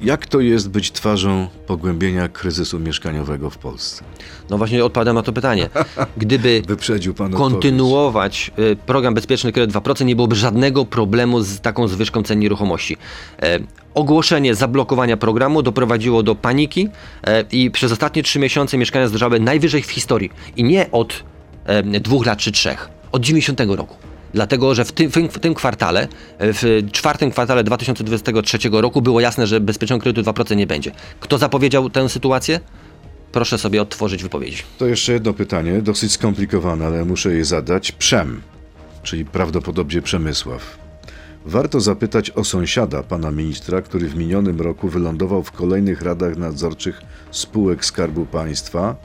Jak 0.05 0.27
to 0.27 0.40
jest 0.40 0.71
być 0.71 0.93
twarzą 0.93 1.49
pogłębienia 1.67 2.29
kryzysu 2.29 2.79
mieszkaniowego 2.79 3.51
w 3.51 3.59
Polsce? 3.59 4.05
No 4.51 4.59
właśnie 4.59 4.85
odpowiadam 4.85 5.17
na 5.17 5.23
to 5.23 5.33
pytanie. 5.33 5.69
Gdyby 6.17 6.62
kontynuować 7.37 8.51
y, 8.59 8.77
program 8.77 9.14
Bezpieczny 9.14 9.53
Kredyt 9.53 9.77
2%, 9.77 10.05
nie 10.05 10.17
byłoby 10.17 10.37
żadnego 10.37 10.85
problemu 10.85 11.40
z 11.40 11.61
taką 11.61 11.88
zwyżką 11.88 12.23
cen 12.23 12.38
nieruchomości. 12.38 12.97
E, 13.43 13.59
ogłoszenie 13.95 14.55
zablokowania 14.55 15.17
programu 15.17 15.62
doprowadziło 15.62 16.23
do 16.23 16.35
paniki 16.35 16.88
e, 17.27 17.45
i 17.53 17.71
przez 17.71 17.93
ostatnie 17.93 18.23
trzy 18.23 18.38
miesiące 18.38 18.79
mieszkania 18.79 19.09
zdrożały 19.09 19.40
najwyżej 19.40 19.83
w 19.83 19.90
historii. 19.90 20.31
I 20.57 20.64
nie 20.64 20.90
od 20.90 21.25
e, 21.64 21.83
dwóch 21.83 22.27
lat 22.27 22.38
czy 22.38 22.53
trzech, 22.53 22.88
od 23.12 23.23
90 23.23 23.61
roku. 23.61 23.97
Dlatego, 24.35 24.75
że 24.75 24.85
w 24.85 24.92
tym, 24.92 25.11
w 25.11 25.38
tym- 25.38 25.55
kwartale, 25.55 26.03
e, 26.03 26.53
w 26.53 26.87
czwartym 26.92 27.31
kwartale 27.31 27.64
2023 27.64 28.81
roku 28.81 29.03
było 29.03 29.20
jasne, 29.20 29.47
że 29.47 29.61
bezpiecznego 29.61 30.03
kredytu 30.03 30.23
2% 30.23 30.57
nie 30.57 30.66
będzie. 30.66 30.92
Kto 31.20 31.38
zapowiedział 31.38 31.90
tę 31.90 32.09
sytuację? 32.09 32.61
Proszę 33.33 33.59
sobie 33.59 33.83
odtworzyć 33.83 34.23
wypowiedzi. 34.23 34.62
To 34.79 34.87
jeszcze 34.87 35.12
jedno 35.12 35.33
pytanie, 35.33 35.83
dosyć 35.83 36.12
skomplikowane, 36.12 36.87
ale 36.87 37.05
muszę 37.05 37.35
je 37.35 37.44
zadać. 37.44 37.92
Przem, 37.92 38.40
czyli 39.03 39.25
prawdopodobnie 39.25 40.03
Przemysław. 40.03 40.79
Warto 41.47 41.81
zapytać 41.81 42.31
o 42.31 42.44
sąsiada 42.44 43.03
pana 43.03 43.31
ministra, 43.31 43.83
który 43.83 44.09
w 44.09 44.16
minionym 44.16 44.61
roku 44.61 44.88
wylądował 44.88 45.42
w 45.42 45.53
kolejnych 45.53 46.03
radach 46.03 46.37
nadzorczych 46.37 47.01
spółek 47.31 47.85
Skarbu 47.85 48.27
Państwa. 48.27 48.97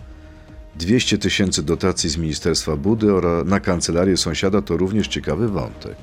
200 0.79 1.17
tysięcy 1.17 1.63
dotacji 1.63 2.09
z 2.09 2.17
Ministerstwa 2.17 2.75
Budy 2.75 3.13
oraz 3.13 3.45
na 3.47 3.59
kancelarię 3.59 4.17
sąsiada 4.17 4.61
to 4.61 4.77
również 4.77 5.07
ciekawy 5.07 5.47
wątek. 5.47 5.95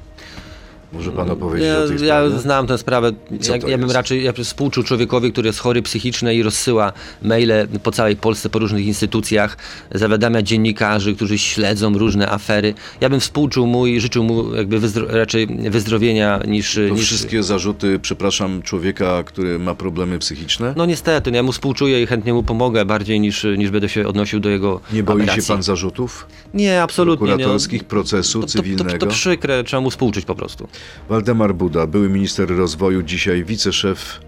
Może 0.93 1.13
pan 1.13 1.31
opowiedzieć 1.31 1.69
Ja, 1.69 1.79
o 1.79 1.89
tej 1.89 1.93
ja 2.09 2.21
sprawie? 2.21 2.39
znam 2.39 2.67
tę 2.67 2.79
sprawę. 2.79 3.13
Ja, 3.49 3.59
to 3.59 3.69
ja 3.69 3.79
bym 3.79 3.91
raczej 3.91 4.25
ja 4.25 4.33
współczuł 4.33 4.85
człowiekowi, 4.85 5.33
który 5.33 5.47
jest 5.47 5.59
chory 5.59 5.83
psychicznie 5.83 6.35
i 6.35 6.43
rozsyła 6.43 6.93
maile 7.23 7.53
po 7.83 7.93
całej 7.93 8.17
Polsce, 8.17 8.51
po 8.51 8.59
różnych 8.59 8.87
instytucjach, 8.87 9.57
zawiadamia 9.95 10.43
dziennikarzy, 10.43 11.15
którzy 11.17 11.39
śledzą 11.39 11.99
różne 11.99 12.31
afery. 12.31 12.75
Ja 13.01 13.09
bym 13.09 13.21
współczuł 13.21 13.67
mu 13.67 13.87
i 13.87 14.01
życzył 14.01 14.25
mu 14.25 14.55
jakby 14.55 14.81
wyzdro- 14.81 15.07
raczej 15.11 15.47
wyzdrowienia 15.71 16.41
niż... 16.47 16.75
To 16.89 16.95
niż 16.95 17.07
wszystkie 17.07 17.43
zarzuty, 17.43 17.99
przepraszam, 18.03 18.63
człowieka, 18.63 19.23
który 19.23 19.59
ma 19.59 19.75
problemy 19.75 20.19
psychiczne? 20.19 20.75
no 20.77 20.87
niestety, 20.87 21.31
no 21.31 21.37
ja 21.37 21.43
mu 21.43 21.53
współczuję 21.53 22.03
i 22.03 22.07
chętnie 22.07 22.35
mu 22.35 22.43
pomogę 22.43 22.85
bardziej 22.85 23.21
niż, 23.21 23.47
niż 23.59 23.71
będę 23.71 23.89
się 23.89 24.07
odnosił 24.09 24.41
do 24.41 24.49
jego 24.49 24.81
Nie 24.93 25.03
boi 25.03 25.17
się 25.17 25.23
aberracji. 25.23 25.49
pan 25.55 25.63
zarzutów 25.63 26.27
Nie, 26.55 26.83
absolutnie 26.83 27.27
nie. 27.27 27.33
prokuratorskich, 27.33 27.85
procesu 27.85 28.41
To, 28.41 28.47
to, 28.47 28.53
to, 28.53 28.59
cywilnego? 28.59 28.99
to 28.99 29.07
przykre, 29.07 29.65
trzeba 29.65 29.81
mu 29.81 29.91
współczuć 29.91 30.25
po 30.25 30.35
prostu. 30.35 30.69
Waldemar 31.09 31.55
Buda, 31.55 31.87
były 31.87 32.09
minister 32.09 32.57
rozwoju, 32.57 33.03
dzisiaj 33.03 33.45
wiceszef 33.45 34.21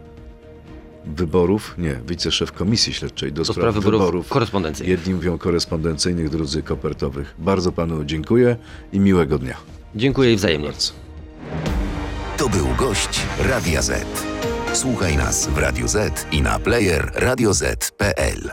wyborów, 1.04 1.74
nie, 1.78 2.00
wiceszef 2.08 2.52
Komisji 2.52 2.92
Śledczej 2.94 3.32
do, 3.32 3.36
Do 3.36 3.44
spraw, 3.44 3.56
spraw 3.56 3.74
wyborów, 3.74 4.00
wyborów. 4.00 4.28
korespondencyjnych. 4.28 4.98
Jedni 4.98 5.14
mówią 5.14 5.38
korespondencyjnych, 5.38 6.30
drudzy 6.30 6.62
kopertowych. 6.62 7.34
Bardzo 7.38 7.72
panu 7.72 8.04
dziękuję 8.04 8.56
i 8.92 9.00
miłego 9.00 9.38
dnia. 9.38 9.56
Dziękuję 9.94 10.32
i 10.32 10.36
wzajemnie. 10.36 10.68
Bardzo. 10.68 10.92
To 12.36 12.48
był 12.48 12.66
gość 12.78 13.20
Radia 13.48 13.82
Z. 13.82 14.06
Słuchaj 14.72 15.16
nas 15.16 15.48
w 15.48 15.58
Radio 15.58 15.88
Z 15.88 16.26
i 16.32 16.42
na 16.42 16.58
player 16.58 17.12
radioz.pl. 17.14 18.50